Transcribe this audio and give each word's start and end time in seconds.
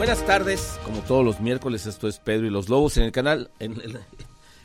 Buenas 0.00 0.24
tardes, 0.24 0.78
como 0.82 1.00
todos 1.02 1.22
los 1.22 1.40
miércoles, 1.40 1.84
esto 1.84 2.08
es 2.08 2.18
Pedro 2.18 2.46
y 2.46 2.50
los 2.50 2.70
Lobos 2.70 2.96
en 2.96 3.02
el 3.02 3.12
canal, 3.12 3.50
en 3.58 3.72
el, 3.74 3.98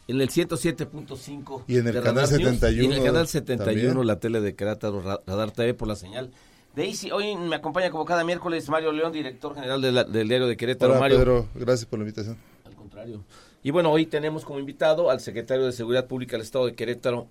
en 0.08 0.22
el 0.22 0.30
107.5. 0.30 1.64
Y 1.68 1.74
en 1.78 1.88
el 1.88 1.94
de 1.94 2.00
canal 2.02 2.24
Radar 2.24 2.40
News, 2.40 2.54
71 2.60 2.82
Y 2.82 2.86
en 2.86 2.94
el 2.94 3.04
canal 3.04 3.28
71, 3.28 3.86
también. 3.90 4.08
la 4.08 4.20
tele 4.22 4.40
de 4.40 4.56
Querétaro, 4.56 5.02
Ra- 5.02 5.20
Radar 5.28 5.52
TV 5.52 5.74
por 5.74 5.90
la 5.90 5.98
señal. 5.98 6.32
Daisy, 6.74 7.12
hoy 7.12 7.36
me 7.36 7.58
acompaña 7.58 7.90
como 7.92 8.06
cada 8.06 8.24
miércoles 8.24 8.70
Mario 8.70 8.94
León, 8.94 9.12
director 9.12 9.54
general 9.56 9.82
de 9.82 9.92
la- 9.92 10.06
del 10.06 10.26
diario 10.30 10.48
de 10.48 10.56
Querétaro. 10.56 10.94
Hola 10.94 11.02
Mario. 11.02 11.18
Pedro, 11.18 11.50
gracias 11.54 11.86
por 11.86 12.00
la 12.00 12.04
invitación. 12.04 12.38
Al 12.64 12.74
contrario. 12.76 13.26
Y 13.62 13.72
bueno, 13.72 13.92
hoy 13.92 14.06
tenemos 14.06 14.46
como 14.46 14.60
invitado 14.60 15.10
al 15.12 15.20
secretario 15.20 15.66
de 15.66 15.74
Seguridad 15.74 16.08
Pública 16.08 16.38
del 16.38 16.44
Estado 16.44 16.66
de 16.66 16.76
Querétaro, 16.76 17.28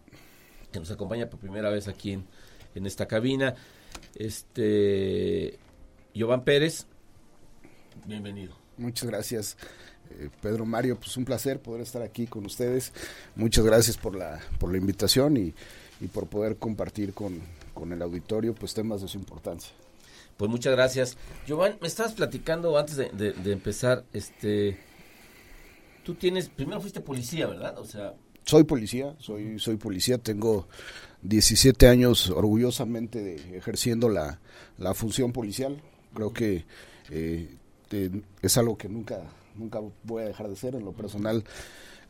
que 0.70 0.78
nos 0.78 0.90
acompaña 0.90 1.30
por 1.30 1.40
primera 1.40 1.70
vez 1.70 1.88
aquí 1.88 2.12
en, 2.12 2.26
en 2.74 2.84
esta 2.84 3.06
cabina. 3.06 3.54
Este. 4.14 5.58
Giovanni 6.12 6.44
Pérez. 6.44 6.86
Bienvenido. 8.06 8.54
Muchas 8.76 9.08
gracias, 9.08 9.56
eh, 10.18 10.28
Pedro 10.42 10.64
Mario. 10.66 10.96
Pues 10.98 11.16
un 11.16 11.24
placer 11.24 11.60
poder 11.60 11.82
estar 11.82 12.02
aquí 12.02 12.26
con 12.26 12.44
ustedes. 12.46 12.92
Muchas 13.36 13.64
gracias 13.64 13.96
por 13.96 14.14
la, 14.16 14.40
por 14.58 14.70
la 14.70 14.78
invitación 14.78 15.36
y, 15.36 15.54
y 16.00 16.06
por 16.08 16.26
poder 16.26 16.56
compartir 16.56 17.14
con, 17.14 17.40
con 17.72 17.92
el 17.92 18.02
auditorio 18.02 18.54
pues 18.54 18.74
temas 18.74 19.00
de 19.02 19.08
su 19.08 19.18
importancia. 19.18 19.70
Pues 20.36 20.50
muchas 20.50 20.72
gracias. 20.72 21.16
Giovanni, 21.46 21.76
me 21.80 21.86
estabas 21.86 22.12
platicando 22.12 22.76
antes 22.76 22.96
de, 22.96 23.10
de- 23.10 23.32
de 23.32 23.52
empezar, 23.52 24.04
este, 24.12 24.76
tú 26.04 26.14
tienes, 26.14 26.48
primero 26.48 26.80
fuiste 26.80 27.00
policía, 27.00 27.46
¿verdad? 27.46 27.78
O 27.78 27.84
sea, 27.84 28.14
Soy 28.44 28.64
policía, 28.64 29.14
soy, 29.20 29.58
soy 29.60 29.76
policía, 29.76 30.18
tengo 30.18 30.66
17 31.22 31.86
años 31.86 32.28
orgullosamente 32.30 33.22
de, 33.22 33.56
ejerciendo 33.56 34.08
la, 34.08 34.40
la 34.76 34.92
función 34.94 35.32
policial. 35.32 35.80
Creo 36.12 36.32
que 36.32 36.64
eh, 37.10 37.56
te- 37.88 38.10
es 38.42 38.56
algo 38.58 38.76
que 38.78 38.88
nunca, 38.88 39.20
nunca 39.56 39.80
voy 40.04 40.22
a 40.22 40.26
dejar 40.26 40.48
de 40.48 40.56
ser. 40.56 40.74
En 40.74 40.84
lo 40.84 40.92
personal 40.92 41.44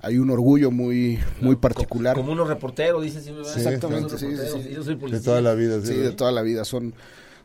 hay 0.01 0.19
un 0.19 0.31
orgullo 0.31 0.71
muy, 0.71 1.19
muy 1.41 1.57
particular. 1.57 2.17
como 2.17 2.33
unos 2.33 2.49
reporteros, 2.49 3.03
dices. 3.03 3.25
¿verdad? 3.27 3.57
Exactamente, 3.57 4.19
sí, 4.19 4.27
sí, 4.37 4.63
sí. 4.63 4.71
Yo 4.75 4.83
soy 4.83 4.97
policía. 4.97 5.19
De 5.21 5.25
toda 5.25 5.41
la 5.41 5.55
vida. 5.55 5.81
Sí, 5.81 5.95
de 5.95 6.13
toda 6.13 6.33
la 6.33 6.43
vida. 6.43 6.65
Son, 6.65 6.95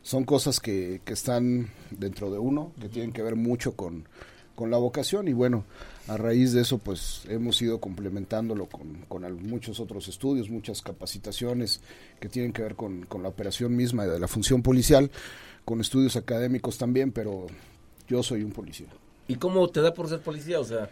son 0.02 0.24
cosas 0.24 0.60
que, 0.60 1.00
que 1.04 1.12
están 1.12 1.68
dentro 1.90 2.30
de 2.30 2.38
uno, 2.38 2.72
que 2.80 2.88
tienen 2.88 3.12
que 3.12 3.22
ver 3.22 3.36
mucho 3.36 3.72
con, 3.72 4.04
con 4.54 4.70
la 4.70 4.76
vocación 4.76 5.28
y 5.28 5.32
bueno, 5.32 5.64
a 6.08 6.16
raíz 6.16 6.52
de 6.52 6.62
eso 6.62 6.78
pues 6.78 7.22
hemos 7.28 7.60
ido 7.62 7.80
complementándolo 7.80 8.66
con, 8.66 8.94
con 9.08 9.24
al- 9.24 9.34
muchos 9.36 9.80
otros 9.80 10.08
estudios, 10.08 10.50
muchas 10.50 10.82
capacitaciones 10.82 11.80
que 12.18 12.28
tienen 12.28 12.52
que 12.52 12.62
ver 12.62 12.74
con, 12.74 13.04
con 13.06 13.22
la 13.22 13.28
operación 13.30 13.74
misma 13.76 14.06
de 14.06 14.18
la 14.18 14.28
función 14.28 14.62
policial, 14.62 15.10
con 15.64 15.80
estudios 15.80 16.16
académicos 16.16 16.76
también, 16.78 17.12
pero 17.12 17.46
yo 18.10 18.22
soy 18.22 18.42
un 18.42 18.50
policía. 18.52 18.88
¿Y 19.28 19.36
cómo 19.36 19.66
te 19.68 19.80
da 19.80 19.94
por 19.94 20.08
ser 20.08 20.20
policía? 20.20 20.60
O 20.60 20.64
sea, 20.64 20.90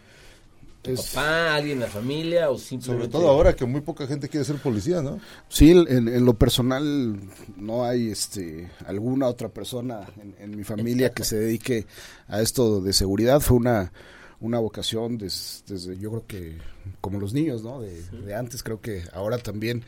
¿tu 0.81 0.91
Es- 0.91 1.07
papá, 1.11 1.55
alguien 1.55 1.77
en 1.77 1.81
la 1.81 1.87
familia 1.87 2.49
o 2.49 2.53
Sobre 2.57 2.65
simplemente... 2.81 3.11
todo 3.11 3.27
ahora 3.27 3.53
que 3.55 3.65
muy 3.65 3.81
poca 3.81 4.07
gente 4.07 4.29
quiere 4.29 4.45
ser 4.45 4.55
policía, 4.57 5.01
¿no? 5.01 5.19
Sí, 5.49 5.71
en, 5.71 6.07
en 6.07 6.25
lo 6.25 6.33
personal 6.35 7.19
no 7.57 7.83
hay 7.85 8.09
este 8.09 8.71
alguna 8.87 9.27
otra 9.27 9.49
persona 9.49 10.07
en, 10.21 10.35
en 10.39 10.55
mi 10.57 10.63
familia 10.63 11.11
que 11.11 11.23
se 11.25 11.37
dedique 11.37 11.85
a 12.29 12.41
esto 12.41 12.79
de 12.81 12.93
seguridad. 12.93 13.41
Fue 13.41 13.57
una, 13.57 13.91
una 14.39 14.59
vocación 14.59 15.17
des- 15.17 15.63
desde, 15.67 15.97
yo 15.97 16.09
creo 16.11 16.25
que 16.25 16.57
como 17.01 17.19
los 17.19 17.33
niños, 17.33 17.61
¿no? 17.61 17.81
De, 17.81 18.01
de 18.01 18.33
antes, 18.35 18.63
creo 18.63 18.79
que 18.79 19.03
ahora 19.11 19.37
también 19.37 19.83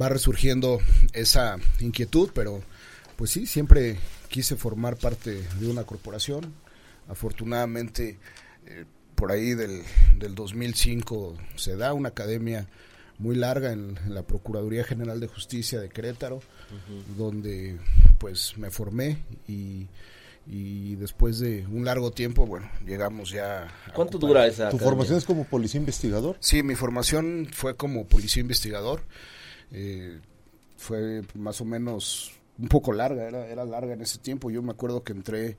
va 0.00 0.08
resurgiendo 0.08 0.78
esa 1.12 1.56
inquietud, 1.80 2.30
pero 2.34 2.62
pues 3.16 3.30
sí, 3.30 3.46
siempre 3.46 3.98
quise 4.34 4.56
formar 4.56 4.96
parte 4.96 5.42
de 5.60 5.68
una 5.68 5.84
corporación. 5.84 6.52
Afortunadamente, 7.08 8.18
eh, 8.66 8.84
por 9.14 9.30
ahí 9.30 9.54
del, 9.54 9.82
del 10.18 10.34
2005 10.34 11.36
se 11.54 11.76
da 11.76 11.92
una 11.94 12.08
academia 12.08 12.66
muy 13.18 13.36
larga 13.36 13.70
en, 13.70 13.96
en 14.04 14.12
la 14.12 14.22
Procuraduría 14.24 14.82
General 14.82 15.20
de 15.20 15.28
Justicia 15.28 15.78
de 15.80 15.88
Querétaro, 15.88 16.40
donde 17.16 17.78
pues 18.18 18.58
me 18.58 18.70
formé 18.72 19.18
y, 19.46 19.86
y 20.48 20.96
después 20.96 21.38
de 21.38 21.64
un 21.68 21.84
largo 21.84 22.10
tiempo, 22.10 22.44
bueno, 22.44 22.68
llegamos 22.84 23.30
ya... 23.30 23.68
a 23.86 23.92
¿Cuánto 23.94 24.18
ocupar- 24.18 24.28
dura 24.28 24.46
esa 24.48 24.56
¿Tu 24.70 24.76
academia? 24.76 24.84
formación 24.88 25.18
es 25.18 25.24
como 25.24 25.44
policía 25.44 25.78
investigador? 25.78 26.36
Sí, 26.40 26.64
mi 26.64 26.74
formación 26.74 27.46
fue 27.52 27.76
como 27.76 28.04
policía 28.06 28.40
investigador. 28.40 29.02
Eh, 29.70 30.18
fue 30.76 31.22
más 31.34 31.60
o 31.60 31.64
menos 31.64 32.32
un 32.58 32.68
poco 32.68 32.92
larga, 32.92 33.24
era, 33.26 33.46
era 33.48 33.64
larga 33.64 33.94
en 33.94 34.00
ese 34.02 34.18
tiempo. 34.18 34.50
Yo 34.50 34.62
me 34.62 34.70
acuerdo 34.72 35.02
que 35.02 35.12
entré 35.12 35.56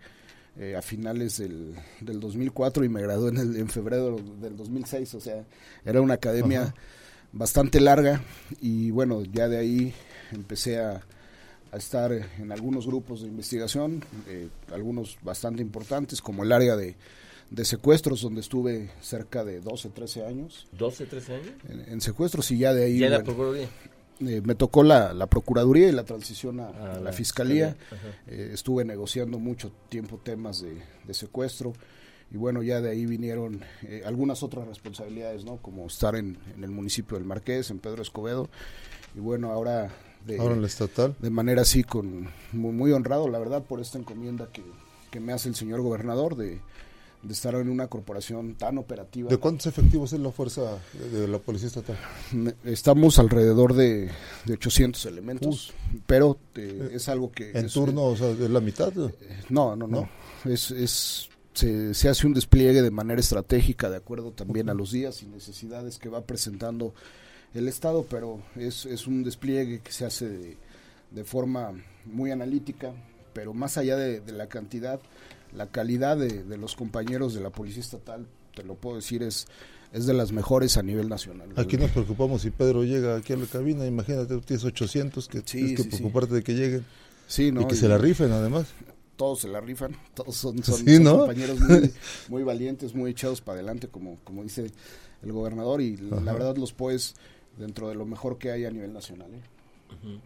eh, 0.57 0.75
a 0.77 0.81
finales 0.81 1.37
del, 1.37 1.75
del 2.01 2.19
2004 2.19 2.85
y 2.85 2.89
me 2.89 3.01
gradué 3.01 3.29
en, 3.31 3.37
el- 3.37 3.55
en 3.57 3.67
febrero 3.69 4.15
del 4.41 4.55
2006. 4.55 5.13
O 5.15 5.19
sea, 5.19 5.43
era 5.83 5.99
una 6.01 6.13
academia 6.15 6.61
Ajá. 6.63 6.75
bastante 7.33 7.79
larga 7.81 8.21
y 8.61 8.91
bueno, 8.91 9.23
ya 9.23 9.47
de 9.49 9.57
ahí 9.57 9.93
empecé 10.31 10.79
a, 10.79 11.01
a 11.71 11.77
estar 11.77 12.11
en 12.13 12.51
algunos 12.53 12.87
grupos 12.87 13.21
de 13.21 13.27
investigación, 13.27 14.03
eh, 14.27 14.47
algunos 14.73 15.17
bastante 15.21 15.61
importantes, 15.61 16.21
como 16.21 16.43
el 16.43 16.53
área 16.53 16.77
de, 16.77 16.95
de 17.49 17.65
secuestros, 17.65 18.21
donde 18.21 18.39
estuve 18.39 18.89
cerca 19.01 19.43
de 19.43 19.59
12, 19.59 19.89
13 19.89 20.25
años 20.25 20.67
¿12, 20.77 21.07
13 21.09 21.35
años? 21.35 21.49
en, 21.67 21.81
en 21.81 21.99
secuestros 22.01 22.49
y 22.51 22.59
ya 22.59 22.73
de 22.73 22.85
ahí 22.85 22.99
Ya 22.99 23.07
en 23.07 23.11
la 23.11 23.17
bueno, 23.17 23.25
Procuraduría. 23.33 23.67
Eh, 24.19 24.41
me 24.43 24.55
tocó 24.55 24.83
la, 24.83 25.13
la 25.13 25.27
Procuraduría 25.27 25.89
y 25.89 25.91
la 25.91 26.03
transición 26.05 26.59
a, 26.59 26.67
Ah, 26.69 26.93
a 26.95 26.99
la, 26.99 27.11
Fiscalía. 27.11 27.75
Eh, 28.27 28.51
estuve 28.53 28.85
negociando 28.85 29.39
mucho 29.39 29.71
tiempo 29.89 30.19
temas 30.23 30.61
de, 30.61 30.81
de 31.05 31.13
secuestro 31.13 31.73
y 32.31 32.37
bueno, 32.37 32.63
ya 32.63 32.81
de 32.81 32.89
ahí 32.89 33.05
vinieron 33.05 33.61
eh, 33.83 34.01
algunas 34.05 34.41
otras 34.43 34.67
responsabilidades, 34.67 35.45
¿no? 35.45 35.57
Como 35.57 35.85
estar 35.87 36.15
en, 36.15 36.37
en 36.55 36.63
el 36.63 36.71
municipio 36.71 37.17
del 37.17 37.25
Marqués, 37.25 37.69
en 37.71 37.79
Pedro 37.79 38.01
Escobedo 38.01 38.49
y 39.15 39.19
bueno, 39.19 39.51
ahora 39.51 39.91
de, 40.25 40.39
Ahora 40.39 40.55
en 40.55 40.61
la 40.61 40.67
estatal. 40.67 41.15
de 41.19 41.29
manera 41.29 41.61
así 41.61 41.83
con 41.83 42.29
muy, 42.51 42.71
muy 42.71 42.91
honrado, 42.93 43.29
la 43.29 43.37
verdad, 43.39 43.63
por 43.63 43.79
esta 43.79 43.99
encomienda 43.99 44.49
que, 44.51 44.63
que 45.11 45.19
me 45.19 45.33
hace 45.33 45.49
el 45.49 45.55
señor 45.55 45.81
gobernador 45.81 46.35
de, 46.35 46.59
de 47.23 47.33
estar 47.33 47.55
en 47.55 47.69
una 47.69 47.87
corporación 47.87 48.55
tan 48.55 48.77
operativa. 48.77 49.29
¿De 49.29 49.37
cuántos 49.37 49.65
efectivos 49.67 50.13
es 50.13 50.19
la 50.19 50.31
fuerza 50.31 50.77
de, 50.93 51.21
de 51.21 51.27
la 51.27 51.39
policía 51.39 51.67
estatal? 51.69 51.97
Estamos 52.63 53.17
alrededor 53.19 53.73
de, 53.73 54.11
de 54.45 54.53
800 54.53 55.05
elementos, 55.07 55.73
pero 56.05 56.37
eh, 56.55 56.91
es 56.93 57.09
algo 57.09 57.31
que... 57.31 57.51
En 57.51 57.65
es- 57.65 57.73
turno, 57.73 58.03
o 58.05 58.15
sea, 58.15 58.27
de 58.27 58.49
la 58.49 58.59
mitad. 58.59 58.93
¿no? 58.93 59.11
No, 59.49 59.75
no, 59.75 59.87
no. 59.87 60.09
Es, 60.45 60.69
es, 60.71 61.29
se, 61.53 61.93
se 61.93 62.09
hace 62.09 62.27
un 62.27 62.33
despliegue 62.33 62.81
de 62.83 62.91
manera 62.91 63.19
estratégica, 63.19 63.89
de 63.89 63.97
acuerdo 63.97 64.31
también 64.31 64.69
a 64.69 64.73
los 64.75 64.91
días 64.91 65.23
y 65.23 65.25
necesidades 65.25 65.97
que 65.97 66.09
va 66.09 66.21
presentando 66.21 66.93
el 67.55 67.67
Estado, 67.67 68.05
pero 68.09 68.39
es, 68.55 68.85
es 68.85 69.07
un 69.07 69.23
despliegue 69.23 69.79
que 69.79 69.91
se 69.91 70.05
hace 70.05 70.27
de, 70.29 70.57
de 71.11 71.23
forma 71.23 71.71
muy 72.05 72.29
analítica, 72.29 72.93
pero 73.33 73.53
más 73.53 73.77
allá 73.77 73.95
de, 73.95 74.19
de 74.19 74.31
la 74.33 74.47
cantidad, 74.47 74.99
la 75.55 75.67
calidad 75.67 76.17
de, 76.17 76.43
de 76.43 76.57
los 76.57 76.75
compañeros 76.75 77.33
de 77.33 77.41
la 77.41 77.49
Policía 77.49 77.81
Estatal, 77.81 78.25
te 78.55 78.63
lo 78.63 78.75
puedo 78.75 78.97
decir, 78.97 79.23
es, 79.23 79.47
es 79.93 80.05
de 80.05 80.13
las 80.13 80.31
mejores 80.31 80.77
a 80.77 80.83
nivel 80.83 81.07
nacional. 81.09 81.49
Aquí 81.55 81.77
nos 81.77 81.91
preocupamos 81.91 82.41
si 82.41 82.51
Pedro 82.51 82.83
llega 82.83 83.15
aquí 83.17 83.33
a 83.33 83.37
la 83.37 83.45
cabina. 83.45 83.85
Imagínate, 83.85 84.27
tú 84.35 84.41
tienes 84.41 84.63
800 84.65 85.27
que 85.27 85.39
Sí, 85.39 85.43
tienes 85.45 85.71
que 85.77 85.83
sí, 85.83 85.89
sí. 85.91 85.97
preocuparte 85.97 86.35
de 86.35 86.43
que 86.43 86.53
lleguen 86.53 86.85
Sí, 87.27 87.51
¿no? 87.51 87.61
y 87.61 87.65
que 87.67 87.75
Y- 87.75 87.77
se 87.77 87.87
la 87.87 87.97
rifen 87.97 88.31
además. 88.31 88.67
todos 89.15 89.39
se 89.39 89.47
la 89.47 89.61
rifan, 89.61 89.95
todos 90.13 90.35
son, 90.35 90.61
son- 90.63 90.75
Sí, 90.85 90.95
son 90.95 91.03
¿no? 91.05 91.17
compañeros 91.19 91.59
muy, 91.61 91.91
muy 92.29 92.43
valientes, 92.43 92.93
muy 92.93 93.11
echados 93.11 93.39
para 93.41 93.59
adelante, 93.59 93.87
como, 93.87 94.17
como 94.25 94.43
dice 94.43 94.71
el 95.23 95.31
gobernador, 95.31 95.79
y 95.81 95.95
la 95.97 96.33
verdad 96.33 96.57
los 96.57 96.73
POES 96.73 97.15
dentro 97.57 97.87
de 97.87 97.95
lo 97.95 98.05
mejor 98.05 98.37
que 98.37 98.51
hay 98.51 98.65
a 98.65 98.71
nivel 98.71 98.91
nacional. 98.93 99.29
¿eh? 99.33 100.19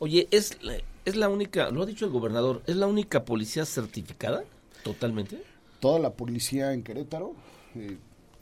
Oye, 0.00 0.26
es 0.32 0.62
la, 0.62 0.74
es 1.04 1.16
la 1.16 1.28
única, 1.28 1.70
lo 1.70 1.82
ha 1.82 1.86
dicho 1.86 2.04
el 2.06 2.10
gobernador, 2.10 2.62
¿es 2.66 2.76
la 2.76 2.86
única 2.88 3.24
policía 3.24 3.64
certificada? 3.64 4.44
Totalmente. 4.84 5.42
Toda 5.80 5.98
la 5.98 6.12
policía 6.12 6.72
en 6.72 6.82
Querétaro, 6.84 7.34
eh, 7.74 7.96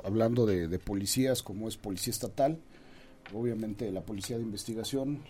hablando 0.05 0.45
de, 0.45 0.69
de 0.69 0.79
policías 0.79 1.43
como 1.43 1.69
es 1.69 1.77
Policía 1.77 2.11
Estatal, 2.11 2.59
obviamente 3.33 3.91
la 3.91 4.03
Policía 4.03 4.37
de 4.37 4.43
Investigación, 4.43 5.23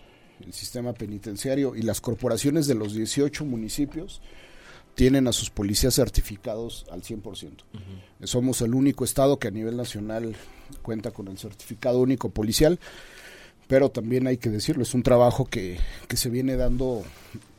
el 0.45 0.53
sistema 0.53 0.93
penitenciario 0.93 1.75
y 1.75 1.83
las 1.83 2.01
corporaciones 2.01 2.67
de 2.67 2.75
los 2.75 2.93
18 2.93 3.45
municipios 3.45 4.21
tienen 4.95 5.27
a 5.27 5.31
sus 5.31 5.49
policías 5.49 5.95
certificados 5.95 6.85
al 6.91 7.01
100%. 7.01 7.51
Somos 8.23 8.61
el 8.61 8.75
único 8.75 9.05
estado 9.05 9.39
que 9.39 9.47
a 9.47 9.51
nivel 9.51 9.75
nacional 9.75 10.35
cuenta 10.81 11.11
con 11.11 11.27
el 11.27 11.37
certificado 11.37 11.99
único 11.99 12.29
policial, 12.29 12.79
pero 13.67 13.89
también 13.89 14.27
hay 14.27 14.37
que 14.37 14.49
decirlo, 14.49 14.83
es 14.83 14.93
un 14.93 15.03
trabajo 15.03 15.45
que, 15.45 15.79
que 16.07 16.17
se 16.17 16.29
viene 16.29 16.55
dando 16.57 17.03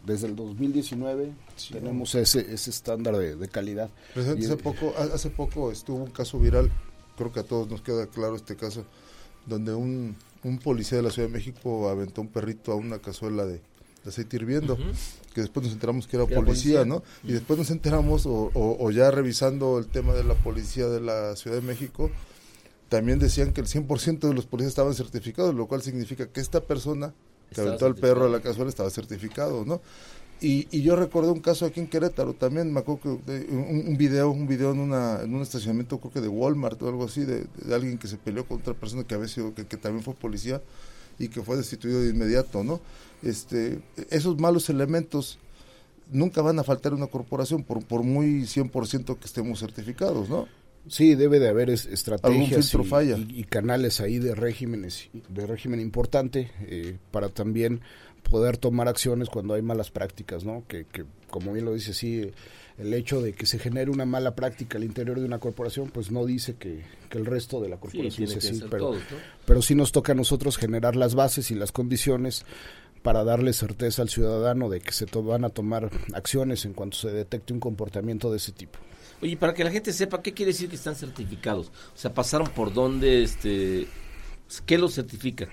desde 0.04 0.26
el 0.26 0.36
2019, 0.36 1.32
tenemos 1.72 2.14
ese, 2.14 2.52
ese 2.52 2.70
estándar 2.70 3.16
de, 3.16 3.48
calidad. 3.48 3.90
hace, 4.14 4.56
poco, 4.56 4.94
hace 4.96 5.30
poco 5.30 5.72
estuvo 5.72 6.04
un 6.04 6.10
caso 6.10 6.38
viral, 6.38 6.70
creo 7.16 7.32
que 7.32 7.40
a 7.40 7.44
todos 7.44 7.68
nos 7.68 7.80
queda 7.80 8.06
claro 8.06 8.36
este 8.36 8.56
caso, 8.56 8.84
donde 9.46 9.74
un, 9.74 10.16
un 10.42 10.58
policía 10.58 10.98
de 10.98 11.04
la 11.04 11.10
Ciudad 11.10 11.28
de 11.28 11.34
México 11.34 11.88
aventó 11.88 12.20
un 12.20 12.28
perrito 12.28 12.72
a 12.72 12.74
una 12.74 12.98
cazuela 12.98 13.46
de, 13.46 13.60
aceite 14.06 14.36
hirviendo, 14.36 14.76
que 15.32 15.40
después 15.40 15.64
nos 15.64 15.72
enteramos 15.72 16.06
que 16.06 16.16
era 16.16 16.26
policía, 16.26 16.84
¿no? 16.84 17.02
Y 17.22 17.32
después 17.32 17.58
nos 17.58 17.70
enteramos, 17.70 18.26
o, 18.26 18.50
o, 18.54 18.90
ya 18.90 19.10
revisando 19.10 19.78
el 19.78 19.86
tema 19.86 20.12
de 20.12 20.24
la 20.24 20.34
policía 20.34 20.88
de 20.88 21.00
la 21.00 21.34
Ciudad 21.36 21.56
de 21.56 21.62
México, 21.62 22.10
también 22.90 23.18
decían 23.18 23.54
que 23.54 23.62
el 23.62 23.66
100% 23.66 24.18
de 24.28 24.34
los 24.34 24.44
policías 24.44 24.72
estaban 24.72 24.92
certificados, 24.92 25.54
lo 25.54 25.66
cual 25.66 25.80
significa 25.80 26.28
que 26.28 26.40
esta 26.40 26.60
persona 26.60 27.14
que 27.52 27.60
aventó 27.60 27.86
al 27.86 27.94
perro 27.94 28.26
a 28.26 28.28
la 28.28 28.40
cazuela 28.40 28.68
estaba 28.68 28.90
certificado, 28.90 29.64
¿no? 29.64 29.80
Y, 30.40 30.66
y, 30.70 30.82
yo 30.82 30.96
recordé 30.96 31.30
un 31.30 31.40
caso 31.40 31.64
aquí 31.64 31.80
en 31.80 31.86
Querétaro 31.86 32.34
también, 32.34 32.72
me 32.72 32.80
acuerdo 32.80 33.02
que 33.02 33.08
un, 33.08 33.84
un, 33.88 33.96
video, 33.96 34.30
un 34.30 34.46
video 34.46 34.72
en, 34.72 34.80
una, 34.80 35.22
en 35.22 35.34
un 35.34 35.40
estacionamiento 35.40 35.98
creo 35.98 36.12
que 36.12 36.20
de 36.20 36.28
Walmart 36.28 36.82
o 36.82 36.88
algo 36.88 37.04
así, 37.04 37.24
de, 37.24 37.46
alguien 37.72 37.98
que 37.98 38.08
se 38.08 38.18
peleó 38.18 38.44
con 38.44 38.58
otra 38.58 38.74
persona 38.74 39.04
que 39.04 39.14
había 39.14 39.28
sido, 39.28 39.54
que, 39.54 39.66
que 39.66 39.76
también 39.76 40.04
fue 40.04 40.12
policía 40.14 40.60
y 41.18 41.28
que 41.28 41.40
fue 41.40 41.56
destituido 41.56 42.00
de 42.02 42.10
inmediato, 42.10 42.64
¿no? 42.64 42.80
Este, 43.22 43.80
esos 44.10 44.38
malos 44.38 44.68
elementos 44.68 45.38
nunca 46.10 46.42
van 46.42 46.58
a 46.58 46.64
faltar 46.64 46.92
en 46.92 46.98
una 46.98 47.06
corporación 47.06 47.62
por, 47.62 47.84
por 47.84 48.02
muy 48.02 48.42
100% 48.42 49.18
que 49.18 49.24
estemos 49.24 49.60
certificados, 49.60 50.28
¿no? 50.28 50.46
Sí, 50.86 51.14
debe 51.14 51.38
de 51.38 51.48
haber 51.48 51.70
estrategias 51.70 52.74
y, 52.74 53.40
y, 53.40 53.44
canales 53.44 54.00
ahí 54.00 54.18
de 54.18 54.34
regímenes, 54.34 55.08
de 55.28 55.46
régimen 55.46 55.80
importante 55.80 56.50
eh, 56.66 56.98
para 57.10 57.30
también 57.30 57.80
poder 58.30 58.58
tomar 58.58 58.88
acciones 58.88 59.28
cuando 59.30 59.54
hay 59.54 59.62
malas 59.62 59.90
prácticas, 59.90 60.44
¿no? 60.44 60.64
Que, 60.68 60.84
que, 60.84 61.04
como 61.30 61.52
bien 61.52 61.64
lo 61.64 61.72
dice, 61.72 61.94
sí, 61.94 62.30
el 62.78 62.92
hecho 62.92 63.22
de 63.22 63.32
que 63.32 63.46
se 63.46 63.58
genere 63.58 63.90
una 63.90 64.04
mala 64.04 64.34
práctica 64.34 64.78
al 64.78 64.84
interior 64.84 65.20
de 65.20 65.26
una 65.26 65.38
corporación, 65.38 65.90
pues 65.90 66.10
no 66.10 66.26
dice 66.26 66.56
que, 66.56 66.82
que 67.08 67.18
el 67.18 67.26
resto 67.26 67.60
de 67.60 67.68
la 67.68 67.76
corporación 67.76 68.28
sí, 68.28 68.36
así, 68.36 68.62
pero, 68.70 68.94
pero 69.46 69.62
sí 69.62 69.74
nos 69.74 69.92
toca 69.92 70.12
a 70.12 70.14
nosotros 70.14 70.56
generar 70.56 70.96
las 70.96 71.14
bases 71.14 71.50
y 71.50 71.54
las 71.54 71.72
condiciones 71.72 72.44
para 73.04 73.22
darle 73.22 73.52
certeza 73.52 74.00
al 74.00 74.08
ciudadano 74.08 74.70
de 74.70 74.80
que 74.80 74.90
se 74.90 75.04
van 75.04 75.44
a 75.44 75.50
tomar 75.50 75.90
acciones 76.14 76.64
en 76.64 76.72
cuanto 76.72 76.96
se 76.96 77.12
detecte 77.12 77.52
un 77.52 77.60
comportamiento 77.60 78.30
de 78.30 78.38
ese 78.38 78.50
tipo. 78.50 78.78
Oye, 79.20 79.36
para 79.36 79.52
que 79.52 79.62
la 79.62 79.70
gente 79.70 79.92
sepa, 79.92 80.22
¿qué 80.22 80.32
quiere 80.32 80.52
decir 80.52 80.70
que 80.70 80.76
están 80.76 80.96
certificados? 80.96 81.66
O 81.68 81.98
sea, 81.98 82.14
¿pasaron 82.14 82.48
por 82.48 82.72
dónde? 82.72 83.22
Este, 83.22 83.86
¿Qué 84.64 84.78
los 84.78 84.94
certifica? 84.94 85.48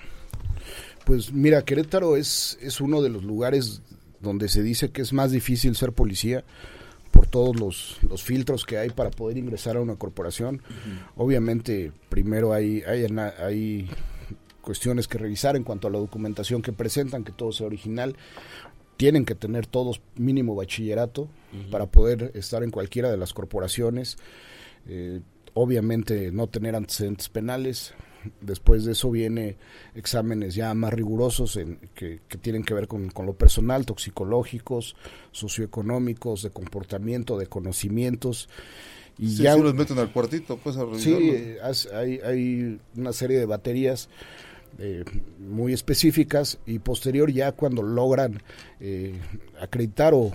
Pues 1.06 1.34
mira, 1.34 1.62
Querétaro 1.64 2.16
es, 2.16 2.58
es 2.62 2.80
uno 2.80 3.02
de 3.02 3.10
los 3.10 3.26
lugares 3.26 3.82
donde 4.22 4.48
se 4.48 4.64
dice 4.64 4.92
que 4.92 5.02
es 5.02 5.12
más 5.12 5.32
difícil 5.32 5.76
ser 5.76 5.92
policía 5.92 6.46
por 7.12 7.28
todos 7.28 7.60
los, 7.60 7.98
los 8.08 8.24
filtros 8.24 8.64
que 8.64 8.78
hay 8.78 8.92
para 8.92 9.12
poder 9.12 9.38
ingresar 9.38 9.76
a 9.76 9.82
una 9.82 9.98
corporación. 9.98 10.62
Obviamente, 11.18 11.92
primero 12.08 12.54
hay, 12.54 12.82
hay, 12.84 13.06
hay 13.40 13.90
cuestiones 14.62 15.08
que 15.08 15.18
revisar 15.18 15.56
en 15.56 15.64
cuanto 15.64 15.88
a 15.88 15.92
la 15.92 16.00
documentación 16.00 16.62
que 16.62 16.74
presentan, 16.74 17.24
que 17.24 17.32
todo 17.32 17.52
sea 17.52 17.68
original. 17.68 18.16
Tienen 18.98 19.26
que 19.26 19.36
tener 19.36 19.66
todos 19.66 20.02
mínimo 20.16 20.56
bachillerato 20.56 21.28
para 21.72 21.88
poder 21.88 22.32
estar 22.36 22.64
en 22.64 22.72
cualquiera 22.72 23.10
de 23.10 23.18
las 23.18 23.34
corporaciones. 23.34 24.18
Eh, 24.88 25.22
obviamente 25.54 26.32
no 26.32 26.48
tener 26.48 26.76
antecedentes 26.76 27.30
penales. 27.30 27.94
Después 28.40 28.86
de 28.86 28.92
eso 28.92 29.10
viene 29.10 29.58
exámenes 29.96 30.54
ya 30.54 30.74
más 30.76 30.94
rigurosos 30.94 31.58
en, 31.58 31.80
que, 31.96 32.20
tienen 32.42 32.64
que 32.64 32.76
ver 32.76 32.88
con, 32.88 33.12
lo 33.26 33.34
personal, 33.34 33.86
toxicológicos, 33.86 34.96
socioeconómicos, 35.32 36.44
de 36.44 36.52
comportamiento, 36.52 37.38
de 37.40 37.48
conocimientos. 37.48 38.48
Y 39.18 39.36
ya 39.36 39.58
los 39.58 39.74
meten 39.74 39.98
al 39.98 40.12
cuartito, 40.12 40.58
pues 40.58 40.78
a 40.78 40.86
Sí, 40.98 41.56
hay, 41.94 42.20
hay 42.20 42.80
una 42.96 43.14
serie 43.14 43.40
de 43.40 43.46
baterías 43.46 44.10
eh, 44.80 45.04
muy 45.40 45.74
específicas 45.74 46.58
y 46.66 46.80
posterior 46.80 47.32
ya 47.32 47.52
cuando 47.52 47.84
logran 47.84 48.42
eh, 48.80 49.14
acreditar 49.60 50.14
o, 50.16 50.32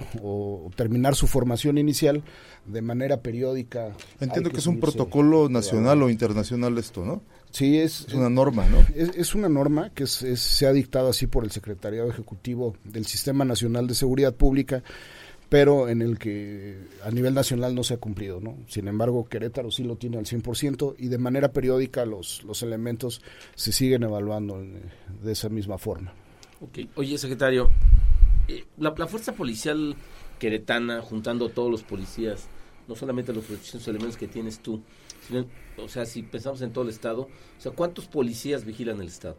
terminar 0.77 1.15
su 1.15 1.27
formación 1.27 1.79
inicial 1.79 2.23
de 2.67 2.83
manera 2.83 3.21
periódica. 3.21 3.97
Entiendo 4.21 4.51
que, 4.51 4.59
es 4.59 4.67
un 4.67 4.79
protocolo 4.81 5.49
nacional 5.49 6.03
o 6.03 6.11
internacional 6.11 6.77
esto, 6.79 7.05
¿no? 7.05 7.23
Sí, 7.51 7.79
es, 7.79 8.07
es 8.09 8.15
una 8.15 8.29
norma, 8.29 8.67
¿no? 8.69 8.85
Es, 8.95 9.35
una 9.35 9.49
norma 9.49 9.91
que 9.95 10.07
se 10.07 10.67
ha 10.67 10.73
dictado 10.73 11.09
así 11.09 11.27
por 11.27 11.45
el 11.45 11.51
Secretariado 11.51 12.11
Ejecutivo 12.11 12.77
del 12.85 13.07
Sistema 13.07 13.45
Nacional 13.45 13.87
de 13.87 13.95
Seguridad 13.95 14.35
Pública 14.35 14.83
pero 15.49 15.89
en 15.89 16.03
el 16.03 16.19
que 16.19 16.77
a 17.05 17.11
nivel 17.11 17.35
nacional 17.35 17.75
no 17.75 17.85
se 17.85 17.95
ha 17.95 17.99
cumplido, 17.99 18.41
¿no? 18.41 18.57
Sin 18.67 18.89
embargo, 18.89 19.29
Querétaro 19.29 19.71
sí 19.71 19.85
lo 19.85 19.97
tiene 19.97 20.19
al 20.19 20.25
100% 20.25 20.97
y 20.99 21.09
de 21.09 21.19
manera 21.19 21.53
periódica 21.53 22.05
los, 22.05 22.43
los 22.45 22.63
elementos 22.63 23.23
se 23.55 23.73
siguen 23.73 24.03
evaluando 24.03 24.65
de 25.23 25.33
esa 25.33 25.49
misma 25.49 25.79
forma. 25.79 26.13
Okay. 26.61 26.89
Oye, 26.97 27.17
secretario, 27.19 27.71
eh, 28.49 28.65
la, 28.79 28.93
fuerza 29.07 29.33
policial 29.35 29.95
queretana, 30.39 31.01
juntando 31.01 31.49
todos 31.49 31.71
los 31.71 31.83
policías, 31.83 32.49
no 32.89 32.95
solamente 32.95 33.33
los 33.33 33.45
800 33.45 33.89
elementos 33.89 34.17
que 34.17 34.29
tienes 34.29 34.61
tú, 34.61 34.83
sino, 35.27 35.47
o 35.77 35.89
sea, 35.89 36.07
si 36.07 36.23
pensamos 36.23 36.63
en 36.63 36.73
todo 36.73 36.85
el 36.85 36.91
estado, 36.91 37.23
o 37.23 37.61
sea, 37.61 37.73
¿cuántos 37.73 38.07
policías 38.07 38.65
vigilan 38.65 39.01
el 39.01 39.09
estado? 39.09 39.37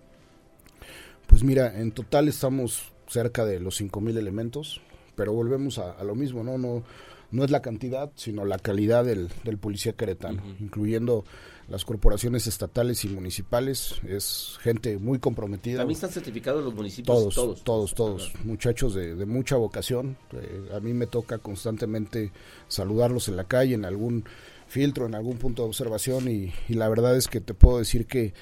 Pues 1.28 1.44
mira, 1.44 1.80
en 1.80 1.92
total 1.92 2.28
estamos 2.28 2.92
cerca 3.08 3.46
de 3.46 3.60
los 3.60 3.82
5.000 3.82 4.18
elementos, 4.18 4.82
pero 5.18 5.34
volvemos 5.34 5.80
a, 5.80 6.02
lo 6.06 6.16
mismo, 6.16 6.44
¿no? 6.44 6.58
No 6.58 6.84
no 7.30 7.44
es 7.44 7.52
la 7.52 7.62
cantidad, 7.62 8.10
sino 8.16 8.46
la 8.46 8.58
calidad 8.58 9.04
del, 9.04 9.30
del 9.44 9.58
policía 9.58 9.94
queretano, 9.94 10.42
incluyendo 10.62 11.26
las 11.68 11.84
corporaciones 11.84 12.48
estatales 12.48 13.04
y 13.04 13.10
municipales. 13.10 13.96
Es 14.08 14.58
gente 14.62 14.98
muy 14.98 15.20
comprometida. 15.20 15.80
¿También 15.80 15.96
están 15.96 16.12
certificados 16.12 16.64
los 16.64 16.74
municipios? 16.74 17.34
Todos, 17.36 17.64
todos, 17.64 17.94
todos. 17.94 18.32
Muchachos 18.46 18.94
de, 18.94 19.16
de, 19.16 19.26
mucha 19.26 19.58
vocación. 19.58 20.18
Eh, 20.32 20.70
a 20.74 20.80
mí 20.80 20.94
me 20.94 21.08
toca 21.08 21.40
constantemente 21.40 22.32
saludarlos 22.70 23.28
en 23.28 23.36
la 23.36 23.44
calle, 23.44 23.76
en 23.76 23.84
algún 23.84 24.24
filtro, 24.68 25.06
en 25.06 25.16
algún 25.16 25.38
punto 25.38 25.64
de 25.64 25.70
observación 25.70 26.30
y, 26.30 26.54
y 26.70 26.74
la 26.76 26.88
verdad 26.88 27.16
es 27.18 27.28
que 27.28 27.42
te 27.42 27.54
puedo 27.54 27.80
decir 27.80 28.06
que 28.06 28.34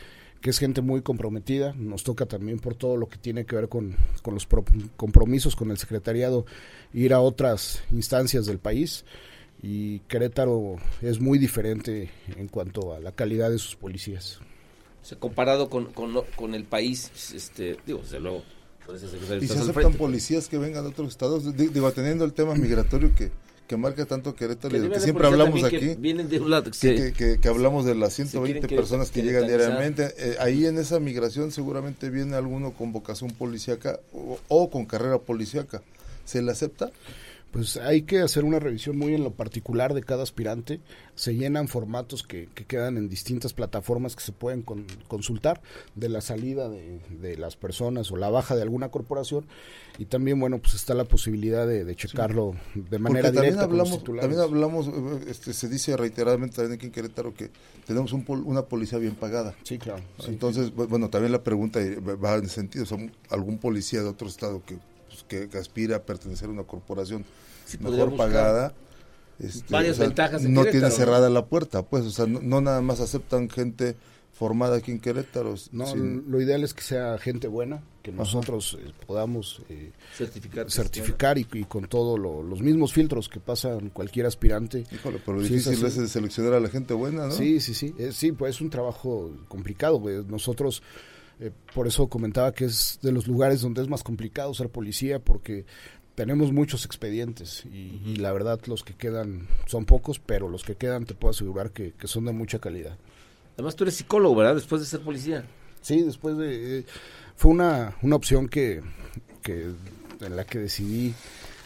que 0.45 0.51
es 0.51 0.59
gente 0.59 0.81
muy 0.81 1.01
comprometida, 1.01 1.73
nos 1.73 2.03
toca 2.03 2.27
también 2.27 2.59
por 2.59 2.75
todo 2.75 2.97
lo 2.97 3.09
que 3.09 3.17
tiene 3.17 3.47
que 3.47 3.55
ver 3.55 3.67
con, 3.67 3.95
los 4.25 4.47
compromisos 4.95 5.55
con 5.55 5.71
el 5.71 5.79
secretariado, 5.79 6.45
ir 6.93 7.15
a 7.15 7.19
otras 7.19 7.81
instancias 7.89 8.45
del 8.45 8.59
país 8.59 9.05
y 9.63 10.01
Querétaro 10.01 10.75
es 11.01 11.19
muy 11.19 11.39
diferente 11.39 12.11
en 12.37 12.47
cuanto 12.47 12.93
a 12.93 12.99
la 12.99 13.11
calidad 13.11 13.49
de 13.49 13.57
sus 13.57 13.75
policías. 13.75 14.39
O 15.11 15.17
comparado 15.17 15.67
con, 15.67 15.85
con, 15.93 16.53
el 16.53 16.63
país, 16.65 17.09
este, 17.33 17.77
digo, 17.87 18.01
desde 18.03 18.19
luego. 18.19 18.43
¿Y 19.41 19.47
se 19.47 19.57
aceptan 19.57 19.93
policías 19.93 20.47
que 20.47 20.59
vengan 20.59 20.83
de 20.83 20.91
otros 20.91 21.07
estados? 21.07 21.57
Digo, 21.57 21.91
teniendo 21.91 22.23
el 22.23 22.33
tema 22.33 22.53
migratorio 22.53 23.15
que, 23.15 23.31
que 23.67 23.77
marca 23.77 24.05
tanto 24.05 24.35
Querétaro, 24.35 24.79
que, 24.79 24.89
que 24.89 24.99
siempre 24.99 25.25
hablamos 25.27 25.63
aquí, 25.63 25.79
que, 25.79 25.95
vienen 25.95 26.29
de 26.29 26.39
un 26.39 26.49
lado, 26.49 26.71
que, 26.71 27.39
hablamos 27.47 27.85
de 27.85 27.95
las 27.95 28.13
120 28.13 28.67
personas 28.67 29.11
que 29.11 29.23
llegan 29.23 29.47
diariamente, 29.47 30.13
eh, 30.17 30.37
ahí 30.39 30.65
en 30.65 30.77
esa 30.77 30.99
migración 30.99 31.51
seguramente 31.51 32.09
viene 32.09 32.35
alguno 32.35 32.73
con 32.73 32.91
vocación 32.91 33.31
policíaca 33.31 33.99
o, 34.13 34.39
o 34.47 34.69
con 34.69 34.85
carrera 34.85 35.17
policíaca, 35.17 35.81
¿se 36.25 36.41
le 36.41 36.51
acepta? 36.51 36.91
Pues 37.55 37.77
hay 37.77 38.01
que 38.01 38.19
hacer 38.19 38.43
una 38.43 38.59
revisión 38.59 38.97
muy 38.97 39.13
en 39.13 39.23
lo 39.23 39.31
particular 39.31 39.93
de 39.93 40.03
cada 40.03 40.23
aspirante. 40.23 40.81
Se 41.15 41.35
llenan 41.35 41.69
formatos 41.69 42.21
que, 42.21 42.49
quedan 42.67 42.97
en 42.97 43.07
distintas 43.07 43.53
plataformas 43.53 44.17
que 44.17 44.23
se 44.23 44.33
pueden 44.33 44.65
consultar 45.07 45.61
de 45.95 46.09
la 46.09 46.19
salida 46.19 46.67
de, 46.67 47.37
las 47.37 47.55
personas 47.55 48.11
o 48.11 48.17
la 48.17 48.29
baja 48.29 48.57
de 48.57 48.61
alguna 48.61 48.89
corporación. 48.89 49.45
Y 49.97 50.03
también, 50.03 50.37
bueno, 50.37 50.59
pues 50.59 50.73
está 50.73 50.95
la 50.95 51.05
posibilidad 51.05 51.65
de, 51.65 51.95
checarlo 51.95 52.55
de 52.73 52.99
manera 52.99 53.31
directa. 53.31 53.61
También 53.61 53.79
hablamos, 53.79 54.03
también 54.03 54.41
hablamos 54.41 54.89
este, 55.25 55.53
se 55.53 55.69
dice 55.69 55.95
reiteradamente 55.95 56.57
también 56.57 56.73
aquí 56.73 56.87
en 56.87 56.91
Querétaro 56.91 57.33
que 57.33 57.51
tenemos 57.87 58.11
una 58.11 58.63
policía 58.63 58.97
bien 58.97 59.15
pagada. 59.15 59.55
Sí, 59.63 59.77
claro. 59.77 60.03
Entonces, 60.27 60.75
bueno, 60.75 61.09
también 61.09 61.31
la 61.31 61.41
pregunta 61.41 61.79
va 62.21 62.35
en 62.35 62.49
sentido, 62.49 62.85
son 62.85 63.13
algún 63.29 63.59
policía 63.59 64.01
de 64.01 64.09
otro 64.09 64.27
estado 64.27 64.61
que 64.65 64.77
que, 65.27 65.49
aspira 65.57 65.97
a 65.97 66.03
pertenecer 66.03 66.47
a 66.49 66.51
una 66.51 66.63
corporación 66.63 67.25
mejor 67.79 68.15
pagada, 68.15 68.73
este, 69.39 69.65
varias 69.71 69.97
ventajas 69.99 70.43
no 70.43 70.65
tiene 70.65 70.89
cerrada 70.91 71.29
la 71.29 71.45
puerta, 71.45 71.83
pues, 71.83 72.05
o 72.05 72.11
sea, 72.11 72.25
no, 72.25 72.61
nada 72.61 72.81
más 72.81 72.99
aceptan 73.01 73.49
gente 73.49 73.95
formada 74.31 74.77
aquí 74.77 74.91
en 74.91 74.99
Querétaro. 74.99 75.55
No, 75.71 75.87
sin- 75.87 76.29
lo 76.29 76.41
ideal 76.41 76.63
es 76.63 76.73
que 76.73 76.81
sea 76.81 77.17
gente 77.17 77.47
buena, 77.47 77.81
que 78.03 78.11
nosotros 78.11 78.77
eh, 78.79 78.91
podamos 79.07 79.61
eh, 79.69 79.93
Certificar. 80.13 80.69
certificar 80.69 81.37
y, 81.37 81.47
y 81.53 81.63
con 81.63 81.87
todos 81.87 82.19
los 82.19 82.61
mismos 82.61 82.91
filtros 82.93 83.29
que 83.29 83.39
pasan 83.39 83.89
cualquier 83.91 84.25
aspirante. 84.25 84.85
Híjole, 84.91 85.19
pero 85.25 85.37
lo 85.37 85.45
Sí, 85.47 85.55
es 85.55 85.65
difícil 85.69 86.03
es 86.03 86.11
seleccionar 86.11 86.53
a 86.53 86.59
la 86.59 86.67
gente 86.69 86.93
buena, 86.93 87.27
¿no? 87.27 87.31
Sí, 87.31 87.61
sí, 87.61 87.73
sí. 87.73 87.95
Eh, 87.97 88.11
sí, 88.11 88.33
pues 88.33 88.55
es 88.55 88.61
un 88.61 88.69
trabajo 88.69 89.31
complicado. 89.47 89.99
güey. 89.99 90.23
Nosotros, 90.25 90.83
eh, 91.39 91.51
por 91.73 91.87
eso 91.87 92.07
comentaba 92.07 92.53
que 92.53 92.65
es 92.65 92.99
de 93.01 93.11
los 93.11 93.27
lugares 93.27 93.61
donde 93.61 93.81
es 93.81 93.87
más 93.87 94.03
complicado 94.03 94.53
ser 94.53 94.69
policía, 94.69 95.19
porque 95.19 95.65
tenemos 96.15 96.51
muchos 96.51 96.85
expedientes 96.85 97.65
y, 97.65 98.01
y 98.05 98.15
la 98.17 98.31
verdad 98.31 98.59
los 98.67 98.83
que 98.83 98.93
quedan 98.93 99.47
son 99.65 99.85
pocos, 99.85 100.19
pero 100.19 100.47
los 100.47 100.63
que 100.63 100.75
quedan 100.75 101.05
te 101.05 101.13
puedo 101.13 101.31
asegurar 101.31 101.71
que, 101.71 101.91
que 101.93 102.07
son 102.07 102.25
de 102.25 102.31
mucha 102.31 102.59
calidad. 102.59 102.97
Además, 103.55 103.75
tú 103.75 103.83
eres 103.83 103.95
psicólogo, 103.95 104.35
¿verdad? 104.35 104.55
Después 104.55 104.81
de 104.81 104.87
ser 104.87 105.01
policía. 105.01 105.45
Sí, 105.81 106.01
después 106.01 106.37
de... 106.37 106.79
eh, 106.79 106.85
fue 107.35 107.51
una, 107.51 107.95
una 108.01 108.15
opción 108.15 108.47
que, 108.47 108.81
que 109.41 109.71
en 110.21 110.35
la 110.35 110.45
que 110.45 110.59
decidí 110.59 111.13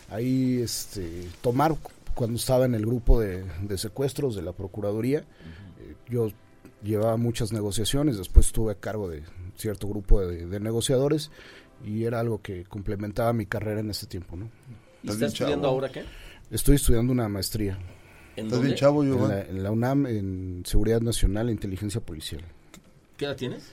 ahí 0.10 0.60
este, 0.62 1.28
tomar 1.42 1.76
cuando 2.16 2.36
estaba 2.38 2.66
en 2.66 2.76
el 2.76 2.86
grupo 2.86 3.20
de, 3.20 3.44
de 3.62 3.78
secuestros 3.78 4.36
de 4.36 4.42
la 4.42 4.52
Procuraduría. 4.52 5.20
Eh, 5.20 5.96
yo 6.10 6.32
llevaba 6.84 7.18
muchas 7.18 7.54
negociaciones, 7.54 8.18
después 8.18 8.48
estuve 8.48 8.72
a 8.72 8.76
cargo 8.76 9.10
de 9.10 9.24
cierto 9.60 9.88
grupo 9.88 10.26
de, 10.26 10.46
de 10.48 10.60
negociadores 10.60 11.30
y 11.86 12.04
era 12.06 12.20
algo 12.20 12.42
que 12.42 12.64
complementaba 12.66 13.32
mi 13.34 13.46
carrera 13.46 13.80
en 13.82 13.90
ese 13.92 14.08
tiempo. 14.08 14.36
¿no? 14.36 14.50
¿Y 15.04 15.10
Estás 15.10 15.34
estudiando 15.34 15.66
chavo. 15.68 15.76
ahora 15.76 15.90
qué? 15.92 16.04
Estoy 16.52 16.76
estudiando 16.78 17.14
una 17.14 17.30
maestría 17.30 17.78
¿En 18.36 18.46
Estás 18.46 18.52
dónde? 18.52 18.66
bien 18.68 18.78
chavo, 18.78 19.04
en 19.04 19.10
Giovanni. 19.12 19.34
la, 19.36 19.42
en 19.42 19.64
la 19.64 19.72
UNAM 19.72 20.06
en 20.08 20.64
Seguridad 20.66 21.02
Nacional 21.02 21.50
e 21.50 21.52
Inteligencia 21.52 22.00
Policial. 22.02 22.42
¿Qué 23.18 23.26
edad 23.26 23.36
tienes? 23.36 23.64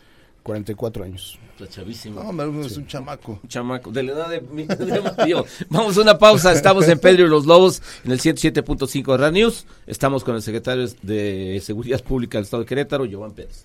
44 0.42 1.04
años. 1.04 1.38
La 1.58 1.66
chavísima. 1.68 2.22
No, 2.22 2.28
hombre, 2.30 2.66
es 2.66 2.76
un 2.76 2.86
chamaco. 2.86 3.40
Un 3.42 3.48
chamaco, 3.48 3.90
de 3.90 4.02
la 4.04 4.12
edad 4.12 4.28
de 4.30 4.40
mi 4.42 4.64
Matío. 5.02 5.44
Vamos 5.70 5.96
a 5.98 6.02
una 6.02 6.18
pausa, 6.18 6.52
estamos 6.52 6.86
en 6.88 6.98
Pedro 7.00 7.26
y 7.26 7.28
los 7.28 7.46
Lobos, 7.46 7.82
en 8.04 8.12
el 8.12 8.20
107.5 8.20 9.12
de 9.12 9.16
Radio 9.16 9.32
News. 9.32 9.66
Estamos 9.86 10.22
con 10.22 10.34
el 10.36 10.42
secretario 10.42 10.86
de 11.02 11.60
Seguridad 11.64 12.02
Pública 12.04 12.38
del 12.38 12.44
Estado 12.44 12.62
de 12.62 12.68
Querétaro, 12.68 13.04
Giovanni 13.06 13.34
Pérez. 13.34 13.64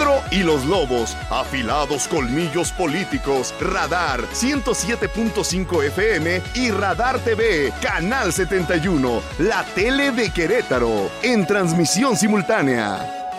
Pedro 0.00 0.22
y 0.30 0.42
los 0.42 0.64
Lobos, 0.64 1.14
afilados 1.30 2.08
colmillos 2.08 2.72
políticos, 2.72 3.54
Radar 3.60 4.22
107.5 4.32 5.84
FM 5.88 6.42
y 6.54 6.70
Radar 6.70 7.18
TV, 7.18 7.70
Canal 7.82 8.32
71, 8.32 9.20
la 9.40 9.62
tele 9.74 10.10
de 10.10 10.32
Querétaro, 10.32 11.10
en 11.22 11.46
transmisión 11.46 12.16
simultánea. 12.16 13.30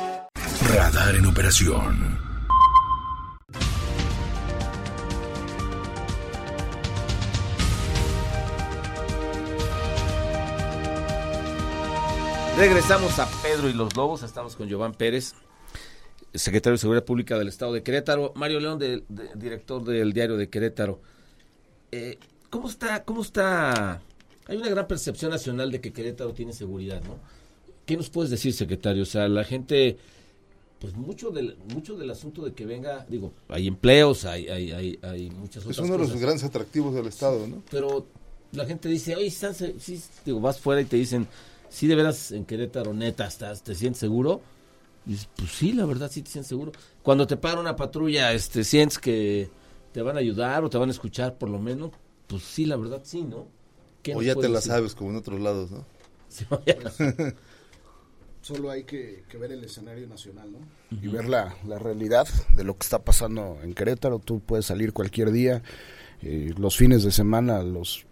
Radar 0.70 1.16
en 1.16 1.26
operación. 1.26 2.20
Regresamos 12.56 13.18
a 13.18 13.28
Pedro 13.42 13.68
y 13.68 13.74
los 13.74 13.96
Lobos, 13.96 14.22
estamos 14.22 14.56
con 14.56 14.68
Giovanni 14.68 14.94
Pérez, 14.96 15.34
secretario 16.34 16.74
de 16.76 16.80
Seguridad 16.80 17.04
Pública 17.06 17.38
del 17.38 17.48
Estado 17.50 17.74
de 17.74 17.84
Querétaro, 17.84 18.34
Mario 18.36 18.60
León, 18.60 18.80
de- 18.80 19.04
de- 19.10 19.30
director 19.36 19.84
del 19.84 20.14
diario 20.14 20.38
de 20.38 20.50
Querétaro. 20.50 21.02
Eh, 21.92 22.18
¿Cómo 22.50 22.70
está? 22.70 23.04
¿Cómo 23.04 23.22
está? 23.22 24.02
Hay 24.48 24.58
una 24.58 24.70
gran 24.70 24.88
percepción 24.88 25.32
nacional 25.32 25.72
de 25.72 25.80
que 25.82 25.92
Querétaro 25.94 26.34
tiene 26.34 26.54
seguridad, 26.54 27.02
¿no? 27.04 27.18
¿Qué 27.86 27.98
nos 27.98 28.10
puedes 28.10 28.30
decir, 28.32 28.54
secretario? 28.54 29.04
O 29.04 29.06
sea, 29.06 29.28
la 29.28 29.44
gente, 29.44 29.98
pues 30.80 30.94
mucho 30.94 31.32
del, 31.32 31.58
mucho 31.74 31.96
del 31.96 32.10
asunto 32.12 32.44
de 32.44 32.54
que 32.54 32.66
venga, 32.66 33.06
digo, 33.10 33.32
hay 33.50 33.68
empleos, 33.68 34.26
hay, 34.26 34.48
hay, 34.48 34.72
hay, 34.72 35.00
hay 35.02 35.30
muchas 35.30 35.64
otras 35.64 35.78
Es 35.78 35.84
uno 35.84 35.94
de 35.94 36.00
los 36.00 36.08
cosas, 36.08 36.22
grandes 36.22 36.44
atractivos 36.44 36.94
del 36.96 37.08
Estado, 37.08 37.48
¿no? 37.48 37.62
pero 37.70 38.06
la 38.54 38.66
gente 38.66 38.90
dice, 38.90 39.16
oye, 39.16 39.28
¿están 39.28 39.54
sí, 39.56 40.02
digo, 40.26 40.40
vas 40.42 40.60
fuera 40.60 40.82
y 40.82 40.86
te 40.86 40.96
dicen, 40.98 41.28
sí, 41.70 41.88
de 41.88 41.96
veras 41.96 42.32
en 42.32 42.46
Querétaro, 42.46 42.94
neta, 42.94 43.28
estás, 43.28 43.64
¿te 43.64 43.76
sientes 43.76 44.00
seguro? 44.00 44.42
Y 45.06 45.12
dices, 45.12 45.30
pues 45.36 45.52
sí, 45.52 45.74
la 45.74 45.86
verdad, 45.86 46.10
sí 46.12 46.22
te 46.22 46.30
sientes 46.30 46.48
seguro. 46.50 46.72
Cuando 47.02 47.26
te 47.28 47.38
para 47.38 47.60
una 47.60 47.76
patrulla, 47.76 48.34
este, 48.34 48.64
sientes 48.64 49.00
que 49.00 49.50
te 49.92 50.02
van 50.02 50.16
a 50.16 50.20
ayudar 50.20 50.64
o 50.64 50.70
te 50.70 50.78
van 50.78 50.90
a 50.90 50.92
escuchar, 50.92 51.38
por 51.38 51.50
lo 51.50 51.60
menos, 51.60 51.92
pues 52.28 52.44
sí, 52.44 52.66
la 52.66 52.78
verdad, 52.78 53.02
sí, 53.04 53.24
¿no? 53.24 53.48
¿Qué 54.04 54.16
O 54.16 54.22
ya 54.22 54.36
te 54.36 54.48
la 54.50 54.60
decir? 54.60 54.72
sabes, 54.72 54.96
como 54.96 55.12
en 55.12 55.18
otros 55.18 55.40
lados, 55.40 55.72
¿no? 55.72 55.86
Sí. 56.30 56.46
Solo 58.42 58.72
hay 58.72 58.86
que, 58.86 59.24
que 59.30 59.38
ver 59.38 59.52
el 59.52 59.64
escenario 59.64 60.08
nacional, 60.08 60.52
¿no? 60.52 60.60
Y 61.00 61.08
ver 61.10 61.30
la, 61.30 61.56
la 61.68 61.78
realidad 61.78 62.28
de 62.56 62.64
lo 62.64 62.76
que 62.76 62.84
está 62.84 63.04
pasando 63.04 63.60
en 63.62 63.74
Querétaro. 63.76 64.18
Tú 64.18 64.40
puedes 64.40 64.66
salir 64.66 64.94
cualquier 64.94 65.32
día, 65.32 65.62
eh, 66.24 66.52
los 66.58 66.76
fines 66.76 67.04
de 67.04 67.12
semana, 67.12 67.62
los 67.62 68.06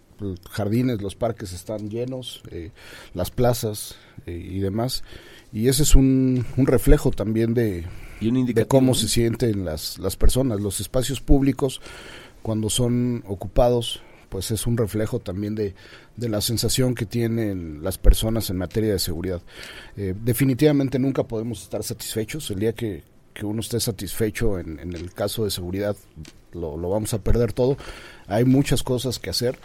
jardines, 0.52 1.02
los 1.02 1.16
parques 1.16 1.54
están 1.54 1.90
llenos, 1.90 2.42
eh, 2.52 2.72
las 3.14 3.32
plazas 3.32 3.96
eh, 4.28 4.34
y 4.34 4.60
demás. 4.60 5.04
Y 5.52 5.68
ese 5.68 5.84
es 5.84 5.96
un, 5.96 6.46
un 6.58 6.68
reflejo 6.68 7.12
también 7.12 7.54
de, 7.54 7.86
Y 8.22 8.28
un 8.28 8.46
de 8.46 8.66
cómo 8.66 8.94
se 8.94 9.08
sienten 9.08 9.66
las, 9.66 9.98
las 9.98 10.16
personas. 10.16 10.60
Los 10.60 10.80
espacios 10.80 11.22
públicos, 11.22 11.82
cuando 12.42 12.70
son 12.70 13.24
ocupados, 13.28 14.02
pues 14.30 14.52
es 14.52 14.68
un 14.68 14.78
reflejo 14.78 15.20
también 15.20 15.56
de, 15.56 15.74
de 16.16 16.30
la 16.30 16.42
sensación 16.42 16.94
que 16.94 17.06
tienen 17.06 17.84
las 17.84 17.98
personas 17.98 18.50
en 18.50 18.58
materia 18.58 18.94
de 18.94 19.00
seguridad. 19.00 19.42
Eh, 19.98 20.14
definitivamente 20.24 21.00
nunca 21.00 21.24
podemos 21.24 21.64
estar 21.64 21.84
satisfechos. 21.84 22.52
El 22.52 22.60
día 22.60 22.74
que, 22.74 23.04
que 23.34 23.46
uno 23.46 23.62
esté 23.62 23.80
satisfecho 23.80 24.60
en, 24.60 24.80
en 24.80 24.94
el 24.94 25.14
caso 25.14 25.46
de 25.46 25.52
seguridad, 25.52 25.96
lo, 26.54 26.78
lo 26.78 26.90
vamos 26.90 27.14
a 27.14 27.24
perder 27.24 27.54
todo. 27.54 27.78
Hay 28.28 28.46
muchas 28.46 28.84
cosas 28.84 29.18
que 29.18 29.32
hacer. 29.32 29.58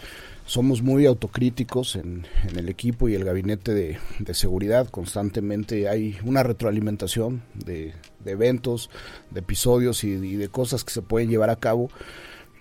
Somos 0.47 0.83
muy 0.83 1.07
autocríticos 1.07 1.97
en, 1.97 2.27
el 2.55 2.69
equipo 2.69 3.09
y 3.09 3.15
el 3.15 3.25
gabinete 3.25 3.73
de, 3.73 4.35
seguridad. 4.35 4.89
Constantemente 4.89 5.89
hay 5.89 6.17
una 6.25 6.43
retroalimentación 6.43 7.43
de, 7.55 7.95
eventos, 8.27 8.91
de 9.31 9.41
episodios 9.41 10.05
y, 10.05 10.37
de 10.37 10.49
cosas 10.49 10.85
que 10.85 10.93
se 10.93 11.03
pueden 11.03 11.31
llevar 11.31 11.51
a 11.51 11.57
cabo. 11.57 11.91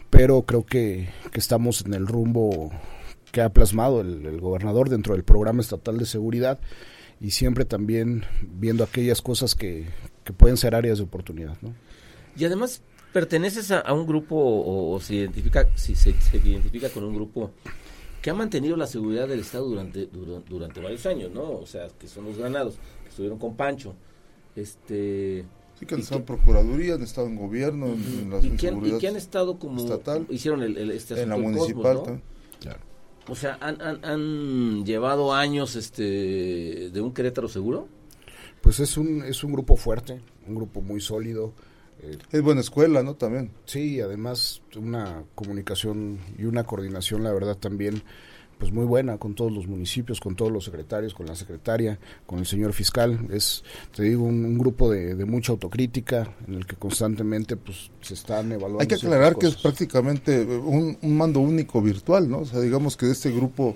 Pero 0.10 0.44
creo 0.44 0.66
que, 0.66 1.10
estamos 1.34 1.84
en 1.86 1.94
el 1.94 2.08
rumbo 2.08 2.72
que 3.32 3.42
ha 3.42 3.50
plasmado 3.50 4.02
el, 4.02 4.26
el 4.26 4.40
gobernador 4.40 4.90
dentro 4.90 5.16
del 5.16 5.24
programa 5.24 5.62
estatal 5.62 5.98
de 5.98 6.06
seguridad 6.06 6.60
y 7.24 7.32
siempre 7.32 7.64
también 7.64 8.26
viendo 8.42 8.84
aquellas 8.84 9.22
cosas 9.22 9.56
que, 9.56 9.88
pueden 10.38 10.58
ser 10.58 10.76
áreas 10.76 10.98
de 10.98 11.06
oportunidad. 11.06 11.58
Y 12.36 12.46
además, 12.46 12.82
perteneces 13.14 13.72
a, 13.72 13.80
a 13.80 13.94
un 13.94 14.06
grupo 14.08 14.36
o, 14.36 14.94
o 14.96 15.00
se 15.00 15.16
identifica 15.16 15.68
si 15.76 15.96
se, 15.96 16.14
se 16.20 16.38
identifica 16.38 16.90
con 16.90 17.04
un 17.04 17.14
grupo 17.16 17.52
que 18.22 18.30
ha 18.30 18.34
mantenido 18.34 18.76
la 18.76 18.88
seguridad 18.88 19.28
del 19.28 19.42
Estado 19.42 19.66
durante, 19.68 20.08
dura- 20.08 20.42
durante 20.50 20.82
varios 20.82 21.06
años, 21.06 21.32
¿no? 21.32 21.52
O 21.52 21.66
sea, 21.66 21.88
que 22.00 22.08
son 22.08 22.26
los 22.26 22.38
granados, 22.38 22.76
que 23.04 23.10
estuvieron 23.10 23.38
con 23.38 23.56
Pancho. 23.56 23.94
Este, 24.56 25.46
Sí 25.80 25.86
que 25.86 25.96
han 25.96 26.00
¿Y 26.00 26.04
estado 26.04 26.20
en? 26.20 26.26
Procuraduría, 26.26 26.94
han 26.96 27.02
estado 27.02 27.28
en 27.28 27.36
gobierno, 27.36 27.88
en, 27.88 27.94
en 28.24 28.30
las 28.30 28.46
y, 28.46 28.52
que 28.52 28.68
han, 28.70 28.86
y 28.86 28.98
que 28.98 29.08
han 29.08 29.16
estado 29.16 29.58
como 29.60 29.82
estatal, 29.82 30.26
hicieron 30.30 30.62
el, 30.64 30.78
el- 30.78 30.92
este 30.92 31.22
en 31.22 31.30
la 31.30 31.38
municipal. 31.38 31.98
Cosmos, 32.00 32.20
¿no? 32.66 32.74
O 33.30 33.36
sea, 33.36 33.58
han, 33.62 33.82
han, 33.82 34.04
han 34.04 34.86
llevado 34.86 35.34
años 35.34 35.76
este 35.78 36.90
de 36.92 37.02
un 37.02 37.14
Querétaro 37.14 37.48
seguro. 37.48 37.88
Pues 38.62 38.80
es 38.82 38.98
un, 38.98 39.24
es 39.24 39.44
un 39.46 39.54
grupo 39.54 39.76
fuerte, 39.78 40.22
un 40.48 40.56
grupo 40.56 40.82
muy 40.82 41.00
sólido. 41.02 41.54
Eh, 42.04 42.18
Es 42.32 42.42
buena 42.42 42.62
escuela, 42.62 43.04
¿no? 43.04 43.16
También. 43.16 43.52
Sí, 43.66 44.02
además 44.02 44.62
una 44.76 45.24
comunicación 45.36 46.20
y 46.38 46.46
una 46.46 46.64
coordinación, 46.64 47.24
la 47.24 47.32
verdad, 47.32 47.58
también 47.58 48.04
pues 48.60 48.72
muy 48.72 48.86
buena 48.86 49.18
con 49.18 49.34
todos 49.34 49.52
los 49.52 49.68
municipios, 49.68 50.22
con 50.22 50.36
todos 50.36 50.52
los 50.52 50.64
secretarios, 50.64 51.14
con 51.14 51.26
la 51.26 51.36
secretaria, 51.36 52.00
con 52.26 52.40
el 52.40 52.46
señor 52.46 52.72
fiscal. 52.72 53.28
Es, 53.32 53.64
te 53.94 54.04
digo, 54.04 54.24
un, 54.24 54.46
un 54.46 54.58
grupo 54.58 54.90
de, 54.90 55.16
de 55.16 55.26
mucha 55.26 55.52
autocrítica 55.52 56.34
en 56.48 56.54
el 56.54 56.66
que 56.66 56.76
constantemente 56.78 57.58
pues 57.58 57.92
se 58.02 58.14
están 58.14 58.52
evaluando. 58.52 58.80
Hay 58.82 58.88
que 58.88 58.96
aclarar 58.96 59.38
que 59.38 59.48
es 59.48 59.56
prácticamente 59.56 60.44
un, 60.46 60.98
un 61.02 61.18
mando 61.18 61.42
único 61.42 61.82
virtual, 61.82 62.30
¿no? 62.30 62.40
O 62.40 62.46
sea, 62.46 62.62
digamos 62.62 62.96
que 62.96 63.08
de 63.08 63.12
este 63.12 63.32
grupo 63.32 63.76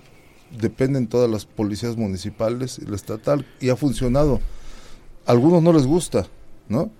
dependen 0.61 1.07
todas 1.07 1.29
las 1.29 1.45
policías 1.45 1.97
municipales 1.97 2.79
y 2.79 2.85
la 2.85 2.95
estatal 2.95 3.45
y 3.59 3.69
ha 3.69 3.75
funcionado. 3.75 4.39
A 5.25 5.31
algunos 5.31 5.61
no 5.61 5.73
les 5.73 5.85
gusta, 5.85 6.27
¿no? 6.69 6.91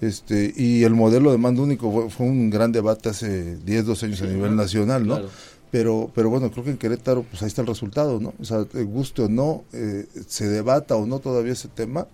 Este, 0.00 0.52
y 0.56 0.84
el 0.84 0.94
modelo 0.94 1.32
de 1.32 1.38
mando 1.38 1.62
único 1.62 1.90
fue, 1.90 2.10
fue 2.10 2.26
un 2.26 2.50
gran 2.50 2.70
debate 2.72 3.08
hace 3.08 3.56
10, 3.56 3.86
12 3.86 4.06
años 4.06 4.22
a 4.22 4.26
nivel 4.26 4.54
nacional, 4.56 5.06
¿no? 5.06 5.14
Claro. 5.16 5.28
Pero, 5.70 6.10
pero 6.14 6.30
bueno, 6.30 6.50
creo 6.50 6.64
que 6.64 6.70
en 6.70 6.76
Querétaro, 6.78 7.22
pues 7.24 7.42
ahí 7.42 7.48
está 7.48 7.60
el 7.62 7.66
resultado, 7.68 8.20
¿no? 8.20 8.32
O 8.40 8.44
sea, 8.44 8.64
te 8.64 8.82
guste 8.84 9.22
o 9.22 9.28
no, 9.28 9.64
eh, 9.72 10.06
se 10.26 10.46
debata 10.48 10.96
o 10.96 11.06
no 11.06 11.18
todavía 11.18 11.52
ese 11.52 11.68
tema, 11.68 12.06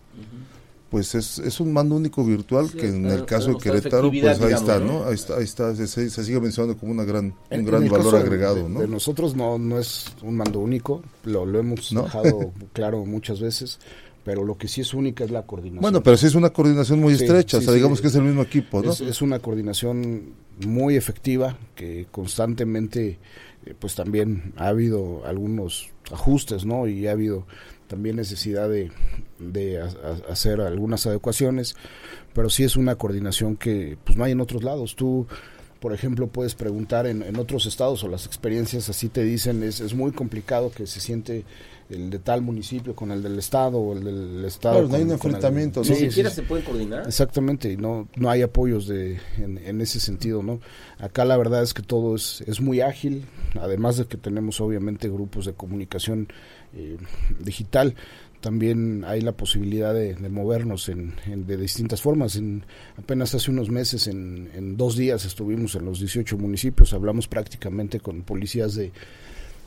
pues 0.91 1.15
es, 1.15 1.39
es 1.39 1.59
un 1.61 1.73
mando 1.73 1.95
único 1.97 2.25
virtual 2.25 2.69
Sí, 2.69 2.77
que 2.79 2.89
en 2.89 3.07
el 3.07 3.25
caso 3.25 3.49
de 3.51 3.57
Querétaro, 3.59 4.11
pues 4.11 4.41
ahí 4.41 4.53
está, 4.53 4.79
¿no? 4.79 5.01
¿no? 5.01 5.05
Ahí 5.07 5.15
está, 5.15 5.37
ahí 5.37 5.45
está, 5.45 5.75
se, 5.75 6.11
sigue 6.11 6.41
mencionando 6.41 6.79
como 6.79 6.93
una 6.93 7.05
gran, 7.05 7.27
En- 7.51 7.61
un 7.61 7.61
en 7.61 7.65
gran 7.67 7.89
valor 7.89 8.13
de- 8.13 8.19
agregado, 8.21 8.55
de, 8.57 8.69
¿no? 8.69 8.81
de 8.81 8.89
nosotros 8.89 9.35
no, 9.37 9.59
no 9.59 9.79
es 9.79 10.07
un 10.23 10.37
mando 10.37 10.59
único, 10.61 11.03
lo, 11.25 11.47
lo 11.47 11.59
hemos 11.59 11.93
¿No? 11.93 12.03
dejado 12.05 12.53
claro 12.73 13.05
muchas 13.07 13.41
veces, 13.41 13.79
pero 14.25 14.45
lo 14.45 14.57
que 14.57 14.69
sí 14.69 14.81
es 14.81 14.95
única 14.95 15.25
es 15.25 15.31
la 15.31 15.43
coordinación. 15.47 15.83
Bueno, 15.83 16.03
pero 16.03 16.17
sí 16.17 16.27
es 16.27 16.35
una 16.35 16.51
coordinación 16.51 17.01
muy 17.01 17.17
Sí, 17.17 17.25
estrecha, 17.25 17.59
sí, 17.59 17.63
o 17.63 17.65
sea, 17.65 17.73
sí. 17.73 17.79
digamos 17.79 18.01
que 18.01 18.07
es 18.09 18.15
el 18.15 18.23
mismo 18.23 18.43
equipo, 18.43 18.83
¿no? 18.83 18.93
Es, 18.93 19.01
es 19.01 19.23
una 19.23 19.39
coordinación 19.41 20.35
muy 20.67 20.97
efectiva 20.97 21.57
que 21.75 22.07
constantemente, 22.11 23.19
eh, 23.67 23.75
pues 23.79 23.95
también 23.95 24.53
ha 24.57 24.69
habido 24.69 25.25
algunos 25.27 25.91
ajustes, 26.11 26.65
¿no? 26.65 26.87
Y 26.87 27.07
ha 27.07 27.13
habido 27.13 27.47
también 27.89 28.17
necesidad 28.17 28.69
de, 28.69 28.91
de 29.39 29.81
ha- 29.81 29.85
ha- 29.87 30.33
hacer 30.33 30.61
algunas 30.61 31.07
adecuaciones, 31.07 31.75
pero 32.33 32.49
sí 32.51 32.65
es 32.65 32.77
una 32.77 32.95
coordinación 32.97 33.57
que 33.57 33.97
pues 34.05 34.17
no 34.17 34.25
hay 34.25 34.33
en 34.33 34.41
otros 34.41 34.63
lados. 34.63 34.97
Tú, 34.97 35.27
por 35.81 35.93
ejemplo, 35.93 36.29
puedes 36.29 36.55
preguntar 36.55 37.07
en, 37.07 37.23
en 37.23 37.37
otros 37.37 37.67
estados 37.67 38.03
o 38.05 38.09
las 38.09 38.25
experiencias 38.27 38.89
así 38.89 39.09
te 39.09 39.25
dicen, 39.25 39.63
es, 39.63 39.81
es 39.81 39.95
muy 39.95 40.13
complicado 40.13 40.71
que 40.71 40.87
se 40.87 41.01
siente 41.01 41.45
el 41.93 42.11
de 42.11 42.19
tal 42.19 42.43
municipio 42.43 42.95
con 42.95 43.11
el 43.11 43.23
del 43.23 43.39
estado 43.39 43.79
o 43.79 43.93
el 43.97 44.03
del 44.05 44.45
estado. 44.45 44.75
Claro, 44.77 44.89
no 44.89 44.95
hay 44.97 45.03
un 45.03 45.09
el- 45.09 45.15
enfrentamiento, 45.15 45.83
¿no? 45.83 45.91
Ni 45.91 45.97
Sí, 45.97 46.07
siquiera 46.09 46.31
sí, 46.31 46.37
se 46.37 46.43
pueden 46.43 46.65
coordinar. 46.65 47.07
Exactamente, 47.07 47.71
y 47.73 47.77
no, 47.77 48.09
no 48.17 48.31
hay 48.31 48.43
apoyos 48.43 48.87
de, 48.87 49.19
en, 49.39 49.59
en 49.59 49.81
ese 49.81 50.01
sentido, 50.01 50.43
¿no? 50.43 50.61
Acá 50.99 51.25
la 51.25 51.37
verdad 51.37 51.63
es 51.63 51.75
que 51.75 51.83
todo 51.83 52.17
es, 52.17 52.43
es 52.47 52.61
muy 52.61 52.81
ágil, 52.81 53.25
además 53.61 53.97
de 53.97 54.07
que 54.07 54.17
tenemos 54.17 54.61
obviamente 54.61 55.09
grupos 55.09 55.47
de 55.47 55.53
comunicación 55.53 56.29
eh, 56.75 56.97
digital, 57.39 57.95
también 58.41 59.05
hay 59.07 59.21
la 59.21 59.33
posibilidad 59.33 59.95
de, 59.95 60.15
de 60.17 60.29
movernos 60.29 60.89
en, 60.89 61.15
en- 61.27 61.47
de 61.47 61.57
distintas 61.57 62.03
formas. 62.03 62.35
En, 62.35 62.65
apenas 62.97 63.33
hace 63.37 63.51
unos 63.53 63.71
meses, 63.71 64.09
en, 64.09 64.51
en 64.55 64.77
dos 64.77 64.97
días, 64.97 65.25
estuvimos 65.25 65.77
en 65.77 65.85
los 65.85 66.01
18 66.01 66.37
municipios, 66.39 66.93
hablamos 66.93 67.29
prácticamente 67.29 68.01
con 68.01 68.23
policías 68.23 68.75
de, 68.75 68.91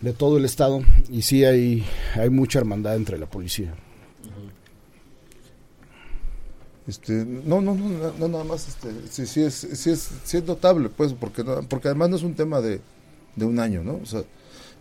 de 0.02 0.14
todo 0.14 0.38
el 0.38 0.46
estado 0.46 0.82
y 1.10 1.22
sí 1.24 1.44
hay, 1.46 1.84
hay 2.16 2.30
mucha 2.30 2.60
hermandad 2.60 2.96
entre 2.96 3.18
la 3.18 3.26
policía. 3.26 3.74
Este, 6.88 7.14
no, 7.26 7.62
no, 7.62 7.74
no, 7.74 8.14
no, 8.20 8.28
nada 8.28 8.44
más, 8.44 8.68
este, 8.68 8.90
sí, 9.10 9.26
sí 9.26 9.42
es, 9.42 9.56
sí 9.56 9.90
es, 9.90 10.08
sí 10.24 10.38
es 10.38 10.44
notable, 10.46 10.90
pues, 10.90 11.14
porque, 11.14 11.44
no- 11.44 11.64
porque 11.64 11.88
además 11.88 12.12
no 12.12 12.16
es 12.18 12.22
un 12.24 12.36
tema 12.36 12.62
de, 12.62 12.80
de 13.36 13.46
un 13.46 13.60
año, 13.60 13.84
¿no? 13.84 14.00
O 14.02 14.06
sea, 14.06 14.22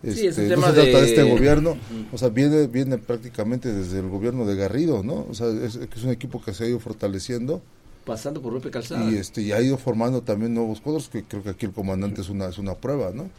Sí, 0.03 0.09
es 0.27 0.37
un 0.37 0.43
este, 0.43 0.49
tema 0.49 0.67
no 0.67 0.73
se 0.75 0.81
trata 0.83 0.97
de 0.97 1.01
de- 1.03 1.09
este 1.09 1.23
gobierno, 1.23 1.77
o 2.11 2.17
sea, 2.19 2.29
viene, 2.29 2.67
viene 2.67 2.99
prácticamente 2.99 3.73
desde 3.73 3.97
el 3.99 4.07
gobierno 4.09 4.45
de 4.45 4.55
Garrido, 4.55 5.01
¿no? 5.01 5.25
O 5.27 5.33
sea, 5.33 5.47
es, 5.47 5.77
es 5.77 6.03
un 6.03 6.11
equipo 6.11 6.39
que 6.43 6.53
se 6.53 6.65
ha 6.65 6.67
ido 6.67 6.79
fortaleciendo 6.79 7.63
Pasando 8.05 8.39
por 8.39 8.53
Lupe 8.53 8.69
Calzada. 8.69 9.09
y 9.09 9.15
este 9.15 9.41
y 9.41 9.51
ha 9.51 9.59
ido 9.61 9.77
formando 9.79 10.21
también 10.21 10.53
nuevos 10.53 10.79
cuadros, 10.79 11.09
que 11.09 11.23
creo 11.23 11.41
que 11.41 11.49
aquí 11.49 11.65
el 11.65 11.71
comandante 11.71 12.21
es 12.21 12.29
una, 12.29 12.45
es 12.49 12.59
una 12.59 12.75
prueba, 12.75 13.09
¿no? 13.15 13.31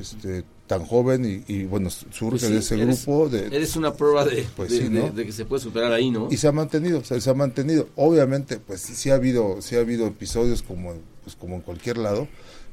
Este, 0.00 0.44
tan 0.66 0.84
joven 0.84 1.44
y, 1.46 1.52
y, 1.52 1.64
bueno, 1.64 1.90
surge 1.90 2.30
Pues 2.30 2.42
sí, 2.42 2.52
de 2.52 2.58
ese 2.58 2.74
eres- 2.80 3.04
grupo 3.04 3.28
de, 3.28 3.46
Eres 3.54 3.76
una 3.76 3.92
prueba 3.92 4.24
de, 4.24 4.46
Pues 4.56 4.70
de, 4.70 4.76
sí, 4.78 4.82
de- 4.84 5.00
¿no? 5.00 5.10
de 5.10 5.26
que 5.26 5.32
se 5.32 5.44
puede 5.44 5.62
superar 5.62 5.92
ahí, 5.92 6.10
¿no? 6.10 6.28
y 6.30 6.36
se 6.38 6.48
ha 6.48 6.52
mantenido, 6.52 7.00
o 7.00 7.04
sea, 7.04 7.20
se 7.20 7.28
ha 7.30 7.34
mantenido. 7.34 7.88
Obviamente, 7.96 8.58
pues 8.58 8.80
sí, 8.80 9.10
ha 9.10 9.14
habido, 9.14 9.60
sí 9.60 9.76
ha 9.76 9.80
habido 9.80 10.06
episodios 10.06 10.62
como, 10.62 10.92
en- 10.92 11.02
pues, 11.22 11.36
como 11.36 11.56
en 11.56 11.60
cualquier 11.60 11.98
lado, 11.98 12.28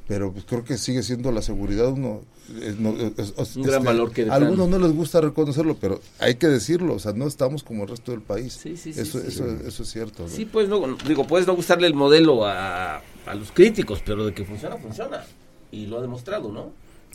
pero 0.07 0.31
pues, 0.31 0.45
creo 0.45 0.63
que 0.63 0.77
sigue 0.77 1.03
siendo 1.03 1.31
la 1.31 1.41
seguridad 1.41 1.89
uno. 1.89 2.21
es- 2.61 2.77
no, 2.79 2.93
es- 3.17 3.33
es- 3.37 3.55
Un 3.55 3.63
gran 3.63 3.83
valor 3.83 4.11
que 4.11 4.23
A 4.29 4.33
algunos 4.35 4.67
no 4.67 4.77
les 4.79 4.91
gusta 4.93 5.21
reconocerlo, 5.21 5.77
pero 5.79 6.01
hay 6.19 6.35
que 6.35 6.47
decirlo, 6.47 6.95
o 6.95 6.99
sea, 6.99 7.13
no 7.13 7.27
estamos 7.27 7.63
como 7.63 7.83
el 7.83 7.89
resto 7.89 8.11
del 8.11 8.21
país. 8.21 8.53
Sí, 8.61 8.75
sí, 8.75 8.91
sí, 8.93 8.99
eso, 9.01 9.19
sí. 9.21 9.27
eso, 9.27 9.45
eso 9.65 9.83
es 9.83 9.89
cierto. 9.89 10.23
¿no? 10.23 10.29
Sí, 10.29 10.43
pues 10.45 10.67
no, 10.67 10.97
digo, 11.07 11.25
puedes 11.27 11.45
no 11.47 11.55
gustarle 11.55 11.87
el 11.87 11.93
modelo 11.93 12.45
a, 12.45 12.97
a 13.25 13.35
los 13.35 13.51
críticos, 13.53 14.01
pero 14.05 14.25
de 14.25 14.33
que 14.33 14.43
funciona, 14.43 14.75
funciona. 14.77 15.23
Y 15.71 15.85
lo 15.85 15.99
ha 15.99 16.01
demostrado, 16.01 16.51
¿no? 16.51 16.71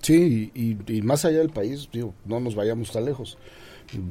Sí, 0.06 0.50
y, 0.54 0.76
y- 0.92 1.02
más 1.02 1.24
allá 1.24 1.38
del 1.38 1.50
país, 1.50 1.88
digo, 1.92 2.14
no 2.24 2.38
nos 2.40 2.54
vayamos 2.54 2.92
tan 2.92 3.04
lejos. 3.04 3.36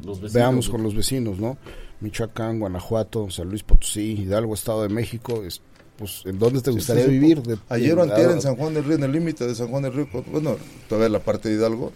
Los 0.06 0.20
vecinos, 0.22 0.34
Veamos 0.34 0.70
con 0.70 0.84
los 0.84 0.94
vecinos, 0.96 1.38
¿no? 1.40 1.58
Michoacán, 2.02 2.60
Guanajuato, 2.60 3.30
San 3.30 3.50
Luis 3.50 3.64
Potosí, 3.64 4.14
Hidalgo, 4.20 4.54
Estado 4.54 4.84
de 4.84 4.90
México, 4.90 5.44
es, 5.44 5.62
pues, 5.98 6.22
¿en 6.26 6.38
dónde 6.40 6.62
te 6.62 6.72
gustaría 6.72 7.04
sí, 7.06 7.10
sí. 7.12 7.18
vivir? 7.20 7.42
De- 7.42 7.58
Ayer 7.70 7.98
o 7.98 8.04
antier 8.04 8.30
en 8.32 8.42
San 8.42 8.56
Juan 8.56 8.74
del 8.74 8.84
Río, 8.84 8.96
en 8.96 9.04
el 9.04 9.12
límite 9.12 9.46
de 9.48 9.56
San 9.56 9.68
Juan 9.70 9.84
del 9.84 9.94
Río, 9.94 10.08
bueno, 10.32 10.58
todavía 10.90 11.10
la 11.10 11.20
parte 11.20 11.50
de 11.50 11.56
Hidalgo, 11.56 11.92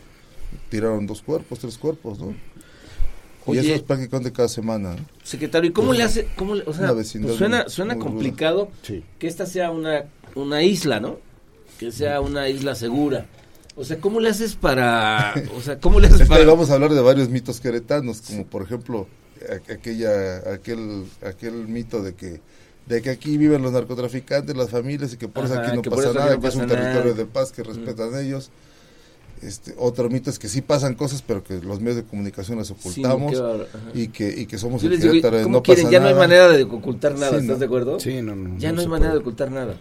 tiraron 0.69 1.06
dos 1.08 1.21
cuerpos, 1.21 1.60
tres 1.60 1.78
cuerpos, 1.78 2.19
¿no? 2.19 2.34
Oye. 3.45 3.62
y 3.62 3.65
eso 3.65 3.76
es 3.76 3.82
prácticamente 3.82 4.32
cada 4.32 4.47
semana. 4.47 4.95
¿no? 4.95 5.06
Secretario, 5.23 5.69
¿y 5.71 5.73
cómo 5.73 5.93
le 5.93 6.04
hace? 6.04 6.28
Cómo 6.36 6.56
le- 6.56 6.63
o 6.67 6.73
sea, 6.73 6.93
pues 6.93 7.17
suena, 7.38 7.67
suena 7.67 7.97
complicado 7.97 8.69
Sí. 8.84 9.04
que 9.17 9.28
esta 9.28 9.45
sea 9.45 9.71
una, 9.71 10.06
una 10.36 10.62
isla, 10.62 11.00
¿no? 11.00 11.17
Que 11.80 11.91
sea 11.91 12.21
una 12.21 12.47
isla 12.50 12.76
segura. 12.76 13.26
O 13.75 13.84
sea, 13.86 13.97
¿cómo 13.99 14.19
le 14.19 14.29
haces 14.29 14.55
para...? 14.55 15.34
O 15.55 15.62
sea, 15.62 15.79
¿cómo 15.79 15.99
le 15.99 16.08
haces 16.08 16.27
para...? 16.27 16.43
vamos 16.45 16.69
a 16.69 16.73
hablar 16.73 16.91
de 16.93 17.01
varios 17.01 17.29
mitos 17.29 17.60
queretanos, 17.62 18.21
como 18.21 18.45
por 18.45 18.63
ejemplo 18.63 19.08
a- 19.49 19.73
aquella, 19.73 20.38
aquel, 20.53 21.05
aquel 21.25 21.53
mito 21.67 22.01
de 22.03 22.13
que 22.13 22.41
de 22.88 23.03
que 23.03 23.12
aquí 23.12 23.38
viven 23.38 23.62
los 23.62 23.71
narcotraficantes, 23.71 24.58
las 24.58 24.71
familias 24.71 25.13
y 25.13 25.17
que 25.17 25.27
por 25.27 25.45
eso 25.45 25.53
aquí 25.60 25.75
no 25.75 25.84
pasa 25.84 26.10
aquí 26.10 26.17
nada, 26.17 26.34
no 26.36 26.41
que 26.41 26.47
es 26.47 26.55
un 26.55 26.65
territorio 26.67 27.13
de 27.13 27.25
paz 27.27 27.51
que 27.51 27.62
respetan 27.62 28.15
ellos. 28.19 28.49
Este, 29.43 29.75
otro 29.77 30.10
mito 30.10 30.32
es 30.32 30.39
que 30.39 30.49
sí 30.49 30.62
pasan 30.63 30.95
cosas, 30.95 31.21
pero 31.21 31.43
que 31.43 31.62
los 31.62 31.79
medios 31.82 31.97
de 31.97 32.03
comunicación 32.03 32.58
las 32.58 32.67
Sí, 32.67 32.73
no, 33.01 33.13
ocultamos 33.13 33.43
y 33.93 34.08
que 34.08 34.27
y 34.41 34.47
que 34.47 34.58
somos 34.58 34.84
el 34.84 34.89
digo, 34.99 35.03
Querétaro 35.12 35.38
de 35.38 35.43
¿cómo 35.43 35.58
no 35.58 35.63
quieren? 35.63 35.84
pasa 35.86 35.93
Ya 35.93 35.99
no 35.99 36.08
hay 36.08 36.15
manera 36.15 36.47
de 36.49 36.63
ocultar 36.63 37.13
nada, 37.13 37.29
Sí, 37.29 37.36
¿estás 37.36 37.47
¿no? 37.47 37.58
de 37.58 37.65
acuerdo? 37.65 37.99
Sí, 37.99 38.21
no, 38.23 38.36
no, 38.36 38.58
Ya 38.58 38.69
no, 38.69 38.77
no 38.77 38.82
hay 38.82 38.88
manera 38.88 39.10
puede. 39.12 39.13
de 39.13 39.19
ocultar 39.21 39.51
nada. 39.51 39.77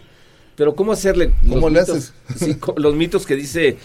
Pero 0.59 0.75
¿cómo 0.75 0.91
hacerle? 0.91 1.31
¿Cómo 1.47 1.69
los 1.69 1.71
le 1.71 1.79
mitos- 1.79 1.97
haces? 1.97 2.13
Sí, 2.35 2.57
los 2.75 2.93
mitos 2.95 3.25
que 3.25 3.35
dice 3.37 3.77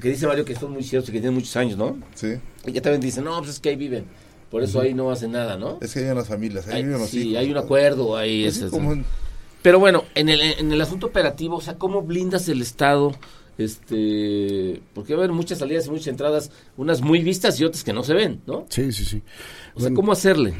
que 0.00 0.08
dice 0.10 0.26
Mario 0.26 0.44
que 0.44 0.54
son 0.54 0.70
muy 0.72 0.84
ciertos 0.84 1.08
y 1.08 1.12
que 1.12 1.18
tienen 1.20 1.34
muchos 1.34 1.56
años, 1.56 1.78
¿no? 1.78 1.96
Sí, 2.14 2.34
Y 2.66 2.72
ya 2.72 2.82
también 2.82 3.00
dicen, 3.00 3.24
no, 3.24 3.38
pues 3.38 3.52
es 3.52 3.58
que 3.58 3.70
ahí 3.70 3.76
viven. 3.76 4.04
Por 4.50 4.62
eso 4.62 4.80
ahí 4.82 4.92
no 4.92 5.10
hacen 5.10 5.32
nada, 5.32 5.56
¿no? 5.56 5.78
es 5.80 5.92
que 5.94 6.00
hay 6.00 6.04
en 6.08 6.14
las 6.14 6.28
familias, 6.28 6.68
ahí 6.68 6.74
Hay- 6.76 6.82
viven 6.84 6.98
los 7.00 7.08
sí, 7.08 7.30
hijos. 7.30 7.38
hay 7.40 7.50
un 7.50 7.56
acuerdo, 7.56 8.16
ahí 8.18 8.42
Pues 8.42 8.54
es 8.54 8.60
sí, 8.60 8.66
eso. 8.66 8.70
como 8.76 8.92
en- 8.92 9.04
Pero 9.62 9.80
bueno, 9.80 10.04
en 10.14 10.28
el, 10.28 10.40
en 10.42 10.70
el 10.70 10.80
asunto 10.82 11.06
operativo, 11.06 11.56
o 11.56 11.60
sea, 11.62 11.76
¿cómo 11.78 12.02
blindas 12.02 12.48
el 12.50 12.60
Estado? 12.60 13.12
Este, 13.56 14.80
porque 14.94 15.14
va 15.14 15.20
a 15.20 15.24
haber 15.24 15.34
muchas 15.34 15.58
salidas 15.58 15.86
y 15.86 15.90
muchas 15.90 16.08
entradas, 16.08 16.50
unas 16.76 17.00
muy 17.00 17.20
vistas 17.22 17.58
y 17.58 17.64
otras 17.64 17.82
que 17.82 17.92
no 17.94 18.04
se 18.04 18.12
ven, 18.14 18.42
¿no? 18.46 18.66
Sí, 18.68 18.92
sí, 18.92 19.04
sí. 19.06 19.22
O 19.74 19.80
sea, 19.80 19.92
¿cómo 19.94 20.12
hacerle? 20.12 20.52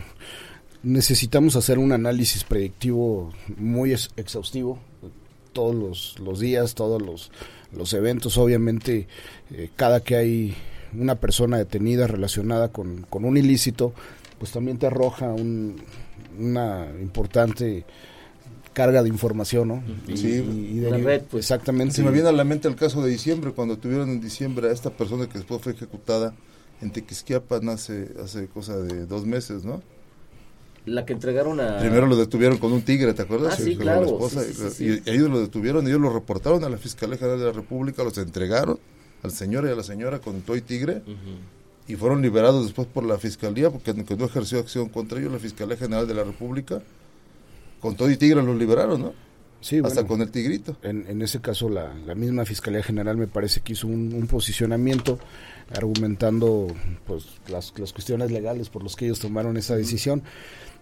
necesitamos 0.82 1.56
hacer 1.56 1.78
un 1.78 1.92
análisis 1.92 2.44
predictivo 2.44 3.32
muy 3.56 3.92
ex- 3.92 4.10
exhaustivo 4.16 4.78
todos 5.54 5.74
los, 5.74 6.18
los 6.18 6.38
días, 6.40 6.74
todos 6.74 7.00
los, 7.00 7.30
los 7.72 7.94
eventos. 7.94 8.36
Obviamente, 8.36 9.08
eh, 9.52 9.70
cada 9.74 10.00
que 10.00 10.16
hay 10.16 10.54
una 10.92 11.14
persona 11.14 11.56
detenida 11.56 12.06
relacionada 12.06 12.68
con, 12.68 13.06
con 13.08 13.24
un 13.24 13.38
ilícito, 13.38 13.94
pues 14.38 14.52
también 14.52 14.76
te 14.78 14.86
arroja 14.88 15.28
un- 15.32 15.76
una 16.38 16.86
importante 17.00 17.84
carga 18.72 19.02
de 19.04 19.08
información, 19.08 19.68
¿no? 19.68 19.82
Y- 20.08 20.16
Sí, 20.16 20.26
y- 20.28 20.76
y 20.76 20.80
una 20.80 20.90
deriva- 20.96 21.06
red, 21.10 21.22
pues. 21.30 21.44
Exactamente. 21.44 21.94
Se 21.94 22.02
me 22.02 22.10
viene 22.10 22.28
a 22.28 22.32
la 22.32 22.44
mente 22.44 22.66
el 22.68 22.74
caso 22.76 23.02
de 23.02 23.10
diciembre, 23.10 23.52
cuando 23.52 23.78
tuvieron 23.78 24.10
en 24.10 24.20
diciembre 24.20 24.68
a 24.68 24.72
esta 24.72 24.90
persona 24.90 25.28
que 25.28 25.38
después 25.38 25.62
fue 25.62 25.72
ejecutada 25.72 26.34
en 26.82 26.90
Tequisquiapan 26.90 27.68
hace, 27.68 28.08
hace 28.22 28.48
cosa 28.48 28.76
de 28.76 29.06
dos 29.06 29.24
meses, 29.26 29.64
¿no? 29.64 29.80
La 30.86 31.06
que 31.06 31.12
entregaron 31.14 31.60
a... 31.60 31.78
Primero 31.78 32.06
lo 32.06 32.14
detuvieron 32.16 32.58
con 32.58 32.72
un 32.72 32.82
tigre, 32.82 33.14
¿te 33.14 33.22
acuerdas? 33.22 33.54
Ah, 33.58 33.62
sí, 33.62 33.74
Con 33.74 33.82
claro, 33.84 34.00
la 34.02 34.06
esposa, 34.06 34.42
sí, 34.42 34.52
sí, 34.52 34.62
sí, 34.70 34.84
y, 34.84 34.92
sí. 34.96 35.02
y 35.06 35.10
ellos 35.10 35.30
lo 35.30 35.40
detuvieron, 35.40 35.86
ellos 35.86 36.00
lo 36.00 36.12
reportaron 36.12 36.62
a 36.62 36.68
la 36.68 36.76
Fiscalía 36.76 37.16
General 37.16 37.38
de 37.38 37.46
la 37.46 37.52
República, 37.52 38.04
los 38.04 38.18
entregaron 38.18 38.78
al 39.22 39.30
señor 39.30 39.64
y 39.66 39.70
a 39.70 39.74
la 39.74 39.82
señora 39.82 40.18
con 40.18 40.42
Toy 40.42 40.60
Tigre 40.60 41.02
y 41.88 41.96
fueron 41.96 42.20
liberados 42.20 42.64
después 42.64 42.86
por 42.86 43.04
la 43.04 43.16
Fiscalía 43.18 43.70
porque 43.70 43.94
no- 43.94 44.04
que 44.04 44.14
no 44.16 44.26
ejerció 44.26 44.58
acción 44.58 44.90
contra 44.90 45.18
ellos 45.18 45.32
la 45.32 45.38
Fiscalía 45.38 45.76
General 45.78 46.06
de 46.06 46.12
la 46.14 46.24
República. 46.24 46.82
Con 47.80 47.96
Toy 47.96 48.16
Tigre 48.18 48.42
los 48.42 48.56
liberaron, 48.56 49.00
¿no? 49.00 49.12
Sí, 49.62 49.78
Hasta 49.78 50.02
bueno. 50.02 50.08
con 50.08 50.20
el 50.20 50.30
tigrito. 50.30 50.76
En, 50.82 51.06
en 51.08 51.22
ese 51.22 51.40
caso, 51.40 51.70
la, 51.70 51.94
la 51.94 52.14
misma 52.14 52.44
Fiscalía 52.44 52.82
General 52.82 53.16
me 53.16 53.26
parece 53.26 53.60
que 53.62 53.72
hizo 53.72 53.86
un, 53.86 54.12
un 54.12 54.26
posicionamiento 54.26 55.18
argumentando 55.74 56.66
pues 57.06 57.24
las, 57.48 57.72
las 57.78 57.92
cuestiones 57.92 58.30
legales 58.30 58.68
por 58.68 58.82
los 58.82 58.96
que 58.96 59.06
ellos 59.06 59.20
tomaron 59.20 59.56
esa 59.56 59.76
decisión. 59.76 60.22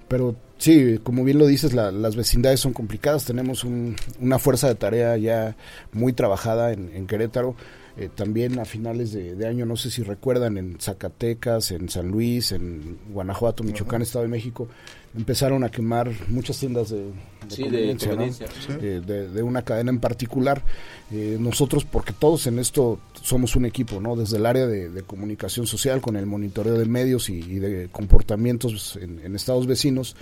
Pero 0.08 0.36
sí, 0.58 0.98
como 1.02 1.24
bien 1.24 1.38
lo 1.38 1.46
dices, 1.46 1.72
la- 1.72 1.90
las 1.90 2.16
vecindades 2.16 2.60
son 2.60 2.72
complicadas. 2.72 3.24
Tenemos 3.24 3.64
un- 3.64 3.96
una 4.20 4.38
fuerza 4.38 4.68
de 4.68 4.74
tarea 4.74 5.16
ya 5.16 5.56
muy 5.92 6.12
trabajada 6.12 6.72
en, 6.72 6.90
en 6.94 7.06
Querétaro. 7.06 7.54
Eh, 7.98 8.08
también 8.14 8.58
a 8.58 8.64
finales 8.64 9.12
de, 9.12 9.34
de 9.34 9.46
año, 9.46 9.66
no 9.66 9.76
sé 9.76 9.90
si 9.90 10.02
recuerdan, 10.02 10.56
en 10.56 10.78
Zacatecas, 10.80 11.72
en 11.72 11.90
San 11.90 12.08
Luis, 12.08 12.52
en 12.52 12.96
Guanajuato, 13.12 13.62
Michoacán, 13.64 14.00
Estado 14.00 14.22
de 14.24 14.30
México, 14.30 14.66
empezaron 15.14 15.62
a 15.62 15.70
quemar 15.70 16.10
muchas 16.28 16.58
tiendas 16.58 16.88
de, 16.88 17.02
de 17.04 17.10
Sí, 17.48 17.62
de 17.64 17.68
conveniencia, 17.68 18.08
¿no? 18.08 18.16
conveniencia. 18.16 18.46
eh, 18.80 19.02
de, 19.06 19.28
de 19.28 19.42
una 19.42 19.60
cadena 19.62 19.90
en 19.90 20.00
particular. 20.00 20.62
Eh, 21.10 21.36
nosotros, 21.38 21.84
porque 21.84 22.14
todos 22.14 22.46
en 22.46 22.58
esto 22.58 22.98
somos 23.20 23.56
un 23.56 23.66
equipo, 23.66 24.00
¿no? 24.00 24.16
Desde 24.16 24.38
el 24.38 24.46
área 24.46 24.66
de, 24.66 24.88
de 24.88 25.02
comunicación 25.02 25.66
social, 25.66 26.00
con 26.00 26.16
el 26.16 26.24
monitoreo 26.24 26.78
de 26.78 26.86
medios 26.86 27.28
y, 27.28 27.34
y 27.40 27.58
de 27.58 27.88
comportamientos 27.92 28.96
en, 29.02 29.20
en 29.22 29.36
estados 29.36 29.66
vecinos, 29.66 30.16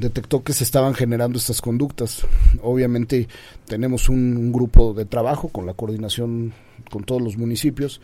detectó 0.00 0.42
que 0.42 0.52
se 0.52 0.64
estaban 0.64 0.94
generando 0.94 1.38
estas 1.38 1.60
conductas. 1.60 2.26
Obviamente 2.62 3.28
tenemos 3.66 4.08
un, 4.08 4.52
grupo 4.52 4.94
de 4.94 5.04
trabajo 5.04 5.48
con 5.48 5.66
la 5.66 5.74
coordinación 5.74 6.52
con 6.90 7.04
todos 7.04 7.22
los 7.22 7.36
municipios 7.36 8.00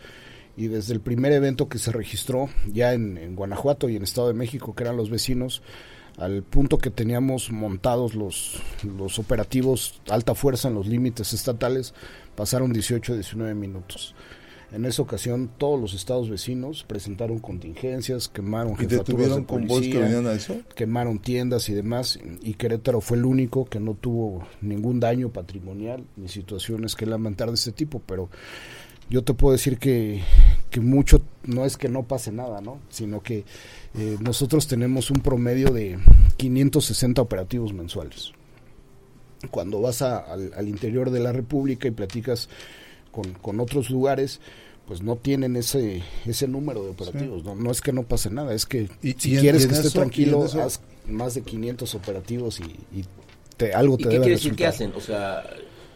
y 0.55 0.67
desde 0.67 0.93
el 0.93 1.01
primer 1.01 1.33
evento 1.33 1.67
que 1.67 1.79
se 1.79 1.91
registró 1.91 2.49
ya 2.71 2.93
en, 2.93 3.17
en 3.17 3.35
Guanajuato 3.35 3.89
y 3.89 3.95
en 3.95 4.03
Estado 4.03 4.27
de 4.27 4.33
México, 4.33 4.73
que 4.73 4.83
eran 4.83 4.97
los 4.97 5.09
vecinos, 5.09 5.61
al 6.17 6.41
punto 6.43 6.77
que 6.77 6.89
teníamos 6.89 7.51
montados 7.51 8.15
los, 8.15 8.61
los 8.83 9.19
operativos 9.19 10.01
alta 10.09 10.33
fuerza 10.33 10.67
en 10.67 10.75
los 10.75 10.87
límites 10.87 11.33
estatales, 11.33 11.93
pasaron 12.35 12.73
18 12.73 13.15
19 13.15 13.53
minutos. 13.53 14.15
En 14.71 14.85
esa 14.85 15.01
ocasión 15.01 15.49
todos 15.57 15.79
los 15.79 15.93
estados 15.93 16.29
vecinos 16.29 16.83
presentaron 16.83 17.39
contingencias, 17.39 18.27
quemaron 18.27 18.75
¿Y 18.79 18.85
detuvieron 18.85 19.45
con 19.45 19.65
policía, 19.65 19.93
que 19.93 19.99
venían 19.99 20.27
a 20.27 20.33
eso? 20.33 20.57
quemaron 20.75 21.19
tiendas 21.19 21.69
y 21.69 21.73
demás, 21.73 22.19
y 22.41 22.55
Querétaro 22.55 22.99
fue 22.99 23.17
el 23.17 23.25
único 23.25 23.65
que 23.65 23.79
no 23.79 23.93
tuvo 23.93 24.45
ningún 24.61 24.99
daño 24.99 25.29
patrimonial 25.29 26.03
ni 26.17 26.27
situaciones 26.27 26.95
que 26.95 27.05
lamentar 27.05 27.47
de 27.47 27.55
este 27.55 27.71
tipo, 27.71 28.01
pero 28.05 28.29
yo 29.09 29.23
te 29.23 29.33
puedo 29.33 29.53
decir 29.53 29.77
que, 29.77 30.21
que 30.69 30.81
mucho 30.81 31.21
no 31.45 31.63
es 31.63 31.77
que 31.77 31.87
no 31.87 32.03
pase 32.03 32.33
nada, 32.33 32.59
¿no? 32.59 32.79
Sino 32.89 33.23
que 33.23 33.45
eh, 33.95 34.17
nosotros 34.19 34.67
tenemos 34.67 35.11
un 35.11 35.21
promedio 35.21 35.71
de 35.71 35.97
560 36.35 37.21
operativos 37.21 37.73
mensuales. 37.73 38.33
Cuando 39.49 39.79
vas 39.79 40.01
a, 40.01 40.17
al, 40.17 40.51
al, 40.57 40.67
interior 40.67 41.09
de 41.09 41.21
la 41.21 41.31
República 41.31 41.87
y 41.87 41.91
platicas 41.91 42.49
con, 43.17 43.33
con, 43.33 43.59
otros 43.59 43.89
lugares, 43.89 44.39
pues 44.87 45.01
no 45.01 45.15
tienen 45.15 45.55
ese 45.55 46.03
ese 46.27 46.47
número 46.47 46.83
de 46.83 46.91
operativos. 46.91 47.41
Sí. 47.41 47.47
¿no? 47.47 47.55
no 47.55 47.71
es 47.71 47.81
que 47.81 47.91
no 47.91 48.03
pase 48.03 48.29
nada, 48.29 48.53
es 48.53 48.65
que 48.67 48.89
¿Y, 49.01 49.13
si 49.13 49.35
y 49.35 49.39
quieres 49.39 49.65
que 49.65 49.73
estés 49.73 49.87
eso, 49.87 49.99
tranquilo, 49.99 50.43
haz 50.43 50.81
más 51.07 51.33
de 51.33 51.41
500 51.41 51.95
operativos 51.95 52.59
y, 52.59 52.63
y 52.97 53.05
te, 53.57 53.73
algo 53.73 53.95
¿Y 53.95 53.97
te 53.97 54.03
qué 54.03 54.09
debe 54.09 54.21
quiere 54.21 54.35
decir 54.35 54.51
resultar. 54.51 54.57
que 54.57 54.67
hacen? 54.67 54.93
O 54.95 55.01
sea, 55.01 55.43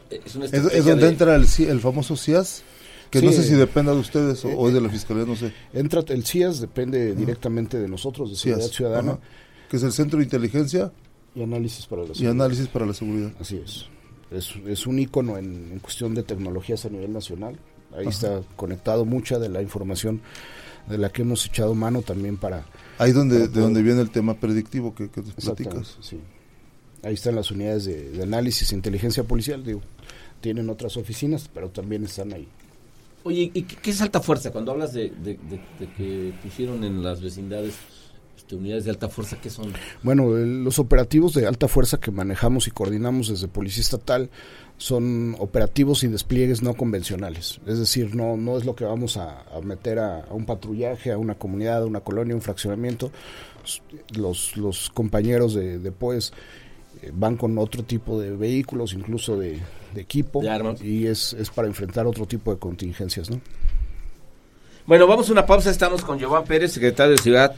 es 0.10 0.36
una 0.36 0.46
¿Es, 0.46 0.54
es 0.54 0.86
donde 0.86 1.06
de... 1.06 1.12
entra 1.12 1.36
el, 1.36 1.46
el 1.60 1.80
famoso 1.80 2.16
CIAS? 2.16 2.64
Que 3.12 3.20
Sí. 3.20 3.26
no 3.26 3.32
sé 3.34 3.44
si 3.44 3.54
dependa 3.56 3.92
de 3.94 4.00
ustedes 4.00 4.44
o, 4.46 4.50
Eh, 4.50 4.56
o 4.58 4.68
es 4.70 4.74
de 4.74 4.80
la 4.82 4.90
Fiscalía, 4.90 5.26
no 5.26 5.36
sé. 5.36 5.54
Entra 5.74 6.02
el 6.08 6.26
CIAS, 6.26 6.62
depende 6.62 7.14
directamente 7.14 7.78
de 7.78 7.88
nosotros, 7.90 8.30
de 8.32 8.36
Seguridad 8.38 8.66
CIAS, 8.66 8.76
Ciudadana 8.76 9.12
ajá. 9.14 9.22
Que 9.70 9.78
es 9.78 9.84
el 9.84 9.92
Centro 9.92 10.18
de 10.20 10.24
Inteligencia 10.26 10.92
y 11.36 11.44
Análisis 11.44 11.86
para 11.88 12.02
la 12.04 12.10
y 12.12 12.16
Seguridad. 12.16 12.32
Análisis 12.32 12.68
para 12.68 12.86
la 12.86 12.94
Seguridad. 12.94 13.32
Así 13.40 13.62
es. 13.64 13.86
Es, 14.32 14.54
es 14.66 14.88
un 14.88 15.00
icono 15.00 15.38
en, 15.38 15.72
en 15.74 15.80
cuestión 15.80 16.16
de 16.16 16.24
tecnologías 16.24 16.86
a 16.86 16.90
nivel 16.90 17.12
nacional. 17.14 17.58
Ahí 17.94 18.02
Ajá. 18.08 18.10
está 18.10 18.42
conectado 18.56 19.04
mucha 19.06 19.38
de 19.40 19.50
la 19.50 19.62
información 19.62 20.22
de 20.88 20.98
la 20.98 21.10
que 21.10 21.22
hemos 21.24 21.46
echado 21.46 21.76
mano 21.76 22.02
también 22.02 22.38
para... 22.38 22.66
Ahí 22.98 23.12
donde, 23.12 23.36
Para 23.36 23.48
de 23.48 23.52
poder- 23.52 23.64
donde 23.64 23.82
viene 23.84 24.02
el 24.02 24.10
tema 24.10 24.36
predictivo 24.36 24.96
que, 24.96 25.10
que 25.10 25.22
platicas. 25.22 25.98
sí. 26.02 26.18
Ahí 27.04 27.16
están 27.16 27.36
las 27.36 27.50
unidades 27.52 27.86
de, 27.86 28.12
de 28.12 28.24
análisis 28.24 28.72
e 28.72 28.76
inteligencia 28.76 29.24
policial, 29.24 29.64
digo. 29.64 29.82
Tienen 30.40 30.70
otras 30.70 30.98
oficinas, 30.98 31.50
pero 31.54 31.70
también 31.70 32.04
están 32.06 32.32
ahí. 32.32 32.48
Oye, 33.24 33.52
¿y 33.54 33.64
qué, 33.64 33.76
qué 33.76 33.90
es 33.92 34.02
alta 34.02 34.20
fuerza? 34.22 34.52
Cuando 34.52 34.72
hablas 34.72 34.94
de, 34.94 35.10
de- 35.10 35.38
de- 35.50 35.62
de 35.80 35.94
que 35.98 36.34
pusieron 36.44 36.84
en 36.84 37.04
las 37.04 37.22
vecindades 37.22 37.74
este, 38.52 38.56
unidades 38.56 38.86
de 38.86 38.92
alta 38.92 39.10
fuerza, 39.10 39.38
¿qué 39.42 39.50
son? 39.50 39.74
Bueno, 40.04 40.36
el- 40.38 40.64
los 40.64 40.80
operativos 40.80 41.34
de 41.34 41.48
alta 41.48 41.68
fuerza 41.68 42.00
que 42.00 42.12
manejamos 42.12 42.68
y 42.68 42.72
coordinamos 42.72 43.30
desde 43.30 43.48
Policía 43.48 43.82
Estatal 43.82 44.30
son 44.78 45.36
operativos 45.40 46.04
y 46.04 46.08
despliegues 46.08 46.64
no 46.64 46.74
convencionales. 46.74 47.60
Es 47.68 47.78
decir, 47.80 48.16
no, 48.16 48.36
no 48.36 48.58
es 48.58 48.66
lo 48.66 48.76
que 48.76 48.84
vamos 48.84 49.18
a, 49.18 49.42
a 49.56 49.62
meter 49.62 50.00
a, 50.00 50.22
a 50.22 50.34
un 50.34 50.46
patrullaje, 50.46 51.12
a 51.12 51.18
una 51.18 51.36
comunidad, 51.36 51.84
a 51.84 51.86
una 51.86 52.00
colonia, 52.00 52.34
un 52.36 52.42
fraccionamiento. 52.42 53.12
Los, 54.16 54.58
los 54.58 54.90
compañeros 54.90 55.54
de, 55.54 55.78
de 55.78 55.92
POES 55.92 56.34
eh, 57.04 57.12
van 57.14 57.38
con 57.38 57.58
otro 57.60 57.84
tipo 57.84 58.20
de 58.20 58.32
vehículos, 58.36 58.94
incluso 58.94 59.38
de, 59.38 59.60
de 59.94 60.02
equipo, 60.02 60.42
De 60.42 60.50
armas. 60.50 60.82
y 60.82 61.06
es, 61.06 61.34
es 61.34 61.52
para 61.52 61.68
enfrentar 61.68 62.08
otro 62.08 62.26
tipo 62.26 62.52
de 62.52 62.58
contingencias, 62.60 63.30
¿no? 63.30 63.40
Bueno, 64.88 65.06
vamos 65.06 65.30
a 65.30 65.32
una 65.32 65.46
pausa. 65.46 65.70
Estamos 65.70 66.02
con 66.04 66.18
Giovanni 66.18 66.48
Pérez, 66.48 66.72
secretario 66.72 67.12
de 67.14 67.20
Ciudad 67.22 67.56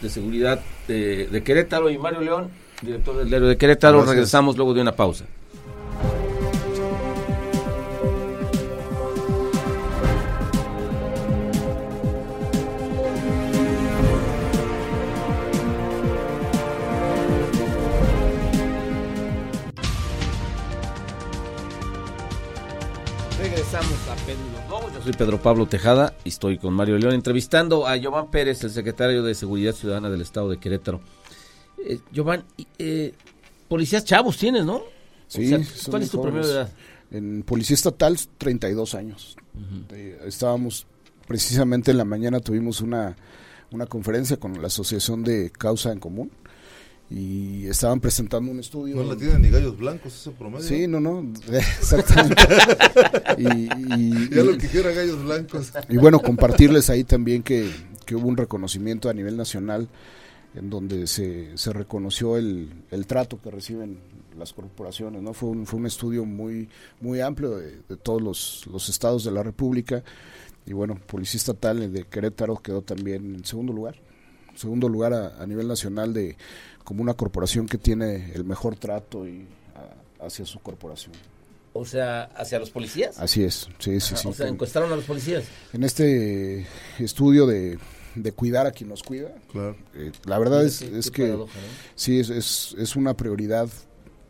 de 0.00 0.08
Seguridad 0.08 0.60
de, 0.88 1.26
de 1.26 1.42
Querétaro, 1.42 1.90
y 1.90 1.98
Mario 1.98 2.20
León, 2.20 2.50
director 2.80 3.16
del 3.16 3.28
diario 3.28 3.48
de 3.48 3.56
Querétaro. 3.56 4.04
Regresamos 4.04 4.56
luego 4.56 4.74
de 4.74 4.80
una 4.80 4.92
pausa. 4.92 5.24
Soy 25.02 25.12
Pedro 25.14 25.42
Pablo 25.42 25.66
Tejada 25.66 26.14
y 26.24 26.28
estoy 26.28 26.58
con 26.58 26.74
Mario 26.74 26.96
León 26.96 27.14
entrevistando 27.14 27.86
a 27.86 27.96
Giovanni 27.96 28.28
Pérez, 28.30 28.62
el 28.62 28.70
secretario 28.70 29.22
de 29.24 29.34
Seguridad 29.34 29.74
Ciudadana 29.74 30.08
del 30.08 30.20
Estado 30.20 30.48
de 30.48 30.58
Querétaro. 30.58 31.00
Eh, 31.84 31.98
Giovanni, 32.12 32.44
eh, 32.78 33.12
policías 33.68 34.04
chavos 34.04 34.36
tienes, 34.36 34.64
¿no? 34.64 34.82
Sí, 35.26 35.46
O 35.46 35.48
sea, 35.48 35.64
son 35.64 35.90
¿Cuál 35.90 36.02
es 36.02 36.10
tu 36.10 36.22
promedio 36.22 36.46
de 36.46 36.52
edad? 36.52 36.72
En 37.10 37.42
Policía 37.42 37.74
Estatal, 37.74 38.16
32 38.38 38.94
años. 38.94 39.36
Eh, 39.90 40.20
estábamos, 40.24 40.86
precisamente 41.26 41.90
en 41.90 41.98
la 41.98 42.04
mañana 42.04 42.38
tuvimos 42.38 42.80
una, 42.80 43.16
una 43.72 43.86
conferencia 43.86 44.36
con 44.36 44.60
la 44.60 44.68
Asociación 44.68 45.24
de 45.24 45.50
Causa 45.50 45.90
en 45.90 45.98
Común 45.98 46.30
y 47.14 47.66
estaban 47.66 48.00
presentando 48.00 48.50
un 48.50 48.58
estudio. 48.60 48.96
No 48.96 49.04
la 49.04 49.16
tienen 49.16 49.42
ni 49.42 49.50
gallos 49.50 49.76
blancos 49.76 50.14
ese 50.14 50.30
promedio. 50.30 50.64
Sí, 50.66 50.86
no, 50.86 50.98
no, 51.00 51.20
exactamente. 51.52 52.42
y, 53.38 53.44
y- 53.44 54.28
Ya 54.30 54.42
lo 54.42 54.56
que 54.56 54.68
quiera 54.68 54.90
gallos 54.92 55.22
blancos. 55.22 55.72
y 55.88 55.96
bueno, 55.98 56.20
compartirles 56.20 56.88
ahí 56.90 57.04
también 57.04 57.42
que, 57.42 57.70
que 58.06 58.14
hubo 58.16 58.28
un 58.28 58.36
reconocimiento 58.36 59.08
a 59.10 59.14
nivel 59.14 59.36
nacional 59.36 59.88
en 60.54 60.70
donde 60.70 61.06
se, 61.06 61.56
se 61.56 61.72
reconoció 61.72 62.36
el, 62.36 62.70
el 62.90 63.06
trato 63.06 63.40
que 63.40 63.50
reciben 63.50 63.98
las 64.38 64.52
corporaciones, 64.52 65.22
¿no? 65.22 65.34
Fue 65.34 65.48
un, 65.50 65.66
fue 65.66 65.80
un 65.80 65.86
estudio 65.86 66.24
muy, 66.24 66.68
muy 67.00 67.20
amplio 67.20 67.56
de, 67.56 67.78
de 67.88 67.96
todos 67.96 68.20
los, 68.22 68.66
los 68.70 68.88
estados 68.88 69.24
de 69.24 69.30
la 69.30 69.42
República 69.42 70.02
y 70.66 70.72
bueno, 70.72 70.98
Policía 71.06 71.38
Estatal 71.38 71.92
de 71.92 72.04
Querétaro 72.04 72.56
quedó 72.56 72.82
también 72.82 73.34
en 73.34 73.44
segundo 73.44 73.72
lugar, 73.72 73.96
segundo 74.54 74.88
lugar 74.88 75.12
a, 75.12 75.42
a 75.42 75.46
nivel 75.46 75.68
nacional 75.68 76.12
de 76.14 76.36
como 76.84 77.02
una 77.02 77.14
corporación 77.14 77.66
que 77.66 77.78
tiene 77.78 78.32
el 78.34 78.44
mejor 78.44 78.76
trato 78.76 79.26
y 79.26 79.46
a- 80.20 80.26
hacia 80.26 80.44
su 80.46 80.58
corporación. 80.60 81.12
O 81.74 81.84
sea, 81.86 82.24
hacia 82.36 82.58
los 82.58 82.70
policías. 82.70 83.18
Así 83.18 83.42
es, 83.44 83.68
sí, 83.78 83.98
sí, 84.00 84.14
sí. 84.16 84.28
o 84.28 84.32
sea, 84.34 84.46
encuestaron 84.48 84.92
a 84.92 84.96
los 84.96 85.04
policías. 85.06 85.44
en 85.72 85.84
este 85.84 86.66
estudio 86.98 87.46
de, 87.46 87.78
de 88.14 88.32
cuidar 88.32 88.66
a 88.66 88.72
quien 88.72 88.90
nos 88.90 89.02
cuida, 89.02 89.34
Claro. 89.50 89.74
eh, 89.94 90.12
la 90.26 90.38
verdad 90.38 90.64
es, 90.66 90.80
Qué- 90.80 90.98
es 90.98 91.10
qué 91.10 91.16
que 91.16 91.22
paradoja, 91.28 91.58
¿no? 91.58 91.66
sí, 91.94 92.20
es, 92.20 92.28
es, 92.28 92.74
es 92.78 92.94
una 92.96 93.14
prioridad 93.16 93.70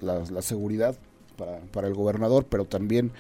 la, 0.00 0.20
la 0.30 0.40
seguridad 0.42 0.96
para, 1.44 1.60
para 1.72 1.88
el 1.88 1.94
gobernador, 1.94 2.46
pero 2.48 2.64
también, 2.64 3.10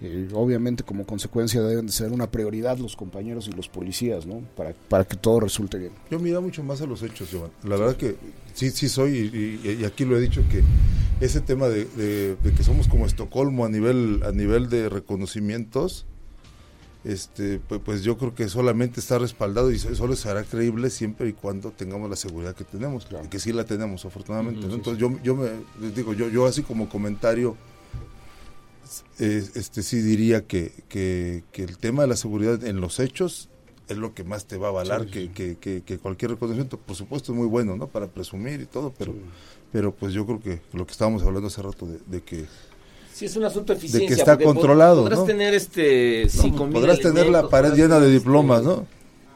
eh, 0.00 0.28
obviamente, 0.32 0.82
como 0.84 1.06
consecuencia 1.06 1.62
deben 1.62 1.86
de 1.86 1.92
ser 1.92 2.12
una 2.12 2.30
prioridad 2.30 2.78
los 2.78 2.96
compañeros 2.96 3.48
y 3.48 3.52
los 3.52 3.68
policías, 3.68 4.26
¿no? 4.26 4.40
Para, 4.56 4.74
para 4.88 5.04
que 5.04 5.16
todo 5.16 5.40
resulte 5.40 5.78
bien. 5.78 5.92
Yo 6.10 6.18
mira 6.18 6.40
mucho 6.40 6.62
más 6.62 6.80
a 6.82 6.86
los 6.86 7.02
hechos, 7.02 7.30
Giovanni. 7.30 7.52
La 7.64 7.76
verdad 7.76 7.96
que 7.96 8.16
sí, 8.54 8.70
sí 8.70 8.88
soy, 8.88 9.12
y, 9.32 9.68
y- 9.80 9.84
aquí 9.84 10.04
lo 10.04 10.16
he 10.16 10.20
dicho, 10.20 10.42
que 10.50 10.62
ese 11.24 11.40
tema 11.40 11.68
de, 11.68 11.84
de- 11.86 12.36
de 12.36 12.52
que 12.52 12.62
somos 12.62 12.88
como 12.88 13.06
Estocolmo 13.06 13.64
a 13.64 13.68
nivel, 13.68 14.22
a 14.24 14.32
nivel 14.32 14.68
de 14.68 14.88
reconocimientos, 14.88 16.06
este, 17.02 17.58
pues, 17.66 17.80
pues 17.82 18.02
yo 18.02 18.18
creo 18.18 18.34
que 18.34 18.46
solamente 18.50 19.00
está 19.00 19.18
respaldado 19.18 19.70
y 19.70 19.78
so- 19.78 19.94
solo 19.94 20.16
será 20.16 20.42
creíble 20.44 20.90
siempre 20.90 21.28
y 21.30 21.32
cuando 21.32 21.70
tengamos 21.70 22.10
la 22.10 22.16
seguridad 22.16 22.54
que 22.54 22.64
tenemos, 22.64 23.06
Claro. 23.06 23.24
y 23.24 23.28
que 23.28 23.38
sí 23.38 23.52
la 23.54 23.64
tenemos 23.64 24.04
afortunadamente. 24.04 24.60
Ujú, 24.60 24.68
¿no? 24.68 24.72
sí, 24.74 24.78
Entonces 24.90 25.00
yo, 25.00 25.22
yo 25.22 25.34
me 25.34 25.48
les 25.80 25.94
digo, 25.94 26.12
yo, 26.12 26.28
yo 26.28 26.44
así 26.46 26.62
como 26.62 26.88
comentario, 26.90 27.56
eh, 29.18 29.44
este 29.54 29.82
sí 29.82 30.00
diría 30.00 30.46
que, 30.46 30.72
que, 30.88 31.44
que 31.52 31.62
el 31.64 31.78
tema 31.78 32.02
de 32.02 32.08
la 32.08 32.16
seguridad 32.16 32.64
en 32.64 32.80
los 32.80 32.98
hechos 33.00 33.48
es 33.88 33.96
lo 33.96 34.14
que 34.14 34.22
más 34.24 34.46
te 34.46 34.56
va 34.56 34.68
a 34.68 34.70
avalar 34.70 35.04
Sí, 35.04 35.10
que, 35.10 35.20
sí. 35.22 35.28
que, 35.28 35.56
que, 35.58 35.82
que 35.82 35.98
cualquier 35.98 36.32
reconocimiento. 36.32 36.78
Por 36.78 36.94
supuesto 36.96 37.32
es 37.32 37.38
muy 37.38 37.46
bueno, 37.48 37.76
¿no? 37.76 37.88
Para 37.88 38.06
presumir 38.06 38.60
y 38.60 38.66
todo, 38.66 38.92
pero, 38.96 39.14
pero 39.72 39.92
pues 39.94 40.12
yo 40.12 40.24
creo 40.26 40.40
que 40.40 40.60
lo 40.72 40.86
que 40.86 40.92
estábamos 40.92 41.22
hablando 41.22 41.48
hace 41.48 41.60
rato 41.62 41.86
de, 41.86 41.98
de 42.06 42.22
que 42.22 42.44
Sí, 43.12 43.26
es 43.26 43.36
un 43.36 43.44
asunto 43.44 43.72
de 43.74 43.78
eficiencia. 43.78 44.08
que 44.08 44.14
está 44.14 44.38
controlado, 44.38 45.02
Podrás 45.02 45.18
¿no? 45.18 45.24
tener 45.26 45.52
este 45.54 46.28
cinco 46.30 46.64
mil 46.64 46.72
podrás 46.74 47.00
tener 47.00 47.28
la 47.28 47.48
pared 47.48 47.74
llena 47.74 47.98
de 48.00 48.10
diplomas, 48.10 48.60
este, 48.60 48.70
¿no? 48.70 48.86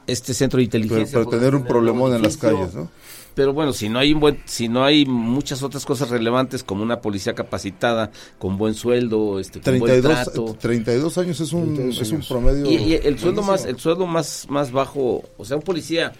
Este 0.06 0.34
centro 0.34 0.58
de 0.60 0.66
Pero, 0.68 0.78
inteligencia. 0.84 1.18
pero 1.18 1.24
podrás 1.26 1.40
tener 1.40 1.54
un 1.54 1.64
problemón 1.66 2.14
en 2.14 2.22
las 2.22 2.36
calles, 2.36 2.72
¿no? 2.74 2.90
Pero 3.34 3.52
bueno, 3.52 3.72
si 3.72 3.88
no 3.88 3.98
hay 3.98 4.12
un 4.12 4.20
buen, 4.20 4.38
si 4.44 4.68
no 4.68 4.84
hay 4.84 5.06
muchas 5.06 5.62
otras 5.62 5.84
cosas 5.84 6.10
relevantes 6.10 6.62
como 6.62 6.82
una 6.82 7.00
policía 7.00 7.34
capacitada, 7.34 8.10
con 8.38 8.56
buen 8.56 8.74
sueldo, 8.74 9.40
este, 9.40 9.60
con 9.60 9.78
buen 9.80 10.00
32, 10.00 10.22
trato. 10.24 10.56
32 10.60 11.18
años 11.18 11.40
es 11.40 11.52
un, 11.52 11.74
32 11.74 12.00
es 12.00 12.12
un 12.12 12.20
promedio. 12.22 12.70
Y, 12.70 12.74
y 12.74 12.94
el 12.94 13.18
sueldo 13.18 13.42
buenísimo. 13.42 13.46
más, 13.46 13.64
el 13.64 13.78
sueldo 13.78 14.06
más, 14.06 14.46
más 14.48 14.70
bajo, 14.70 15.24
o 15.36 15.44
sea, 15.44 15.56
un 15.56 15.62
policía 15.62 16.12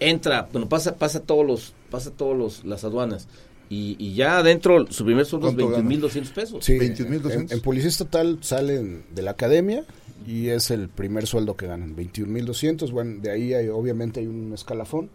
entra, 0.00 0.48
bueno, 0.52 0.68
pasa, 0.68 0.96
pasa 0.96 1.20
todos 1.20 1.46
los, 1.46 1.74
pasa 1.90 2.10
todos 2.10 2.36
los, 2.36 2.64
las 2.64 2.84
aduanas, 2.84 3.28
Y, 3.68 3.96
y 3.98 4.14
ya 4.14 4.38
adentro 4.38 4.90
su 4.90 5.04
primer 5.04 5.26
sueldo 5.26 5.48
es 5.50 5.54
¿Cuánto 5.54 5.76
gana? 5.76 5.90
21.200 5.90 6.32
pesos. 6.32 6.64
Sí, 6.64 6.78
21,200. 6.78 7.52
en, 7.52 7.58
en 7.58 7.62
Policía 7.62 7.90
Estatal 7.90 8.38
salen 8.40 9.04
de 9.14 9.20
la 9.20 9.32
academia 9.32 9.84
y 10.26 10.48
es 10.48 10.70
el 10.70 10.88
primer 10.88 11.26
sueldo 11.26 11.56
que 11.56 11.66
ganan, 11.66 11.94
21.200. 11.94 12.90
Bueno, 12.90 13.20
de 13.20 13.30
ahí 13.30 13.52
hay, 13.52 13.68
obviamente 13.68 14.20
hay 14.20 14.26
un 14.26 14.54
escalafón 14.54 15.10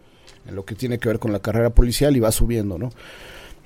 en 0.46 0.54
lo 0.54 0.64
que 0.64 0.74
tiene 0.74 0.98
que 0.98 1.08
ver 1.08 1.18
con 1.18 1.32
la 1.32 1.40
carrera 1.40 1.70
policial 1.70 2.16
y 2.16 2.20
va 2.20 2.32
subiendo, 2.32 2.78
¿no? 2.78 2.90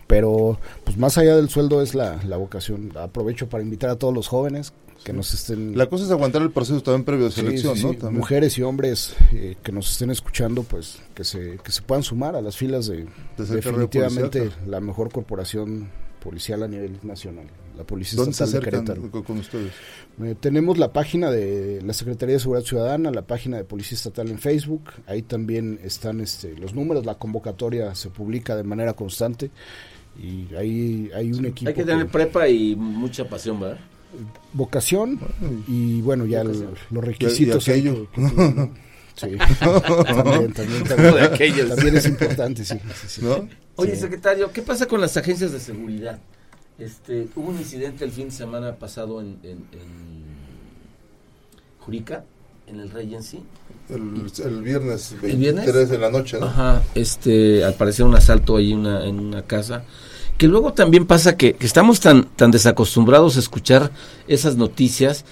Pero, 0.06 0.58
pues 0.84 0.96
más 0.96 1.18
allá 1.18 1.36
del 1.36 1.50
sueldo 1.50 1.82
es 1.82 1.94
la, 1.94 2.18
la 2.24 2.38
vocación. 2.38 2.92
Aprovecho 2.96 3.48
para 3.48 3.62
invitar 3.62 3.90
a 3.90 3.96
todos 3.96 4.14
los 4.14 4.26
jóvenes 4.26 4.72
que 5.04 5.12
nos 5.12 5.32
estén... 5.34 5.76
La 5.76 5.86
cosa 5.86 6.04
es 6.04 6.10
aguantar 6.10 6.42
el 6.42 6.50
proceso 6.50 6.82
también 6.82 7.04
previo 7.04 7.26
de 7.26 7.30
Sí, 7.30 7.40
selección, 7.42 7.76
sí, 7.76 7.84
¿no? 7.84 7.92
También. 7.92 8.18
Mujeres 8.18 8.56
y 8.58 8.62
hombres 8.62 9.14
eh, 9.32 9.56
que 9.62 9.70
nos 9.70 9.90
estén 9.90 10.10
escuchando, 10.10 10.62
pues 10.62 10.98
que 11.14 11.24
se, 11.24 11.58
que 11.62 11.72
se 11.72 11.82
puedan 11.82 12.02
sumar 12.02 12.36
a 12.36 12.40
las 12.40 12.56
filas 12.56 12.86
de, 12.86 13.06
definitivamente 13.36 14.50
la 14.66 14.80
mejor 14.80 15.12
corporación 15.12 15.90
policial 16.28 16.62
a 16.62 16.68
nivel 16.68 16.98
nacional, 17.02 17.46
la 17.76 17.84
Policía 17.84 18.16
¿Dónde 18.18 18.34
se 18.34 18.44
Estatal 18.44 18.60
de 18.62 18.68
acercan 18.78 18.96
Querétaro. 19.00 19.24
con, 19.24 19.38
ustedes? 19.38 19.72
Eh, 20.22 20.34
tenemos 20.38 20.76
la 20.78 20.92
página 20.92 21.30
de 21.30 21.80
la 21.82 21.92
Secretaría 21.94 22.34
de 22.34 22.40
Seguridad 22.40 22.64
Ciudadana, 22.66 23.10
la 23.10 23.22
página 23.22 23.56
de 23.56 23.64
Policía 23.64 23.96
Estatal 23.96 24.28
en 24.28 24.38
Facebook. 24.38 24.90
Ahí 25.06 25.22
también 25.22 25.78
están 25.82 26.20
este, 26.20 26.54
los 26.58 26.74
números, 26.74 27.06
la 27.06 27.14
convocatoria 27.14 27.94
se 27.94 28.10
publica 28.10 28.56
de 28.56 28.64
manera 28.64 28.92
constante 28.94 29.50
y 30.22 30.54
ahí 30.54 31.10
hay 31.14 31.32
un 31.32 31.46
equipo. 31.46 31.68
Hay 31.68 31.74
que 31.74 31.82
que- 31.82 31.86
tener 31.86 32.08
prepa 32.08 32.48
y 32.48 32.74
mucha 32.76 33.28
pasión, 33.28 33.60
¿verdad? 33.60 33.78
vocación 34.54 35.18
y 35.68 36.00
bueno, 36.02 36.24
ya 36.26 36.40
el- 36.40 36.66
los 36.90 37.04
requisitos. 37.04 37.68
y 37.68 37.70
hay 37.70 37.80
aquello. 37.80 38.06
que- 38.10 38.20
que- 38.36 38.87
sí, 39.20 39.36
también, 39.60 40.52
también, 40.52 40.84
también, 40.84 41.14
De 41.14 41.20
aquellos. 41.22 41.68
también 41.68 41.96
es 41.96 42.06
importante, 42.06 42.64
sí. 42.64 42.74
sí, 43.02 43.08
sí. 43.08 43.20
¿No? 43.22 43.48
Oye, 43.76 43.94
Sí. 43.94 44.00
secretario, 44.02 44.50
¿qué 44.52 44.62
pasa 44.62 44.86
con 44.86 45.00
las 45.00 45.16
agencias 45.16 45.52
de 45.52 45.60
seguridad? 45.60 46.18
Este, 46.78 47.26
hubo 47.36 47.48
un 47.50 47.58
incidente 47.58 48.04
el 48.04 48.12
fin 48.12 48.26
de 48.26 48.30
semana 48.34 48.76
pasado 48.76 49.20
en, 49.20 49.38
en, 49.42 49.50
en 49.72 50.24
Jurica, 51.80 52.24
en 52.66 52.80
el 52.80 52.90
Regency. 52.90 53.42
El, 53.88 54.30
el 54.44 54.62
viernes 54.62 55.12
¿El 55.22 55.36
viernes? 55.36 55.64
23 55.64 55.88
de 55.90 55.98
la 55.98 56.10
noche, 56.10 56.38
¿no? 56.38 56.46
Ajá, 56.46 56.82
este, 56.94 57.64
al 57.64 57.74
parecer 57.74 58.04
un 58.04 58.14
asalto 58.14 58.56
ahí 58.56 58.72
una, 58.72 59.04
en 59.06 59.18
una 59.18 59.42
casa. 59.42 59.84
Que 60.36 60.46
luego 60.46 60.72
también 60.72 61.06
pasa 61.06 61.36
que, 61.36 61.54
que 61.54 61.66
estamos 61.66 61.98
tan, 62.00 62.24
tan 62.36 62.50
desacostumbrados 62.52 63.36
a 63.36 63.40
escuchar 63.40 63.90
esas 64.28 64.56
noticias 64.56 65.24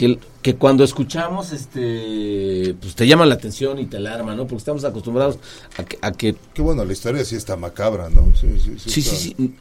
que, 0.00 0.18
que 0.40 0.56
cuando 0.56 0.82
escuchamos, 0.82 1.52
este, 1.52 2.74
pues 2.80 2.94
te 2.94 3.06
llama 3.06 3.26
la 3.26 3.34
atención 3.34 3.78
y 3.78 3.84
te 3.84 3.98
alarma, 3.98 4.34
¿no? 4.34 4.44
Porque 4.44 4.56
estamos 4.56 4.82
acostumbrados 4.82 5.38
a 5.76 5.84
que, 5.84 5.98
a 6.00 6.10
que 6.12 6.34
Que 6.54 6.62
bueno, 6.62 6.86
la 6.86 6.92
historia 6.94 7.22
sí 7.22 7.36
está 7.36 7.54
macabra, 7.56 8.08
¿no? 8.08 8.32
Sí, 8.34 8.46
sí, 8.58 8.76
sí. 8.78 8.90
sí, 8.90 9.00
está- 9.00 9.14
sí, 9.16 9.34
sí, 9.38 9.54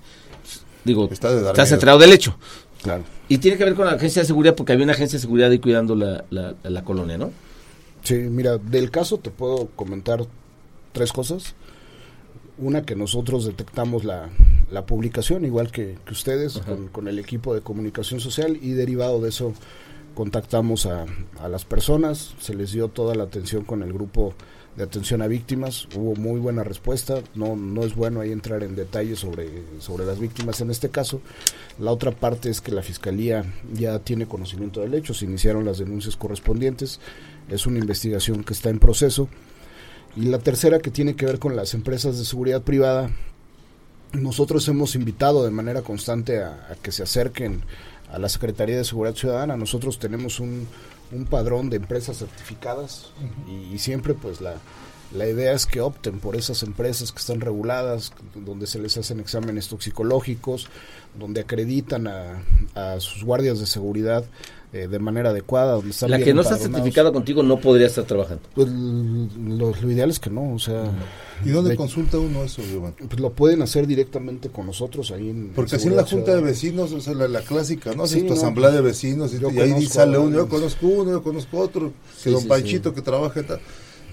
digo, 0.85 1.09
Está 1.11 1.29
de 1.35 1.45
estás 1.45 1.73
enterado 1.73 1.99
del 1.99 2.13
hecho. 2.13 2.37
Claro. 2.81 3.03
Y 3.27 3.39
tiene 3.39 3.57
que 3.57 3.65
ver 3.65 3.75
con 3.75 3.85
la 3.85 3.91
agencia 3.91 4.21
de 4.21 4.27
seguridad 4.27 4.55
porque 4.55 4.71
había 4.71 4.85
una 4.85 4.93
agencia 4.93 5.17
de 5.17 5.21
seguridad 5.21 5.51
ahí 5.51 5.59
cuidando 5.59 5.93
la, 5.93 6.23
la, 6.29 6.55
la 6.63 6.83
colonia, 6.85 7.17
¿no? 7.17 7.31
Sí, 8.03 8.13
mira, 8.15 8.57
del 8.57 8.91
caso 8.91 9.17
te 9.17 9.31
puedo 9.31 9.67
comentar 9.75 10.25
tres 10.93 11.11
cosas. 11.11 11.53
Una, 12.57 12.83
que 12.83 12.95
nosotros 12.95 13.45
detectamos 13.45 14.05
la, 14.05 14.29
la 14.71 14.85
publicación, 14.85 15.43
igual 15.43 15.69
que, 15.69 15.97
que 16.05 16.13
ustedes, 16.13 16.61
con 16.93 17.09
el 17.09 17.19
equipo 17.19 17.53
de 17.53 17.59
comunicación 17.59 18.21
social, 18.21 18.57
y 18.61 18.71
derivado 18.71 19.19
de 19.21 19.29
eso 19.29 19.53
contactamos 20.13 20.85
a, 20.85 21.05
las 21.47 21.65
personas, 21.65 22.33
se 22.39 22.53
les 22.53 22.71
dio 22.71 22.89
toda 22.89 23.15
la 23.15 23.23
atención 23.23 23.63
con 23.63 23.83
el 23.83 23.93
grupo 23.93 24.33
de 24.75 24.83
atención 24.83 25.21
a 25.21 25.27
víctimas, 25.27 25.87
hubo 25.95 26.15
muy 26.15 26.39
buena 26.39 26.63
respuesta, 26.63 27.21
no, 27.35 27.55
no 27.55 27.83
es 27.83 27.95
bueno 27.95 28.21
ahí 28.21 28.31
entrar 28.31 28.63
en 28.63 28.75
detalles 28.75 29.19
sobre, 29.19 29.49
sobre 29.79 30.05
las 30.05 30.19
víctimas 30.19 30.61
en 30.61 30.71
este 30.71 30.89
caso. 30.89 31.21
La 31.79 31.91
otra 31.91 32.11
parte 32.11 32.49
es 32.49 32.61
que 32.61 32.71
la 32.71 32.81
Fiscalía 32.81 33.45
ya 33.73 33.99
tiene 33.99 34.27
conocimiento 34.27 34.81
del 34.81 34.93
hecho, 34.93 35.13
se 35.13 35.25
iniciaron 35.25 35.65
las 35.65 35.79
denuncias 35.79 36.15
correspondientes, 36.15 36.99
es 37.49 37.65
una 37.65 37.79
investigación 37.79 38.43
que 38.43 38.53
está 38.53 38.69
en 38.69 38.79
proceso. 38.79 39.27
Y 40.15 40.23
la 40.23 40.39
tercera 40.39 40.79
que 40.79 40.91
tiene 40.91 41.15
que 41.15 41.25
ver 41.25 41.39
con 41.39 41.55
las 41.55 41.73
empresas 41.73 42.17
de 42.17 42.25
seguridad 42.25 42.63
privada, 42.63 43.11
nosotros 44.13 44.67
hemos 44.67 44.95
invitado 44.95 45.43
de 45.43 45.51
manera 45.51 45.81
constante 45.81 46.41
a 46.41 46.75
que 46.81 46.91
se 46.91 47.03
acerquen 47.03 47.63
a 48.11 48.19
la 48.19 48.29
Secretaría 48.29 48.77
de 48.77 48.83
Seguridad 48.83 49.15
Ciudadana. 49.15 49.57
Nosotros 49.57 49.99
tenemos 49.99 50.39
un, 50.39 50.67
un 51.11 51.25
padrón 51.25 51.69
de 51.69 51.77
empresas 51.77 52.17
certificadas 52.17 53.11
y, 53.47 53.73
y 53.73 53.79
siempre 53.79 54.13
pues 54.13 54.41
la, 54.41 54.55
la 55.11 55.27
idea 55.27 55.53
es 55.53 55.65
que 55.65 55.81
opten 55.81 56.19
por 56.19 56.35
esas 56.35 56.61
empresas 56.61 57.11
que 57.11 57.19
están 57.19 57.41
reguladas, 57.41 58.13
donde 58.35 58.67
se 58.67 58.79
les 58.79 58.95
hacen 58.97 59.19
exámenes 59.19 59.67
toxicológicos, 59.67 60.67
donde 61.17 61.41
acreditan 61.41 62.07
a, 62.07 62.43
a 62.75 62.99
sus 62.99 63.23
guardias 63.23 63.59
de 63.59 63.65
seguridad 63.65 64.25
eh, 64.71 64.87
de 64.87 64.99
manera 64.99 65.31
adecuada, 65.31 65.73
donde 65.73 65.89
están 65.89 66.11
La 66.11 66.19
que 66.19 66.31
no 66.33 66.41
está 66.41 66.57
certificada 66.57 67.11
contigo 67.11 67.41
no 67.41 67.59
podría 67.59 67.87
estar 67.87 68.03
trabajando. 68.03 68.43
Pues 68.53 68.67
lo, 68.69 69.73
lo 69.75 69.91
ideal 69.91 70.11
es 70.11 70.19
que 70.19 70.29
no, 70.29 70.53
o 70.53 70.59
sea, 70.59 70.83
¿Y 71.43 71.49
dónde 71.49 71.71
de- 71.71 71.75
consulta 71.75 72.19
uno 72.19 72.43
eso, 72.43 72.61
Giovanni? 72.61 72.95
pues 73.07 73.19
lo 73.19 73.31
pueden 73.31 73.63
hacer 73.63 73.87
directamente 73.87 74.49
con 74.49 74.67
nosotros 74.67 75.09
ahí 75.09 75.29
en 75.31 75.49
Porque 75.55 75.77
así 75.77 75.87
en 75.87 75.95
la 75.95 76.03
Junta 76.05 76.35
de. 76.35 76.41
Vecinos, 76.43 76.91
o 76.91 77.01
sea, 77.01 77.15
la, 77.15 77.27
la 77.27 77.41
clásica, 77.41 77.93
¿no? 77.95 78.05
Sí, 78.05 78.21
tu 78.21 78.27
no, 78.27 78.33
asamblea 78.33 78.69
de 78.69 78.81
pues, 78.81 78.93
vecinos 78.93 79.33
y, 79.33 79.55
y 79.55 79.59
ahí 79.59 79.85
sale 79.87 80.19
uno, 80.19 80.35
yo 80.37 80.47
conozco 80.47 80.85
uno, 80.87 81.11
yo 81.11 81.23
conozco 81.23 81.57
otro, 81.57 81.87
que 81.89 82.23
Sí, 82.25 82.29
don 82.29 82.41
sí, 82.43 82.47
Panchito 82.47 82.93
que 82.93 83.01
trabaja 83.01 83.39
en 83.39 83.47
tal. 83.47 83.59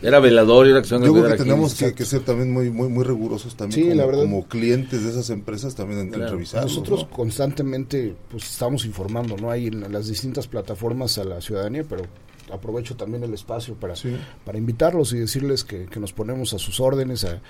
Era 0.02 0.20
velador 0.20 0.66
y 0.66 0.70
ahora 0.70 0.82
que 0.82 0.88
Yo 0.88 0.98
creo 1.00 1.14
que 1.26 1.32
aquí. 1.32 1.42
tenemos 1.42 1.74
que, 1.74 1.94
que 1.94 2.04
ser 2.04 2.20
también 2.20 2.52
muy 2.52 2.70
muy 2.70 2.88
muy 2.88 3.02
rigurosos 3.04 3.56
también 3.56 3.80
Sí, 3.82 3.88
como, 3.88 3.94
la 4.00 4.06
verdad. 4.06 4.22
como 4.22 4.46
clientes 4.46 5.02
de 5.04 5.10
esas 5.10 5.30
empresas 5.30 5.74
también 5.74 6.00
en, 6.00 6.06
en 6.08 6.12
Claro. 6.12 6.38
Nosotros 6.62 7.02
¿no? 7.04 7.10
constantemente 7.10 8.14
pues 8.30 8.44
estamos 8.50 8.84
informando, 8.84 9.36
¿no? 9.36 9.50
Hay 9.50 9.68
en 9.68 9.90
las 9.92 10.08
distintas 10.08 10.46
plataformas 10.48 11.16
a 11.18 11.24
la 11.24 11.40
ciudadanía, 11.40 11.84
pero 11.88 12.04
aprovecho 12.52 12.94
también 12.94 13.24
el 13.24 13.34
espacio 13.34 13.74
para, 13.74 13.96
Sí. 13.96 14.16
para 14.44 14.56
invitarlos 14.58 15.12
y 15.12 15.18
decirles 15.18 15.64
que, 15.64 15.86
que 15.86 15.98
nos 15.98 16.12
ponemos 16.12 16.54
a 16.54 16.58
sus 16.58 16.78
órdenes, 16.78 17.24
a, 17.24 17.40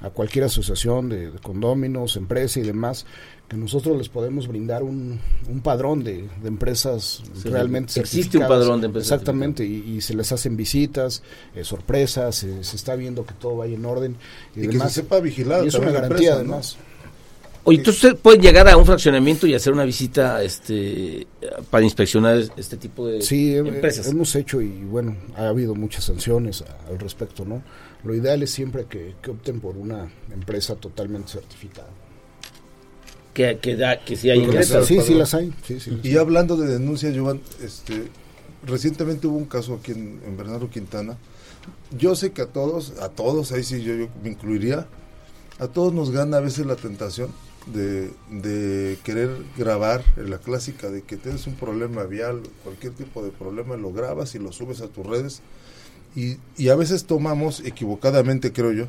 a 0.00 0.10
cualquier 0.10 0.46
asociación 0.46 1.08
de, 1.08 1.30
de 1.30 1.38
condóminos, 1.38 2.16
empresa 2.16 2.58
y 2.58 2.62
demás, 2.62 3.06
que 3.50 3.56
nosotros 3.56 3.98
les 3.98 4.08
podemos 4.08 4.46
brindar 4.46 4.84
un, 4.84 5.18
un 5.48 5.60
padrón 5.60 6.04
de, 6.04 6.28
de 6.40 6.48
empresas 6.48 7.20
Sí, 7.34 7.48
realmente 7.48 7.98
existe 7.98 8.38
un 8.38 8.46
padrón 8.46 8.80
de 8.80 8.86
empresas 8.86 9.10
Exactamente, 9.10 9.64
y, 9.66 9.96
y 9.96 10.00
se 10.00 10.14
les 10.14 10.30
hacen 10.30 10.56
visitas, 10.56 11.22
eh, 11.56 11.64
sorpresas, 11.64 12.36
se, 12.36 12.62
se 12.62 12.76
está 12.76 12.94
viendo 12.94 13.26
que 13.26 13.34
todo 13.34 13.56
vaya 13.56 13.74
en 13.74 13.84
orden 13.84 14.14
y, 14.54 14.66
Y, 14.66 14.68
que 14.68 14.78
se 14.78 14.88
sepa 14.90 15.18
vigilar 15.18 15.64
y 15.64 15.68
es 15.68 15.74
una 15.74 15.86
también 15.86 15.94
la 15.94 16.00
garantía 16.08 16.30
empresa, 16.30 16.44
¿no? 16.48 16.52
además. 16.54 16.76
Oye, 17.64 17.78
entonces 17.78 18.04
usted 18.04 18.16
puede 18.18 18.38
llegar 18.38 18.68
a 18.68 18.76
un 18.76 18.86
fraccionamiento 18.86 19.46
y 19.48 19.54
hacer 19.54 19.72
una 19.72 19.84
visita 19.84 20.42
este 20.44 21.26
para 21.70 21.84
inspeccionar 21.84 22.36
es- 22.38 22.52
este 22.56 22.76
tipo 22.76 23.06
de 23.06 23.20
Sí, 23.20 23.54
empresas. 23.56 24.06
hemos 24.06 24.34
hecho 24.36 24.62
y 24.62 24.68
bueno, 24.84 25.16
ha 25.36 25.48
habido 25.48 25.74
muchas 25.74 26.04
sanciones 26.04 26.62
a- 26.62 26.88
al 26.88 26.98
respecto, 27.00 27.44
¿no? 27.44 27.62
Lo 28.04 28.14
ideal 28.14 28.42
es 28.44 28.50
siempre 28.52 28.86
que, 28.88 29.16
que 29.20 29.30
opten 29.32 29.60
por 29.60 29.76
una 29.76 30.08
empresa 30.32 30.76
totalmente 30.76 31.32
certificada. 31.32 31.88
Que, 33.34 33.58
que, 33.60 33.76
da, 33.76 34.00
que 34.04 34.16
sí 34.16 34.30
hay 34.30 34.40
ingresos. 34.40 34.86
Sí, 34.86 35.00
sí 35.00 35.14
las 35.14 35.34
hay. 35.34 35.52
Sí, 35.66 35.80
sí 35.80 35.90
las 35.90 36.04
Y 36.04 36.08
hay. 36.10 36.16
hablando 36.18 36.56
de 36.56 36.66
denuncias, 36.68 37.14
Giovanni, 37.14 37.40
este, 37.62 38.08
recientemente 38.66 39.26
hubo 39.26 39.36
un 39.38 39.46
caso 39.46 39.74
aquí 39.74 39.92
en, 39.92 40.20
en 40.26 40.36
Bernardo 40.36 40.68
Quintana. 40.70 41.16
Yo 41.96 42.14
sé 42.16 42.32
que 42.32 42.42
a 42.42 42.46
todos, 42.46 42.94
a 43.00 43.08
todos, 43.10 43.52
ahí 43.52 43.62
sí 43.64 43.82
yo, 43.82 43.94
yo 43.94 44.08
me 44.22 44.30
incluiría, 44.30 44.86
a 45.58 45.68
todos 45.68 45.92
nos 45.92 46.10
gana 46.10 46.38
a 46.38 46.40
veces 46.40 46.66
la 46.66 46.76
tentación 46.76 47.30
de, 47.66 48.10
de 48.30 48.98
querer 49.04 49.30
grabar 49.58 50.02
la 50.16 50.38
clásica 50.38 50.88
de 50.90 51.02
que 51.02 51.16
tienes 51.16 51.46
un 51.46 51.54
problema 51.56 52.04
vial, 52.04 52.40
cualquier 52.64 52.94
tipo 52.94 53.22
de 53.22 53.30
problema, 53.30 53.76
lo 53.76 53.92
grabas 53.92 54.34
y 54.34 54.38
lo 54.38 54.52
subes 54.52 54.80
a 54.80 54.88
tus 54.88 55.06
redes. 55.06 55.42
Y, 56.16 56.38
y 56.56 56.70
a 56.70 56.74
veces 56.76 57.04
tomamos, 57.04 57.60
equivocadamente 57.60 58.52
creo 58.52 58.72
yo, 58.72 58.86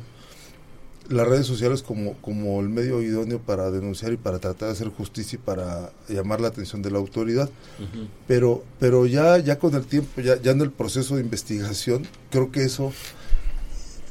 las 1.08 1.26
redes 1.26 1.46
sociales 1.46 1.82
como, 1.82 2.14
como 2.14 2.60
el 2.60 2.68
medio 2.68 3.02
idóneo 3.02 3.38
para 3.40 3.70
denunciar 3.70 4.12
y 4.12 4.16
para 4.16 4.38
tratar 4.38 4.68
de 4.68 4.72
hacer 4.72 4.88
justicia 4.88 5.36
y 5.36 5.44
para 5.44 5.92
llamar 6.08 6.40
la 6.40 6.48
atención 6.48 6.82
de 6.82 6.90
la 6.90 6.98
autoridad. 6.98 7.50
Pero, 8.26 8.62
pero 8.78 9.06
ya, 9.06 9.38
ya 9.38 9.58
con 9.58 9.74
el 9.74 9.84
tiempo, 9.84 10.20
ya, 10.20 10.40
ya 10.40 10.52
en 10.52 10.60
el 10.60 10.70
proceso 10.70 11.16
de 11.16 11.22
investigación, 11.22 12.06
creo 12.30 12.50
que 12.50 12.64
eso 12.64 12.92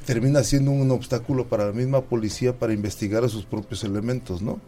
termina 0.06 0.44
siendo 0.44 0.72
un 0.72 0.92
obstáculo 0.92 1.48
para 1.48 1.68
la 1.68 1.72
misma 1.72 2.02
policía 2.02 2.58
para 2.58 2.74
investigar 2.74 3.24
a 3.24 3.30
sus 3.30 3.46
propios 3.46 3.84
elementos, 3.84 4.42
¿no? 4.42 4.60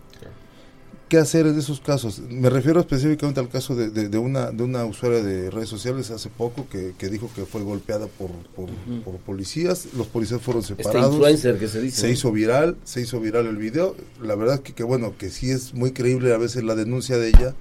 ¿Qué 1.13 1.19
hacer 1.19 1.45
en 1.45 1.59
esos 1.59 1.79
casos? 1.79 2.21
Me 2.27 2.49
refiero 2.49 2.79
específicamente 2.79 3.39
al 3.39 3.47
caso 3.47 3.75
de, 3.75 3.91
de- 3.91 4.09
de 4.09 4.17
una, 4.17 4.49
de 4.49 4.63
una 4.63 4.83
usuaria 4.83 5.21
de 5.21 5.51
redes 5.51 5.69
sociales 5.69 6.09
hace 6.09 6.27
poco 6.29 6.67
que, 6.71 6.95
que 6.97 7.07
dijo 7.07 7.29
que 7.35 7.45
fue 7.45 7.61
golpeada 7.61 8.07
por, 8.07 8.31
por, 8.55 8.67
policías. 9.19 9.89
Los 9.95 10.07
policías 10.07 10.41
fueron 10.41 10.63
Este 10.63 10.75
separados. 10.75 11.13
influencer 11.13 11.59
que 11.59 11.67
se 11.67 11.81
dice. 11.81 12.01
Se 12.01 12.07
¿no? 12.07 12.13
hizo 12.13 12.31
viral, 12.31 12.77
se 12.83 13.01
hizo 13.01 13.19
viral 13.19 13.45
el 13.45 13.57
video. 13.57 13.95
La 14.23 14.33
verdad 14.33 14.61
que, 14.61 14.73
que 14.73 14.81
bueno, 14.81 15.13
que 15.15 15.29
sí 15.29 15.51
es 15.51 15.75
muy 15.75 15.91
creíble 15.91 16.33
a 16.33 16.39
veces 16.39 16.63
la 16.63 16.73
denuncia 16.73 17.15
de 17.19 17.27
ella, 17.27 17.53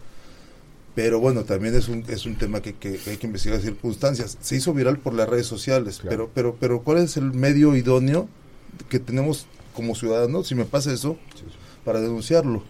pero 0.95 1.21
bueno, 1.21 1.45
también 1.45 1.75
es 1.75 1.89
un, 1.89 2.07
es 2.09 2.25
un 2.25 2.37
tema 2.37 2.63
que, 2.63 2.73
que 2.73 2.99
hay 3.07 3.19
que 3.19 3.27
investigar 3.27 3.61
circunstancias. 3.61 4.39
Se 4.41 4.57
hizo 4.57 4.73
viral 4.73 4.97
por 4.99 5.13
las 5.13 5.29
redes 5.29 5.45
sociales, 5.47 5.99
Claro. 5.99 6.09
pero, 6.09 6.31
pero, 6.33 6.57
pero 6.59 6.81
¿cuál 6.83 6.99
es 7.05 7.19
el 7.19 7.35
medio 7.35 7.77
idóneo 7.77 8.31
que 8.89 8.99
tenemos 8.99 9.45
como 9.77 9.95
ciudadanos? 9.95 10.47
Si 10.49 10.55
me 10.55 10.65
pasa 10.65 10.91
eso, 10.91 11.19
para 11.85 12.01
denunciarlo. 12.01 12.63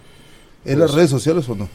¿En 0.64 0.78
las 0.78 0.94
redes 0.94 1.10
sociales 1.10 1.48
o 1.48 1.54
no? 1.54 1.68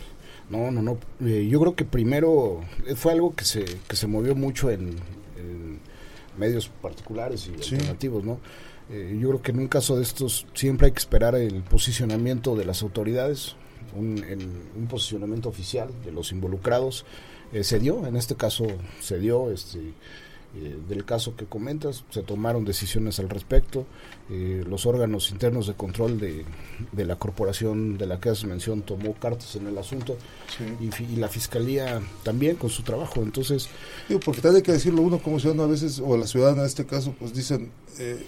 No, 0.49 0.71
no, 0.71 0.81
no. 0.81 0.97
Eh, 1.25 1.47
yo 1.49 1.59
creo 1.59 1.75
que 1.75 1.83
primero 1.85 2.61
eh, 2.85 2.95
fue 2.95 3.11
algo 3.11 3.35
que 3.35 3.43
se, 3.45 3.65
que 3.87 3.95
se 3.95 4.07
movió 4.07 4.33
mucho 4.35 4.69
en, 4.69 4.89
en 5.37 5.79
medios 6.37 6.69
particulares 6.81 7.47
y 7.53 7.61
Sí. 7.63 7.75
alternativos, 7.75 8.23
¿no? 8.23 8.39
Eh, 8.89 9.17
yo 9.19 9.27
creo 9.29 9.41
que 9.41 9.51
en 9.51 9.59
un 9.59 9.67
caso 9.67 9.97
de 9.97 10.03
estos 10.03 10.45
siempre 10.53 10.85
hay 10.87 10.91
que 10.93 10.99
esperar 10.99 11.35
el 11.35 11.61
posicionamiento 11.63 12.55
de 12.55 12.63
las 12.63 12.81
autoridades, 12.83 13.55
un, 13.95 14.23
en- 14.23 14.61
un 14.77 14.87
posicionamiento 14.87 15.49
oficial 15.49 15.89
de 16.05 16.11
los 16.13 16.31
involucrados. 16.31 17.05
Eh, 17.51 17.63
se 17.65 17.79
dio, 17.79 18.07
en 18.07 18.15
este 18.15 18.35
caso 18.35 18.65
se 19.01 19.19
dio, 19.19 19.51
este, 19.51 19.79
eh, 20.55 20.77
del 20.87 21.03
caso 21.05 21.35
que 21.35 21.45
comentas, 21.45 22.03
se 22.09 22.23
tomaron 22.23 22.65
decisiones 22.65 23.19
al 23.19 23.29
respecto. 23.29 23.85
Eh, 24.29 24.63
los 24.67 24.85
órganos 24.85 25.29
internos 25.31 25.67
de 25.67 25.73
control 25.73 26.19
de, 26.19 26.45
de 26.91 27.05
la 27.05 27.17
corporación 27.17 27.97
de 27.97 28.07
la 28.07 28.19
que 28.19 28.29
haces 28.29 28.45
mención 28.45 28.81
tomó 28.81 29.13
cartas 29.13 29.55
en 29.55 29.67
el 29.67 29.77
asunto 29.77 30.17
y, 30.79 31.15
la 31.17 31.27
fiscalía 31.27 32.01
también 32.23 32.55
con 32.55 32.69
su 32.69 32.83
trabajo. 32.83 33.21
Entonces, 33.21 33.69
Digo, 34.07 34.19
porque 34.21 34.41
también 34.41 34.57
hay 34.57 34.63
que 34.63 34.71
decirlo 34.71 35.01
uno 35.01 35.19
como 35.19 35.39
ciudadano 35.39 35.63
a 35.63 35.67
veces, 35.67 36.01
o 36.03 36.17
la 36.17 36.27
ciudadana 36.27 36.61
en 36.61 36.67
este 36.67 36.85
caso, 36.85 37.13
pues 37.19 37.33
dicen, 37.33 37.69
eh, 37.99 38.25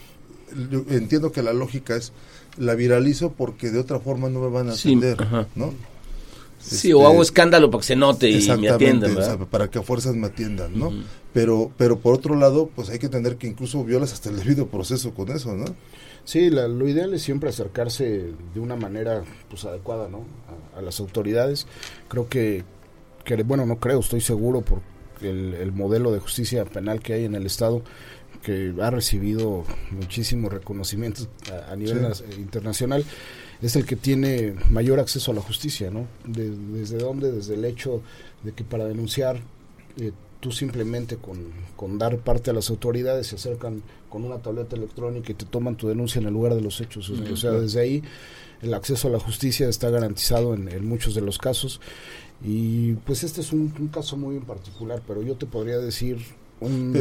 yo 0.69 0.83
entiendo 0.89 1.31
que 1.31 1.41
la 1.41 1.53
lógica 1.53 1.95
es, 1.95 2.11
la 2.57 2.75
viralizo 2.75 3.31
porque 3.31 3.69
de 3.69 3.79
otra 3.79 3.99
forma 3.99 4.29
no 4.29 4.39
me 4.41 4.49
van 4.49 4.69
a 4.69 4.73
Sí, 4.73 4.89
atender, 4.89 5.21
ajá. 5.21 5.47
¿no? 5.55 5.73
Sí, 6.59 6.75
Este, 6.89 6.93
o 6.93 7.07
hago 7.07 7.21
escándalo 7.21 7.71
para 7.71 7.81
que 7.81 7.87
se 7.87 7.95
note 7.95 8.29
y 8.29 8.47
me 8.59 8.69
atiendan, 8.69 9.11
o 9.11 9.15
¿verdad? 9.15 9.37
sea, 9.37 9.45
para 9.45 9.69
que 9.69 9.79
a 9.79 9.81
fuerzas 9.81 10.15
me 10.15 10.27
atiendan, 10.27 10.77
¿no? 10.77 10.91
Pero, 11.33 11.71
pero 11.77 11.99
por 11.99 12.13
otro 12.15 12.35
lado, 12.35 12.69
pues 12.75 12.89
hay 12.89 12.99
que 12.99 13.05
entender 13.05 13.37
que 13.37 13.47
incluso 13.47 13.83
violas 13.85 14.11
hasta 14.13 14.29
el 14.29 14.37
debido 14.37 14.67
proceso 14.67 15.13
con 15.13 15.29
eso, 15.31 15.55
¿no? 15.55 15.65
Sí, 16.25 16.49
la- 16.49 16.67
lo 16.67 16.87
ideal 16.87 17.13
es 17.13 17.21
siempre 17.21 17.49
acercarse 17.49 18.33
de 18.53 18.59
una 18.59 18.75
manera 18.75 19.23
pues 19.49 19.63
adecuada, 19.65 20.09
¿no? 20.09 20.25
A, 20.75 20.79
a 20.79 20.81
las 20.81 20.99
autoridades. 20.99 21.65
Creo 22.07 22.27
que, 22.27 22.63
que, 23.23 23.41
bueno, 23.43 23.65
no 23.65 23.79
creo, 23.79 23.99
estoy 24.01 24.21
seguro 24.21 24.61
por 24.61 24.81
el, 25.21 25.53
el 25.53 25.71
modelo 25.71 26.11
de 26.11 26.19
justicia 26.19 26.65
penal 26.65 26.99
que 26.99 27.13
hay 27.13 27.25
en 27.25 27.35
el 27.35 27.45
Estado, 27.45 27.83
que 28.43 28.73
ha 28.81 28.89
recibido 28.89 29.63
muchísimos 29.91 30.51
reconocimientos 30.51 31.29
a, 31.51 31.71
a 31.71 31.75
nivel 31.75 32.13
Sí. 32.15 32.23
internacional, 32.37 33.03
es 33.61 33.75
el 33.75 33.85
que 33.85 33.95
tiene 33.95 34.55
mayor 34.69 34.99
acceso 34.99 35.31
a 35.31 35.35
la 35.35 35.41
justicia, 35.41 35.91
¿no? 35.91 36.07
De- 36.25 36.49
¿Desde 36.51 36.97
dónde? 36.97 37.31
Desde 37.31 37.55
el 37.55 37.65
hecho 37.65 38.01
de 38.43 38.51
que 38.53 38.63
para 38.63 38.85
denunciar 38.85 39.41
eh, 39.97 40.11
tú 40.39 40.51
simplemente 40.51 41.17
con, 41.17 41.37
con 41.75 41.97
dar 41.97 42.17
parte 42.19 42.49
a 42.51 42.53
las 42.53 42.69
autoridades 42.69 43.27
se 43.27 43.35
acercan 43.35 43.81
con 44.09 44.23
una 44.23 44.37
tableta 44.37 44.75
electrónica 44.77 45.31
y 45.31 45.35
te 45.35 45.45
toman 45.45 45.75
tu 45.75 45.87
denuncia 45.89 46.19
en 46.21 46.27
el 46.27 46.33
lugar 46.33 46.55
de 46.55 46.61
los 46.61 46.79
hechos. 46.79 47.09
O- 47.09 47.35
sea, 47.35 47.51
desde 47.51 47.81
ahí 47.81 48.03
el 48.61 48.73
acceso 48.73 49.07
a 49.09 49.11
la 49.11 49.19
justicia 49.19 49.67
está 49.67 49.89
garantizado 49.89 50.53
en, 50.53 50.69
en 50.69 50.87
muchos 50.87 51.13
de 51.15 51.21
los 51.21 51.37
casos. 51.37 51.81
Y 52.43 52.93
pues 53.05 53.23
este 53.25 53.41
es 53.41 53.51
un, 53.51 53.73
un 53.77 53.87
caso 53.89 54.15
muy 54.15 54.37
en 54.37 54.43
particular, 54.43 55.01
pero 55.05 55.21
yo 55.21 55.35
te 55.35 55.45
podría 55.45 55.77
decir 55.79 56.17
un 56.61 56.93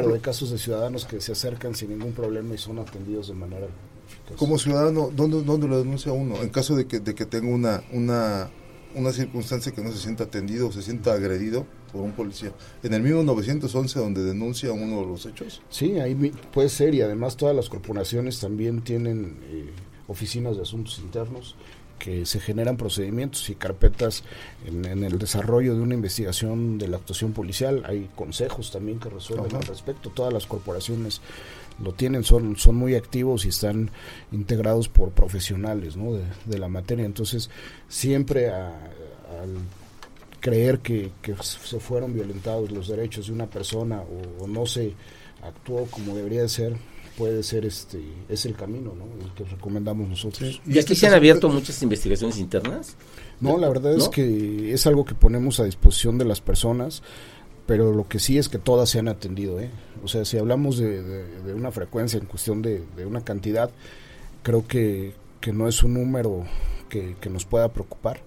ejemplo- 0.00 0.12
de 0.14 0.20
casos 0.20 0.50
de 0.50 0.58
ciudadanos 0.58 1.04
que 1.04 1.20
se 1.20 1.32
acercan 1.32 1.74
sin 1.76 1.90
ningún 1.90 2.12
problema 2.12 2.54
y 2.54 2.58
son 2.58 2.80
atendidos 2.80 3.28
de 3.28 3.34
manera. 3.34 3.68
Como 4.36 4.58
ciudadano, 4.58 5.10
¿dónde, 5.14 5.42
dónde 5.42 5.68
lo 5.68 5.78
denuncia 5.78 6.12
uno? 6.12 6.36
En 6.36 6.48
caso 6.48 6.76
de 6.76 6.86
que, 6.86 7.00
de 7.00 7.14
que 7.14 7.26
tenga 7.26 7.48
una, 7.48 7.82
una, 7.92 8.50
una 8.94 9.12
circunstancia 9.12 9.72
que 9.72 9.82
no 9.82 9.92
se 9.92 9.98
sienta 9.98 10.24
atendido 10.24 10.68
o 10.68 10.72
se 10.72 10.82
sienta 10.82 11.12
agredido 11.12 11.66
por 11.92 12.02
un 12.02 12.12
policía. 12.12 12.52
¿En 12.82 12.94
el 12.94 13.02
mismo 13.02 13.22
911 13.22 13.98
donde 13.98 14.22
denuncia 14.22 14.72
uno 14.72 15.00
de 15.00 15.06
los 15.06 15.26
hechos? 15.26 15.60
Sí, 15.68 16.00
ahí 16.00 16.14
puede 16.52 16.68
ser 16.68 16.94
y 16.94 17.02
además 17.02 17.36
todas 17.36 17.54
las 17.54 17.68
corporaciones 17.68 18.40
también 18.40 18.82
tienen 18.82 19.38
eh, 19.44 19.70
oficinas 20.08 20.56
de 20.56 20.62
asuntos 20.62 20.98
internos 20.98 21.56
que 21.98 22.26
se 22.26 22.40
generan 22.40 22.76
procedimientos 22.76 23.48
y 23.48 23.54
carpetas 23.54 24.24
en, 24.66 24.84
en 24.86 25.04
el 25.04 25.18
desarrollo 25.18 25.76
de 25.76 25.82
una 25.82 25.94
investigación 25.94 26.76
de 26.76 26.88
la 26.88 26.96
actuación 26.96 27.32
policial. 27.32 27.84
Hay 27.86 28.10
consejos 28.16 28.72
también 28.72 28.98
que 28.98 29.08
resuelven 29.08 29.46
Ajá. 29.46 29.58
al 29.58 29.66
respecto. 29.66 30.10
Todas 30.10 30.32
las 30.32 30.46
corporaciones 30.46 31.20
lo 31.82 31.92
tienen, 31.92 32.24
son, 32.24 32.56
son 32.56 32.76
muy 32.76 32.94
activos 32.94 33.44
y 33.44 33.48
están 33.48 33.90
integrados 34.32 34.88
por 34.88 35.10
profesionales 35.10 35.96
¿no? 35.96 36.12
de, 36.14 36.22
de 36.46 36.58
la 36.58 36.68
materia. 36.68 37.04
Entonces, 37.04 37.50
siempre 37.88 38.50
a- 38.50 38.68
al 39.42 39.54
creer 40.40 40.80
que, 40.80 41.10
que 41.22 41.34
se 41.42 41.78
fueron 41.78 42.14
violentados 42.14 42.70
los 42.72 42.88
derechos 42.88 43.26
de 43.28 43.32
una 43.32 43.46
persona 43.48 44.00
o, 44.02 44.44
o 44.44 44.46
no 44.48 44.66
se 44.66 44.92
actuó 45.42 45.86
como 45.86 46.16
debería 46.16 46.42
de 46.42 46.48
ser, 46.48 46.76
puede 47.16 47.42
ser 47.42 47.64
este 47.66 48.00
es 48.28 48.46
el 48.46 48.54
camino 48.54 48.92
¿no? 48.96 49.04
el 49.24 49.32
que 49.34 49.44
recomendamos 49.44 50.08
nosotros. 50.08 50.60
¿Y 50.66 50.78
aquí 50.78 50.94
se 50.94 51.06
han 51.06 51.14
abierto 51.14 51.48
muchas 51.48 51.80
investigaciones 51.82 52.38
internas? 52.38 52.96
No, 53.40 53.58
la 53.58 53.68
verdad 53.68 53.94
es 53.94 54.08
que 54.08 54.72
es 54.72 54.86
algo 54.86 55.04
que 55.04 55.14
ponemos 55.14 55.58
a 55.60 55.64
disposición 55.64 56.16
de 56.18 56.24
las 56.24 56.40
personas, 56.40 57.02
pero 57.66 57.92
lo 57.92 58.08
que 58.08 58.18
sí 58.18 58.38
es 58.38 58.48
que 58.48 58.58
todas 58.58 58.90
se 58.90 58.98
han 58.98 59.08
atendido. 59.08 59.60
¿eh? 59.60 59.70
O 60.02 60.08
sea, 60.08 60.24
si 60.24 60.38
hablamos 60.38 60.78
de, 60.78 61.24
una 61.54 61.70
frecuencia 61.70 62.18
en 62.18 62.26
cuestión 62.26 62.62
de, 62.62 62.82
una 63.06 63.22
cantidad, 63.22 63.70
creo 64.42 64.66
que, 64.66 65.14
que 65.40 65.52
no 65.52 65.68
es 65.68 65.82
un 65.82 65.94
número 65.94 66.44
que, 66.88 67.16
nos 67.30 67.44
pueda 67.44 67.72
preocupar, 67.72 68.20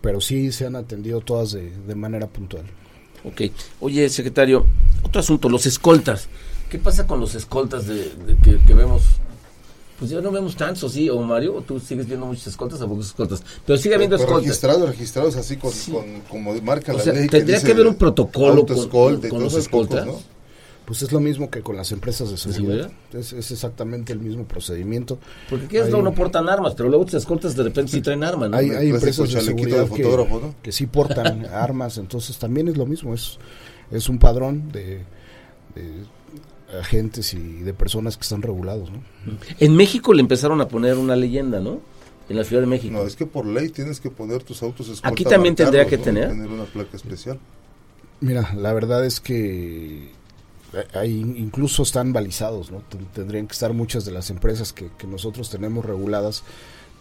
pero 0.00 0.20
sí 0.20 0.52
se 0.52 0.66
han 0.66 0.76
atendido 0.76 1.20
todas 1.20 1.52
de, 1.52 1.94
manera 1.94 2.26
puntual. 2.26 2.64
Ok. 3.24 3.42
Oye, 3.80 4.08
secretario, 4.08 4.64
otro 5.02 5.20
asunto, 5.20 5.48
los 5.48 5.66
escoltas. 5.66 6.28
¿Qué 6.70 6.78
pasa 6.78 7.06
con 7.06 7.20
los 7.20 7.34
escoltas 7.34 7.86
de, 7.86 8.12
que 8.66 8.74
vemos? 8.74 9.02
Pues 9.98 10.10
ya 10.12 10.20
no 10.20 10.30
vemos 10.30 10.54
tantos, 10.54 10.92
¿sí? 10.92 11.10
¿O 11.10 11.20
Mario? 11.22 11.56
¿O 11.56 11.60
tú 11.62 11.80
sigues 11.80 12.06
viendo 12.06 12.24
muchos 12.26 12.46
escoltas 12.46 12.80
o 12.80 12.88
pocos 12.88 13.06
escoltas? 13.06 13.42
Pero 13.66 13.76
sigue 13.78 13.94
habiendo 13.96 14.16
Pero 14.16 14.26
escoltas. 14.28 14.46
registrados, 14.46 14.88
registrados 14.88 15.36
así 15.36 15.56
con, 15.56 15.72
Sí. 15.72 15.90
con- 15.90 16.20
como 16.28 16.54
marca 16.62 16.92
O 16.92 16.98
la 16.98 17.02
sea, 17.02 17.12
ley. 17.12 17.26
tendría 17.26 17.56
dice 17.56 17.66
que 17.66 17.72
haber 17.72 17.86
un 17.88 17.96
protocolo 17.96 18.64
con- 18.64 19.42
los 19.42 19.54
escoltas. 19.54 20.06
¿no? 20.06 20.20
Pues 20.86 21.02
es 21.02 21.12
lo 21.12 21.20
mismo 21.20 21.50
que 21.50 21.60
con 21.60 21.76
las 21.76 21.90
empresas 21.92 22.30
de 22.30 22.36
seguridad. 22.38 22.90
Es, 23.12 23.32
es 23.34 23.50
exactamente 23.50 24.12
el 24.12 24.20
mismo 24.20 24.44
procedimiento. 24.44 25.18
Porque 25.50 25.66
quieres 25.66 25.92
Hay- 25.92 26.00
no 26.02 26.14
portan 26.14 26.48
armas, 26.48 26.74
pero 26.76 26.88
luego 26.88 27.04
tus 27.04 27.14
escoltas 27.14 27.54
de 27.56 27.64
repente 27.64 27.92
sí 27.92 28.00
traen 28.00 28.22
armas, 28.24 28.48
¿no? 28.50 28.56
Hay, 28.56 28.68
clásico 28.70 28.94
empresas 28.94 29.32
de 29.32 29.40
seguridad 29.42 29.80
de 29.80 29.86
fotógrafo, 29.86 30.40
que, 30.40 30.46
¿no? 30.46 30.54
que 30.62 30.72
sí 30.72 30.86
portan 30.86 31.44
armas, 31.52 31.98
entonces 31.98 32.38
también 32.38 32.68
es 32.68 32.76
lo 32.78 32.86
mismo, 32.86 33.12
es, 33.14 33.36
es 33.90 34.08
un 34.08 34.18
padrón 34.18 34.70
de, 34.72 35.02
de 35.74 36.04
agentes 36.80 37.32
y 37.34 37.38
de 37.38 37.72
personas 37.74 38.16
que 38.16 38.22
están 38.22 38.42
regulados, 38.42 38.90
¿no? 38.90 38.98
En 39.58 39.74
México 39.76 40.12
le 40.12 40.20
empezaron 40.20 40.60
a 40.60 40.68
poner 40.68 40.96
una 40.96 41.16
leyenda, 41.16 41.60
¿no? 41.60 41.80
En 42.28 42.36
la 42.36 42.44
Ciudad 42.44 42.60
de 42.62 42.66
México. 42.68 42.92
No, 42.92 43.06
es 43.06 43.16
que 43.16 43.24
por 43.26 43.46
ley 43.46 43.70
tienes 43.70 44.00
que 44.00 44.10
poner 44.10 44.42
tus 44.42 44.62
autos 44.62 44.86
escolta. 44.88 45.08
Aquí 45.08 45.24
también 45.24 45.54
tendría 45.54 45.86
que 45.86 45.96
¿no? 45.96 46.02
tener. 46.04 46.28
Tener 46.28 46.48
una 46.48 46.64
placa 46.64 46.96
especial. 46.96 47.38
Mira, 48.20 48.52
la 48.54 48.72
verdad 48.74 49.04
es 49.06 49.20
que 49.20 50.10
hay, 50.92 51.20
incluso 51.20 51.82
están 51.84 52.12
balizados, 52.12 52.70
¿no? 52.70 52.82
Ten- 52.90 53.06
Tendrían 53.14 53.46
que 53.46 53.52
estar 53.54 53.72
muchas 53.72 54.04
de 54.04 54.10
las 54.12 54.28
empresas 54.28 54.74
que, 54.74 54.90
que 54.98 55.06
nosotros 55.06 55.48
tenemos 55.48 55.84
reguladas, 55.86 56.42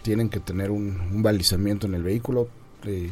tienen 0.01 0.30
que 0.30 0.39
tener 0.39 0.71
un, 0.71 0.97
un 1.13 1.21
balizamiento 1.23 1.88
en 1.88 1.95
el 1.95 2.03
vehículo. 2.03 2.47
eh, 2.86 3.12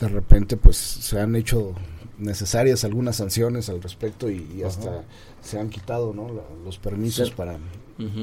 de 0.00 0.08
repente, 0.08 0.56
pues 0.56 0.76
se 0.78 1.20
han 1.20 1.36
hecho 1.36 1.74
necesarias 2.20 2.84
algunas 2.84 3.16
sanciones 3.16 3.68
al 3.68 3.82
respecto 3.82 4.30
y, 4.30 4.46
y 4.56 4.62
hasta 4.62 5.04
se 5.42 5.58
han 5.58 5.68
quitado, 5.70 6.12
¿no? 6.14 6.28
La- 6.32 6.42
los 6.64 6.78
permisos 6.78 7.28
Sí. 7.28 7.34
para, 7.36 7.58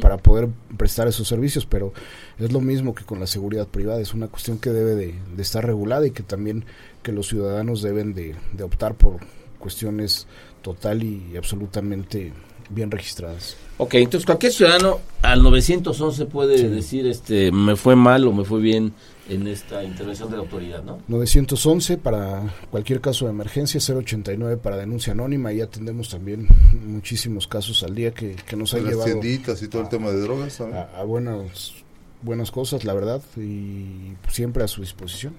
para 0.01 0.17
poder 0.17 0.49
prestar 0.77 1.07
esos 1.07 1.27
servicios, 1.27 1.65
pero 1.65 1.93
es 2.39 2.51
lo 2.51 2.61
mismo 2.61 2.95
que 2.95 3.03
con 3.05 3.19
la 3.19 3.27
seguridad 3.27 3.67
privada, 3.67 3.99
es 4.01 4.13
una 4.13 4.27
cuestión 4.27 4.57
que 4.59 4.71
debe 4.71 4.95
de, 4.95 5.13
de 5.35 5.41
estar 5.41 5.65
regulada 5.65 6.07
y 6.07 6.11
que 6.11 6.23
también 6.23 6.65
que 7.03 7.11
los 7.11 7.27
ciudadanos 7.27 7.81
deben 7.81 8.13
de, 8.13 8.35
de 8.53 8.63
optar 8.63 8.95
por 8.95 9.17
cuestiones 9.59 10.27
total 10.61 11.03
y 11.03 11.35
absolutamente 11.37 12.33
bien 12.69 12.91
registradas. 12.91 13.55
Ok, 13.77 13.95
entonces 13.95 14.25
cualquier 14.25 14.51
ciudadano 14.51 14.99
al 15.21 15.43
911 15.43 16.25
puede 16.25 16.69
decir, 16.69 17.05
este, 17.05 17.51
me 17.51 17.75
fue 17.75 17.95
mal 17.95 18.27
o 18.27 18.33
me 18.33 18.43
fue 18.43 18.59
bien 18.59 18.93
en 19.29 19.45
esta 19.47 19.83
intervención 19.83 20.31
de 20.31 20.37
la 20.37 20.43
autoridad, 20.43 20.83
¿no? 20.83 20.99
911 21.07 21.97
para 21.97 22.41
cualquier 22.71 23.01
caso 23.01 23.25
de 23.25 23.31
emergencia, 23.31 23.79
089 23.79 24.57
para 24.57 24.77
denuncia 24.77 25.13
anónima 25.13 25.53
y 25.53 25.61
atendemos 25.61 26.09
también 26.09 26.47
muchísimos 26.85 27.47
casos 27.47 27.83
al 27.83 27.93
día 27.93 28.11
que, 28.11 28.35
que 28.35 28.55
nos 28.55 28.73
han 28.73 28.83
Las 28.83 28.93
llevado 28.93 29.19
tienditas 29.19 29.61
y 29.61 29.67
todo 29.67 29.81
el 29.83 29.89
tema 29.89 30.11
de 30.11 30.21
drogas 30.21 30.59
a, 30.61 30.89
a 30.97 31.03
buenas, 31.03 31.73
buenas 32.21 32.51
cosas, 32.51 32.83
la 32.83 32.93
verdad, 32.93 33.21
y 33.35 34.13
siempre 34.29 34.63
a 34.63 34.67
su 34.67 34.81
disposición. 34.81 35.33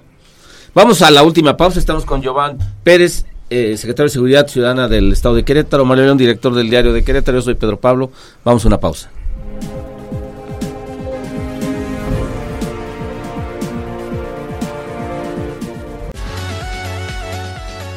Vamos 0.75 1.03
a 1.03 1.11
la 1.11 1.23
última 1.23 1.57
pausa, 1.57 1.79
estamos 1.79 2.05
con 2.05 2.23
Giovanni 2.23 2.59
Pérez, 2.85 3.25
eh, 3.51 3.77
secretario 3.77 4.09
de 4.09 4.13
Seguridad 4.13 4.49
Ciudadana 4.49 4.89
del 4.89 5.13
Estado 5.13 5.35
de 5.35 5.45
Querétaro, 5.45 5.85
Mario 5.85 6.05
León, 6.05 6.19
director 6.19 6.55
del 6.55 6.71
diario 6.71 6.93
de 6.93 7.03
Querétaro, 7.03 7.39
yo 7.39 7.43
soy 7.43 7.55
Pedro 7.55 7.79
Pablo, 7.79 8.11
vamos 8.45 8.65
a 8.65 8.69
una 8.69 8.81
pausa. 8.81 9.11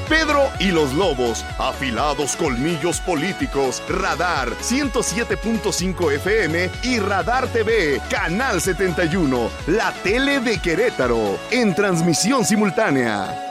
Pedro 0.08 0.43
y 0.60 0.72
Los 0.72 0.93
Lobos, 0.93 1.45
afilados 1.58 2.36
colmillos 2.36 2.99
políticos, 2.99 3.82
Radar 3.89 4.49
107.5 4.49 6.12
FM 6.16 6.70
y 6.84 6.99
Radar 6.99 7.47
TV, 7.47 8.02
Canal 8.10 8.62
71, 8.62 9.49
la 9.68 9.93
tele 10.04 10.39
de 10.41 10.60
Querétaro, 10.60 11.39
en 11.49 11.74
transmisión 11.74 12.45
simultánea. 12.45 13.51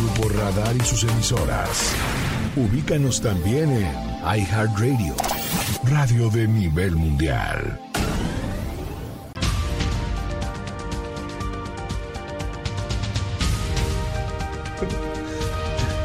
Grupo 0.00 0.28
Radar 0.28 0.74
y 0.76 0.80
sus 0.80 1.04
emisoras. 1.04 1.94
Ubícanos 2.56 3.20
también 3.20 3.70
en 3.70 3.86
iHeartRadio, 4.24 5.14
radio 5.84 6.28
de 6.30 6.48
nivel 6.48 6.96
mundial. 6.96 7.80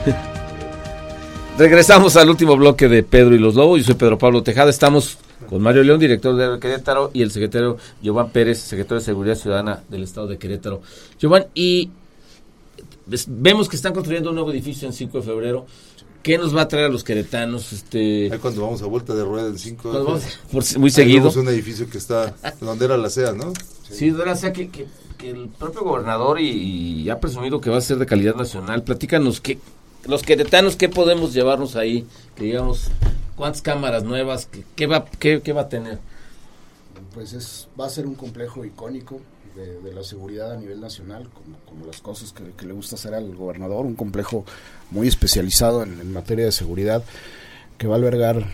Regresamos 1.57 2.15
al 2.15 2.29
último 2.29 2.55
bloque 2.57 2.87
de 2.87 3.01
Pedro 3.03 3.33
y 3.33 3.39
los 3.39 3.55
Lobos. 3.55 3.79
Yo 3.79 3.85
soy 3.85 3.95
Pedro 3.95 4.19
Pablo 4.19 4.43
Tejada. 4.43 4.69
Estamos 4.69 5.17
con 5.49 5.61
Mario 5.61 5.83
León, 5.83 5.99
director 5.99 6.35
de 6.35 6.59
Querétaro, 6.59 7.09
y 7.13 7.23
el 7.23 7.31
secretario 7.31 7.77
Giovanni 8.01 8.29
Pérez, 8.31 8.59
secretario 8.59 8.99
de 8.99 9.05
Seguridad 9.05 9.35
Ciudadana 9.35 9.81
del 9.89 10.03
Estado 10.03 10.27
de 10.27 10.37
Querétaro. 10.37 10.81
Giovanni, 11.19 11.47
y 11.55 11.89
vemos 13.27 13.69
que 13.69 13.75
están 13.75 13.93
construyendo 13.93 14.29
un 14.29 14.35
nuevo 14.35 14.51
edificio 14.51 14.87
en 14.87 14.93
5 14.93 15.19
de 15.19 15.23
febrero. 15.23 15.65
¿Qué 16.21 16.37
nos 16.37 16.55
va 16.55 16.63
a 16.63 16.67
traer 16.67 16.85
a 16.85 16.89
los 16.89 17.03
queretanos? 17.03 17.71
Este... 17.71 18.29
Ahí 18.31 18.39
cuando 18.39 18.61
vamos 18.61 18.81
a 18.81 18.85
vuelta 18.85 19.15
de 19.15 19.23
rueda 19.23 19.47
el 19.47 19.57
5 19.57 19.91
de 19.91 19.97
febrero. 19.97 20.79
muy 20.79 20.89
seguido. 20.91 21.29
Es 21.29 21.35
un 21.37 21.47
edificio 21.47 21.89
que 21.89 21.97
está 21.97 22.35
donde 22.59 22.85
era 22.85 22.97
la 22.97 23.09
SEA, 23.09 23.31
¿no? 23.33 23.53
Sí, 23.89 24.11
de 24.11 24.25
la 24.25 24.35
SEA 24.35 24.53
que, 24.53 24.69
que, 24.69 24.87
el 25.29 25.49
propio 25.49 25.81
gobernador 25.83 26.39
y, 26.39 26.49
y, 26.49 27.09
ha 27.09 27.19
presumido 27.19 27.59
que 27.59 27.69
va 27.69 27.77
a 27.77 27.81
ser 27.81 27.97
de 27.97 28.05
calidad 28.05 28.35
nacional. 28.35 28.83
Platícanos 28.83 29.41
qué, 29.41 29.59
los 30.05 30.23
queretanos, 30.23 30.75
¿qué 30.75 30.89
podemos 30.89 31.33
llevarnos 31.33 31.75
ahí? 31.75 32.05
Que 32.35 32.45
digamos, 32.45 32.89
¿cuántas 33.35 33.61
cámaras 33.61 34.03
nuevas? 34.03 34.45
¿Qué, 34.45 34.63
qué 34.75 34.87
va, 34.87 35.05
qué, 35.05 35.41
qué, 35.41 35.53
va 35.53 35.61
a 35.61 35.69
tener? 35.69 35.99
Pues 37.13 37.33
es, 37.33 37.67
va 37.79 37.85
a 37.85 37.89
ser 37.89 38.05
un 38.05 38.15
complejo 38.15 38.63
icónico 38.63 39.19
de, 39.59 39.81
de 39.81 39.93
la 39.93 40.03
seguridad 40.03 40.53
a 40.53 40.57
nivel 40.57 40.79
nacional, 40.79 41.29
como, 41.29 41.57
como 41.65 41.85
las 41.85 42.01
cosas 42.01 42.33
que, 42.33 42.43
que, 42.57 42.65
le 42.65 42.73
gusta 42.73 42.95
hacer 42.95 43.13
al 43.13 43.35
gobernador, 43.35 43.85
un 43.85 43.95
complejo 43.95 44.45
muy 44.91 45.07
especializado 45.07 45.83
en, 45.83 45.99
en 45.99 46.11
materia 46.13 46.45
de 46.45 46.51
seguridad 46.51 47.03
que 47.79 47.87
va 47.87 47.95
a 47.95 47.97
albergar 47.97 48.45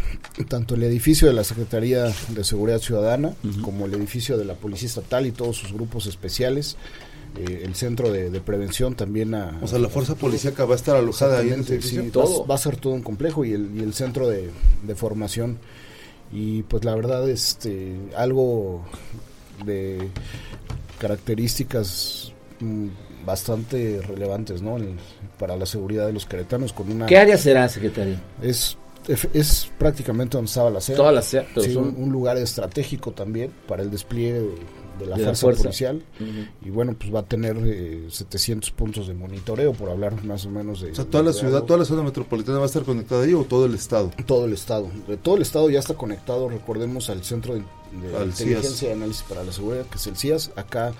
tanto 0.47 0.75
el 0.75 0.83
edificio 0.83 1.27
de 1.27 1.33
la 1.33 1.43
Secretaría 1.43 2.13
de 2.29 2.43
Seguridad 2.43 2.79
Ciudadana 2.79 3.29
uh 3.29 3.47
-huh. 3.47 3.61
como 3.61 3.87
el 3.87 3.93
edificio 3.95 4.37
de 4.37 4.45
la 4.45 4.53
Policía 4.53 4.87
Estatal 4.87 5.25
y 5.25 5.31
todos 5.31 5.57
sus 5.57 5.73
grupos 5.73 6.05
especiales. 6.05 6.77
Eh, 7.37 7.63
el 7.65 7.75
centro 7.75 8.11
de, 8.11 8.29
de, 8.29 8.39
prevención 8.39 8.95
también 8.95 9.33
a... 9.33 9.59
O 9.61 9.67
sea, 9.67 9.79
la 9.79 9.89
fuerza 9.89 10.15
policíaca 10.15 10.63
va 10.63 10.73
a 10.73 10.77
estar 10.77 10.95
alojada 10.95 11.39
ahí 11.39 11.49
en 11.49 11.61
ese 11.61 11.81
sí, 11.81 12.09
todo. 12.13 12.43
Va, 12.43 12.49
va, 12.49 12.55
a 12.55 12.57
ser 12.59 12.77
todo 12.77 12.93
un 12.93 13.01
complejo 13.01 13.43
y 13.43 13.51
el, 13.51 13.71
y 13.75 13.81
el 13.81 13.93
centro 13.93 14.29
de, 14.29 14.51
de, 14.83 14.95
formación. 14.95 15.57
Y 16.31 16.63
pues 16.63 16.85
la 16.85 16.95
verdad, 16.95 17.27
este, 17.29 17.97
algo 18.15 18.85
de 19.65 20.09
características 21.05 22.33
mm, 22.59 22.87
bastante 23.25 24.01
relevantes, 24.01 24.63
¿no? 24.63 24.77
El, 24.77 24.95
para 25.37 25.55
la 25.55 25.67
seguridad 25.67 26.07
de 26.07 26.13
los 26.13 26.25
queretanos 26.25 26.73
con 26.73 26.91
una... 26.91 27.05
¿Qué 27.05 27.17
área 27.17 27.37
será, 27.37 27.69
secretario? 27.69 28.15
Es 28.41 28.77
es 29.33 29.69
prácticamente 29.77 30.35
donde 30.35 30.49
estaba 30.49 30.71
la 30.71 30.81
SEA. 30.81 30.95
Toda 30.95 31.11
la 31.11 31.21
SEA, 31.21 31.45
sí, 31.61 31.73
son... 31.73 31.89
un, 31.89 32.03
un, 32.05 32.11
lugar 32.11 32.37
estratégico 32.37 33.11
también 33.11 33.51
para 33.67 33.83
el 33.83 33.91
despliegue 33.91 34.39
de, 34.39 34.55
de 34.99 35.05
la, 35.05 35.17
de 35.17 35.35
fuerza, 35.35 35.63
policial. 35.63 36.03
Uh 36.19 36.23
-huh. 36.23 36.49
Y 36.63 36.69
bueno, 36.69 36.95
pues 36.97 37.13
va 37.13 37.19
a 37.19 37.25
tener 37.25 37.57
eh, 37.63 38.07
700 38.09 38.71
puntos 38.71 39.07
de 39.07 39.13
monitoreo, 39.13 39.73
por 39.73 39.89
hablar 39.89 40.23
más 40.23 40.45
o 40.45 40.49
menos 40.49 40.81
de. 40.81 40.91
O 40.91 40.95
sea, 40.95 41.05
toda 41.05 41.23
la 41.23 41.33
ciudad, 41.33 41.55
algo. 41.55 41.67
toda 41.67 41.79
la 41.79 41.85
zona 41.85 42.03
metropolitana 42.03 42.57
va 42.57 42.63
a 42.63 42.67
estar 42.67 42.83
conectada 42.83 43.23
ahí 43.23 43.33
o 43.33 43.43
todo 43.43 43.65
el 43.65 43.73
estado? 43.75 44.11
Todo 44.25 44.45
el 44.45 44.53
estado. 44.53 44.89
Todo 45.21 45.35
el 45.35 45.41
estado 45.41 45.69
ya 45.69 45.79
está 45.79 45.95
conectado, 45.95 46.49
recordemos, 46.49 47.09
al 47.09 47.23
Centro 47.23 47.55
de, 47.55 47.61
de 47.61 48.17
al 48.17 48.27
Inteligencia 48.27 48.69
CIAS. 48.71 48.83
y 48.83 48.87
Análisis 48.87 49.23
para 49.23 49.43
la 49.43 49.51
Seguridad, 49.51 49.85
que 49.85 49.97
es 49.97 50.07
el 50.07 50.15
CIAS. 50.17 50.51
Acá 50.55 50.93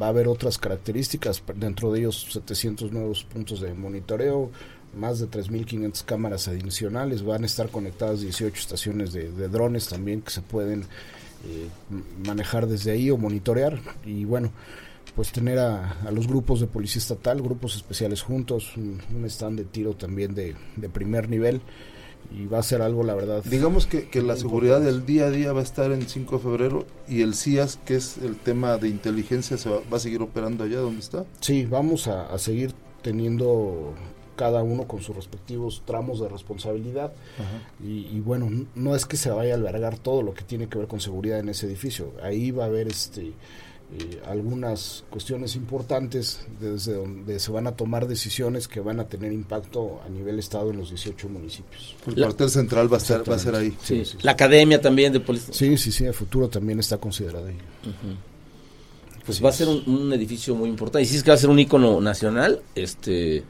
va 0.00 0.06
a 0.06 0.08
haber 0.10 0.28
otras 0.28 0.58
características, 0.58 1.42
dentro 1.54 1.92
de 1.92 2.00
ellos 2.00 2.28
700 2.32 2.92
nuevos 2.92 3.24
puntos 3.24 3.60
de 3.60 3.72
monitoreo, 3.74 4.50
más 4.96 5.18
de 5.20 5.28
3.500 5.28 6.04
cámaras 6.04 6.48
adicionales, 6.48 7.22
van 7.24 7.42
a 7.42 7.46
estar 7.46 7.68
conectadas 7.68 8.20
18 8.20 8.58
estaciones 8.58 9.12
de, 9.12 9.30
de 9.30 9.48
drones 9.48 9.88
también 9.88 10.22
que 10.22 10.30
se 10.30 10.40
pueden 10.40 10.86
eh, 11.44 11.68
manejar 12.26 12.66
desde 12.66 12.90
ahí 12.90 13.10
o 13.10 13.16
monitorear 13.16 13.78
y 14.04 14.24
bueno, 14.24 14.50
pues 15.14 15.32
tener 15.32 15.58
a, 15.58 15.92
a, 16.02 16.10
los 16.10 16.26
grupos 16.26 16.60
de 16.60 16.66
policía 16.66 17.00
estatal, 17.00 17.40
grupos 17.40 17.74
especiales 17.76 18.22
juntos, 18.22 18.76
un, 18.76 19.00
un 19.14 19.24
stand 19.26 19.58
de 19.58 19.64
tiro 19.64 19.94
también 19.94 20.34
de, 20.34 20.54
de, 20.76 20.88
primer 20.88 21.28
nivel 21.28 21.60
y 22.36 22.46
va 22.46 22.58
a 22.58 22.62
ser 22.62 22.82
algo, 22.82 23.02
la 23.02 23.14
verdad. 23.14 23.42
Digamos 23.44 23.86
que, 23.86 24.08
que 24.08 24.20
la 24.20 24.36
seguridad 24.36 24.80
del 24.80 25.06
día 25.06 25.26
a 25.26 25.30
día 25.30 25.52
va 25.52 25.60
a 25.60 25.62
estar 25.62 25.92
en 25.92 26.06
5 26.06 26.36
de 26.36 26.42
febrero 26.42 26.86
y 27.08 27.22
el 27.22 27.34
CIAS, 27.34 27.78
que 27.84 27.96
es 27.96 28.18
el 28.18 28.36
tema 28.36 28.76
de 28.76 28.88
inteligencia, 28.88 29.56
se 29.56 29.70
va, 29.70 29.80
va 29.90 29.96
a 29.96 30.00
seguir 30.00 30.20
operando 30.22 30.64
allá 30.64 30.80
donde 30.80 31.00
está. 31.00 31.24
Sí, 31.40 31.64
vamos 31.64 32.08
a, 32.08 32.26
a 32.26 32.38
seguir 32.38 32.72
teniendo 33.02 33.94
cada 34.36 34.62
uno 34.62 34.86
con 34.86 35.02
sus 35.02 35.16
respectivos 35.16 35.82
tramos 35.84 36.20
de 36.20 36.28
responsabilidad 36.28 37.12
y, 37.82 38.06
y, 38.06 38.20
bueno 38.20 38.66
no 38.74 38.94
es 38.94 39.06
que 39.06 39.16
se 39.16 39.30
vaya 39.30 39.54
a 39.54 39.56
albergar 39.56 39.98
todo 39.98 40.22
lo 40.22 40.34
que 40.34 40.44
tiene 40.44 40.68
que 40.68 40.78
ver 40.78 40.86
con 40.86 41.00
seguridad 41.00 41.40
en 41.40 41.48
ese 41.48 41.66
edificio 41.66 42.12
ahí 42.22 42.50
va 42.50 42.64
a 42.64 42.66
haber 42.66 42.88
este 42.88 43.32
eh, 43.94 44.20
algunas 44.26 45.04
cuestiones 45.10 45.54
importantes 45.54 46.40
desde 46.60 46.94
donde 46.94 47.38
se 47.38 47.52
van 47.52 47.68
a 47.68 47.76
tomar 47.76 48.08
decisiones 48.08 48.66
que 48.66 48.80
van 48.80 48.98
a 48.98 49.04
tener 49.04 49.32
impacto 49.32 50.00
a 50.04 50.08
nivel 50.08 50.40
estado 50.40 50.70
en 50.70 50.78
los 50.78 50.90
18 50.90 51.28
municipios. 51.28 51.94
El 52.04 52.16
cuartel 52.16 52.50
central 52.50 52.92
va 52.92 52.96
a 52.96 52.98
estar 52.98 53.30
va 53.30 53.36
a 53.36 53.38
ser 53.38 53.54
ahí. 53.54 53.70
Sí, 53.80 54.04
sí, 54.04 54.04
sí, 54.04 54.18
la 54.22 54.32
academia 54.32 54.80
también 54.80 55.12
de 55.12 55.20
policía. 55.20 55.54
Sí, 55.54 55.78
sí, 55.78 55.92
sí, 55.92 56.04
el 56.04 56.14
futuro 56.14 56.48
también 56.48 56.80
está 56.80 56.98
considerado 56.98 57.46
ahí. 57.46 57.54
Uh 57.54 57.88
-huh. 57.88 59.24
Pues 59.24 59.44
va 59.44 59.50
a 59.50 59.52
ser 59.52 59.68
un, 59.68 59.84
un, 59.86 60.12
edificio 60.12 60.56
muy 60.56 60.68
importante. 60.68 61.04
Y 61.04 61.06
si 61.06 61.16
es 61.16 61.22
que 61.22 61.30
va 61.30 61.34
a 61.34 61.38
ser 61.38 61.50
un 61.50 61.58
icono 61.60 62.00
nacional, 62.00 62.62
este 62.74 63.44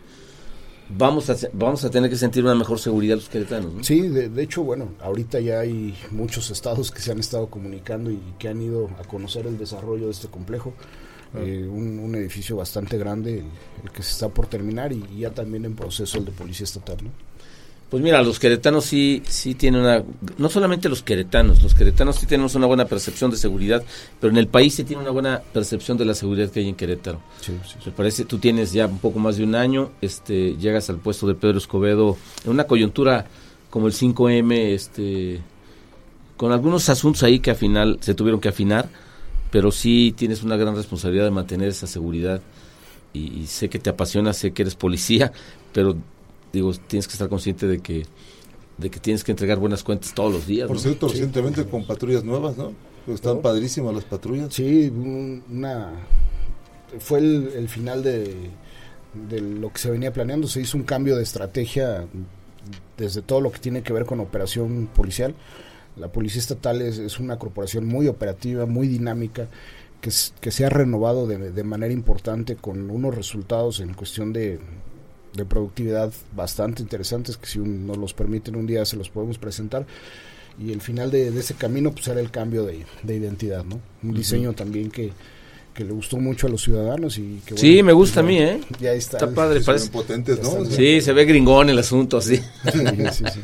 vamos 0.88 1.30
a, 1.30 1.36
vamos 1.52 1.84
a 1.84 1.90
tener 1.90 2.10
que 2.10 2.16
sentir 2.16 2.44
una 2.44 2.54
mejor 2.54 2.78
seguridad 2.78 3.16
los 3.16 3.28
queretanos. 3.28 3.72
¿no? 3.72 3.84
Sí, 3.84 4.08
de, 4.08 4.28
de, 4.28 4.42
hecho, 4.42 4.62
bueno, 4.62 4.88
ahorita 5.00 5.40
ya 5.40 5.60
hay 5.60 5.96
muchos 6.10 6.50
estados 6.50 6.90
que 6.90 7.00
se 7.00 7.12
han 7.12 7.18
estado 7.18 7.48
comunicando 7.48 8.10
y 8.10 8.20
que 8.38 8.48
han 8.48 8.60
ido 8.60 8.90
a 8.98 9.04
conocer 9.04 9.46
el 9.46 9.58
desarrollo 9.58 10.06
de 10.06 10.12
este 10.12 10.28
complejo. 10.28 10.72
Ah. 11.34 11.38
Eh, 11.40 11.66
un, 11.68 11.98
un, 11.98 12.14
edificio 12.14 12.56
bastante 12.56 12.98
grande, 12.98 13.40
el, 13.40 13.46
el, 13.82 13.90
que 13.90 14.02
se 14.02 14.12
está 14.12 14.28
por 14.28 14.46
terminar 14.46 14.92
y 14.92 15.04
ya 15.18 15.30
también 15.30 15.64
en 15.64 15.74
proceso 15.74 16.18
el 16.18 16.24
de 16.24 16.32
policía 16.32 16.64
estatal. 16.64 16.98
¿no? 17.02 17.10
Pues 17.88 18.02
mira, 18.02 18.20
los 18.20 18.40
queretanos 18.40 18.84
sí, 18.84 19.22
sí 19.28 19.54
tienen 19.54 19.82
una, 19.82 20.02
no 20.38 20.48
solamente 20.48 20.88
los 20.88 21.04
queretanos, 21.04 21.62
los 21.62 21.72
queretanos 21.72 22.16
sí 22.16 22.26
tenemos 22.26 22.56
una 22.56 22.66
buena 22.66 22.84
percepción 22.86 23.30
de 23.30 23.36
seguridad, 23.36 23.84
pero 24.20 24.32
en 24.32 24.38
el 24.38 24.48
país 24.48 24.74
se 24.74 24.82
tiene 24.82 25.02
una 25.02 25.12
buena 25.12 25.40
percepción 25.52 25.96
de 25.96 26.04
la 26.04 26.14
seguridad 26.14 26.50
que 26.50 26.60
hay 26.60 26.68
en 26.68 26.74
Querétaro. 26.74 27.20
Sí, 27.40 27.52
sí, 27.64 27.76
Me 27.86 27.92
parece, 27.92 28.24
tú 28.24 28.38
tienes 28.38 28.72
ya 28.72 28.88
un 28.88 28.98
poco 28.98 29.20
más 29.20 29.36
de 29.36 29.44
un 29.44 29.54
año, 29.54 29.92
este, 30.00 30.56
llegas 30.56 30.90
al 30.90 30.96
puesto 30.96 31.28
de 31.28 31.36
Pedro 31.36 31.58
Escobedo 31.58 32.16
en 32.44 32.50
una 32.50 32.64
coyuntura 32.64 33.26
como 33.70 33.86
el 33.86 33.92
5M, 33.92 34.52
este, 34.72 35.40
con 36.36 36.50
algunos 36.50 36.88
asuntos 36.88 37.22
ahí 37.22 37.38
que 37.38 37.50
al 37.50 37.56
final 37.56 37.98
se 38.00 38.14
tuvieron 38.14 38.40
que 38.40 38.48
afinar, 38.48 38.88
pero 39.52 39.70
sí 39.70 40.12
tienes 40.16 40.42
una 40.42 40.56
gran 40.56 40.74
responsabilidad 40.74 41.24
de 41.24 41.30
mantener 41.30 41.68
esa 41.68 41.86
seguridad 41.86 42.40
y, 43.12 43.42
y 43.42 43.46
sé 43.46 43.68
que 43.68 43.78
te 43.78 43.90
apasiona, 43.90 44.32
sé 44.32 44.50
que 44.50 44.62
eres 44.62 44.74
policía, 44.74 45.30
pero 45.72 45.96
digo, 46.56 46.72
tienes 46.86 47.06
que 47.06 47.12
estar 47.12 47.28
consciente 47.28 47.66
de 47.66 47.80
que 47.80 48.04
de 48.78 48.90
que 48.90 49.00
tienes 49.00 49.24
que 49.24 49.32
entregar 49.32 49.58
buenas 49.58 49.82
cuentas 49.82 50.12
todos 50.14 50.32
los 50.32 50.46
días. 50.46 50.66
Por 50.66 50.76
¿no? 50.76 50.82
cierto, 50.82 51.08
sí. 51.08 51.14
recientemente 51.14 51.64
con 51.64 51.86
patrullas 51.86 52.24
nuevas, 52.24 52.56
¿no? 52.56 52.72
Están 53.06 53.40
padrísimas 53.40 53.94
las 53.94 54.04
patrullas. 54.04 54.52
Sí, 54.52 54.88
una 54.88 55.92
fue 56.98 57.20
el, 57.20 57.52
el 57.56 57.68
final 57.68 58.02
de, 58.02 58.50
de, 59.28 59.40
lo 59.40 59.72
que 59.72 59.78
se 59.78 59.90
venía 59.90 60.12
planeando. 60.12 60.48
Se 60.48 60.60
hizo 60.60 60.76
un 60.76 60.84
cambio 60.84 61.16
de 61.16 61.22
estrategia 61.22 62.06
desde 62.96 63.22
todo 63.22 63.40
lo 63.40 63.52
que 63.52 63.60
tiene 63.60 63.82
que 63.82 63.92
ver 63.92 64.04
con 64.06 64.20
operación 64.20 64.88
policial. 64.92 65.34
La 65.96 66.08
Policía 66.08 66.40
Estatal 66.40 66.82
es, 66.82 66.98
es 66.98 67.18
una 67.18 67.38
corporación 67.38 67.86
muy 67.86 68.08
operativa, 68.08 68.66
muy 68.66 68.88
dinámica, 68.88 69.48
que, 70.00 70.10
que 70.40 70.50
se 70.50 70.64
ha 70.66 70.68
renovado 70.68 71.26
de, 71.26 71.52
de 71.52 71.64
manera 71.64 71.92
importante 71.92 72.56
con 72.56 72.90
unos 72.90 73.14
resultados 73.14 73.80
en 73.80 73.94
cuestión 73.94 74.32
de, 74.32 74.58
de 75.36 75.44
productividad 75.44 76.12
bastante 76.34 76.82
interesantes 76.82 77.36
que 77.36 77.46
si 77.46 77.58
un- 77.58 77.86
nos 77.86 77.96
los 77.98 78.14
permiten 78.14 78.56
un 78.56 78.66
día 78.66 78.84
se 78.84 78.96
los 78.96 79.08
podemos 79.10 79.38
presentar 79.38 79.86
y 80.58 80.72
el 80.72 80.80
final 80.80 81.10
de, 81.10 81.30
de 81.30 81.40
ese 81.40 81.54
camino 81.54 81.92
pues 81.92 82.08
era 82.08 82.18
el 82.20 82.30
cambio 82.30 82.64
de, 82.64 82.84
de 83.02 83.16
identidad, 83.16 83.64
¿no? 83.64 83.78
Un 84.02 84.14
diseño 84.14 84.54
también 84.54 84.90
que, 84.90 85.12
que 85.74 85.84
le 85.84 85.92
gustó 85.92 86.16
mucho 86.16 86.46
a 86.46 86.50
los 86.50 86.62
ciudadanos 86.62 87.18
y 87.18 87.42
que 87.44 87.56
Sí, 87.58 87.82
me 87.82 87.92
gusta 87.92 88.22
pues, 88.22 88.24
a 88.24 88.26
mí, 88.26 88.38
ya- 88.38 88.52
¿eh? 88.52 88.60
Ya 88.80 88.92
está. 88.94 89.18
Está 89.18 89.30
padre, 89.34 89.60
Sí, 89.60 89.66
parece. 89.66 89.90
potentes. 89.90 90.40
Sí, 90.70 91.00
se 91.02 91.12
ve 91.12 91.24
gringón 91.26 91.68
el 91.68 91.78
asunto, 91.78 92.16
así. 92.16 92.36
Sí, 92.36 92.42
sí, 93.12 93.24
sí. 93.32 93.40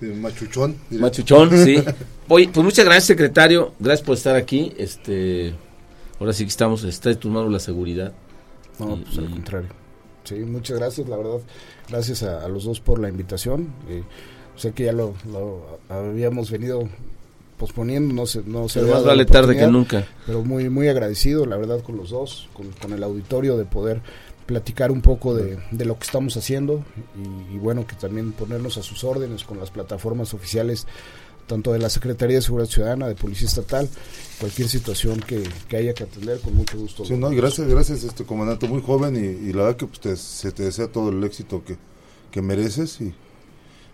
Machuchón. 0.20 0.76
diré. 0.90 1.02
Machuchón, 1.02 1.50
sí. 1.64 1.82
Oye, 2.28 2.48
pues 2.52 2.62
muchas 2.64 2.84
gracias, 2.84 3.04
secretario. 3.04 3.72
Gracias 3.78 4.04
por 4.06 4.14
estar 4.16 4.36
aquí. 4.36 4.72
Este, 4.76 5.54
ahora 6.20 6.32
sí 6.32 6.44
que 6.44 6.50
estamos, 6.50 6.84
está 6.84 7.10
en 7.10 7.16
tus 7.16 7.30
manos 7.32 7.50
la 7.50 7.58
seguridad. 7.60 8.12
No, 8.78 8.96
Y- 8.96 9.00
pues 9.04 9.18
al 9.18 9.24
y- 9.24 9.28
contrario. 9.32 9.68
Sí, 10.26 10.34
muchas 10.34 10.78
gracias, 10.78 11.08
la 11.08 11.16
verdad. 11.16 11.40
Gracias 11.88 12.22
a, 12.22 12.44
a 12.44 12.48
los 12.48 12.64
dos 12.64 12.80
por 12.80 12.98
la 12.98 13.08
invitación. 13.08 13.68
Eh, 13.88 14.02
sé 14.56 14.72
que 14.72 14.84
ya 14.84 14.92
lo, 14.92 15.14
lo 15.30 15.78
habíamos 15.88 16.50
venido 16.50 16.88
posponiendo, 17.58 18.12
no 18.12 18.26
se, 18.26 18.42
no 18.44 18.68
se 18.68 18.82
más 18.82 19.04
vale 19.04 19.24
tarde 19.24 19.56
que 19.56 19.66
nunca. 19.66 20.06
Pero 20.26 20.42
muy, 20.42 20.68
muy 20.68 20.88
agradecido, 20.88 21.46
la 21.46 21.56
verdad, 21.56 21.80
con 21.80 21.96
los 21.96 22.10
dos, 22.10 22.48
con, 22.52 22.70
con 22.72 22.92
el 22.92 23.02
auditorio, 23.02 23.56
de 23.56 23.64
poder 23.64 24.02
platicar 24.44 24.92
un 24.92 25.00
poco 25.00 25.34
de, 25.34 25.58
de 25.70 25.84
lo 25.84 25.98
que 25.98 26.04
estamos 26.04 26.36
haciendo 26.36 26.84
y, 27.16 27.56
y 27.56 27.58
bueno, 27.58 27.86
que 27.86 27.96
también 27.96 28.32
ponernos 28.32 28.78
a 28.78 28.82
sus 28.82 29.02
órdenes 29.04 29.44
con 29.44 29.58
las 29.58 29.70
plataformas 29.70 30.34
oficiales 30.34 30.86
tanto 31.46 31.72
de 31.72 31.78
la 31.78 31.88
Secretaría 31.90 32.36
de 32.36 32.42
Seguridad 32.42 32.68
Ciudadana, 32.68 33.08
de 33.08 33.14
Policía 33.14 33.46
Estatal, 33.48 33.88
cualquier 34.40 34.68
situación 34.68 35.20
que, 35.20 35.42
que 35.68 35.76
haya 35.76 35.94
que 35.94 36.04
atender, 36.04 36.40
con 36.40 36.54
mucho 36.54 36.76
gusto. 36.78 37.04
Sí, 37.04 37.14
no, 37.14 37.32
y 37.32 37.36
gracias, 37.36 37.68
gracias, 37.68 38.04
este 38.04 38.24
comandante, 38.24 38.66
muy 38.68 38.82
joven 38.82 39.16
y, 39.16 39.48
y 39.48 39.52
la 39.52 39.62
verdad 39.64 39.76
que 39.76 39.86
pues, 39.86 40.00
te- 40.00 40.16
se 40.16 40.50
te 40.52 40.64
desea 40.64 40.88
todo 40.88 41.10
el 41.10 41.22
éxito 41.24 41.62
que, 41.64 41.76
que 42.30 42.42
mereces 42.42 43.00
y 43.00 43.14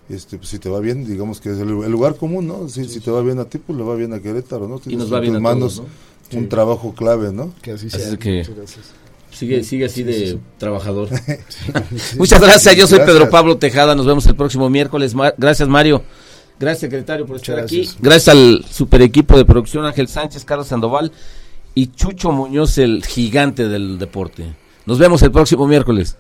este 0.08 0.36
pues, 0.38 0.48
si 0.50 0.58
te 0.58 0.68
va 0.68 0.80
bien, 0.80 1.06
digamos 1.06 1.40
que 1.40 1.50
es 1.50 1.58
el, 1.58 1.68
el 1.70 1.90
lugar 1.92 2.16
común, 2.16 2.46
¿no? 2.46 2.68
Si, 2.68 2.84
si 2.88 3.00
te 3.00 3.10
va 3.10 3.22
bien 3.22 3.38
a 3.38 3.44
ti, 3.44 3.58
pues 3.58 3.78
le 3.78 3.84
va 3.84 3.94
bien 3.94 4.12
a 4.12 4.20
Querétaro, 4.20 4.66
¿no? 4.68 4.76
Y 4.76 4.80
Tienes 4.80 4.98
nos 4.98 5.12
va 5.12 5.18
en 5.18 5.22
bien 5.22 5.34
tus 5.34 5.38
a 5.38 5.42
manos 5.42 5.76
todos, 5.76 5.88
¿no? 6.32 6.38
un 6.38 6.48
trabajo 6.48 6.94
clave, 6.94 7.30
¿no? 7.32 7.52
Que 7.62 7.72
así 7.72 7.86
Así 7.88 7.98
sea. 7.98 8.08
es 8.12 8.18
que- 8.18 8.38
Muchas 8.38 8.56
gracias. 8.56 8.86
Sigue, 9.30 9.64
sigue 9.64 9.86
así 9.86 9.94
Sí, 9.96 10.02
de 10.02 10.26
sí, 10.32 10.38
trabajador. 10.58 11.08
Sí. 11.96 12.18
Muchas 12.18 12.40
gracias, 12.40 12.76
yo 12.76 12.86
soy 12.86 12.98
Gracias. 12.98 13.16
Pedro 13.16 13.30
Pablo 13.30 13.56
Tejada, 13.56 13.94
nos 13.94 14.04
vemos 14.06 14.26
el 14.26 14.36
próximo 14.36 14.68
miércoles. 14.68 15.14
Ma- 15.14 15.32
Gracias 15.38 15.68
Mario, 15.70 16.02
gracias 16.62 16.90
secretario 16.90 17.26
por 17.26 17.36
estar 17.36 17.58
aquí. 17.58 17.78
gracias. 17.78 17.98
Gracias 18.00 18.28
al 18.28 18.64
super 18.70 19.02
equipo 19.02 19.36
de 19.36 19.44
producción 19.44 19.84
Ángel 19.84 20.08
Sánchez, 20.08 20.44
Carlos 20.44 20.68
Sandoval 20.68 21.12
y 21.74 21.88
Chucho 21.88 22.30
Muñoz, 22.30 22.78
el 22.78 23.04
gigante 23.04 23.68
del 23.68 23.98
deporte. 23.98 24.54
Nos 24.86 24.98
vemos 24.98 25.22
el 25.22 25.32
próximo 25.32 25.66
miércoles. 25.66 26.16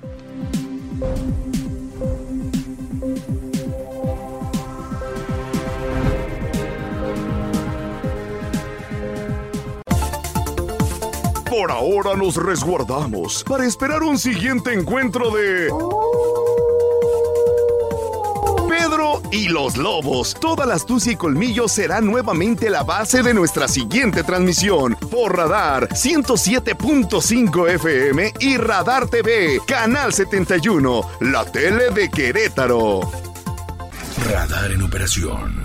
Por 11.48 11.70
ahora 11.70 12.16
nos 12.16 12.36
resguardamos 12.36 13.44
para 13.44 13.64
esperar 13.64 14.02
un 14.02 14.18
siguiente 14.18 14.72
encuentro 14.72 15.30
de... 15.30 15.68
Y 19.30 19.48
los 19.48 19.76
lobos. 19.76 20.34
Toda 20.40 20.66
la 20.66 20.74
astucia 20.74 21.12
y 21.12 21.16
colmillo 21.16 21.68
será 21.68 22.00
nuevamente 22.00 22.68
la 22.68 22.82
base 22.82 23.22
de 23.22 23.34
nuestra 23.34 23.68
siguiente 23.68 24.24
transmisión. 24.24 24.96
Por 25.10 25.36
Radar 25.36 25.88
107.5 25.88 27.70
FM 27.70 28.32
y 28.40 28.56
Radar 28.56 29.08
TV, 29.08 29.60
Canal 29.66 30.12
71, 30.12 31.02
la 31.20 31.44
tele 31.44 31.90
de 31.90 32.10
Querétaro. 32.10 33.00
Radar 34.30 34.70
en 34.72 34.82
operación. 34.82 35.61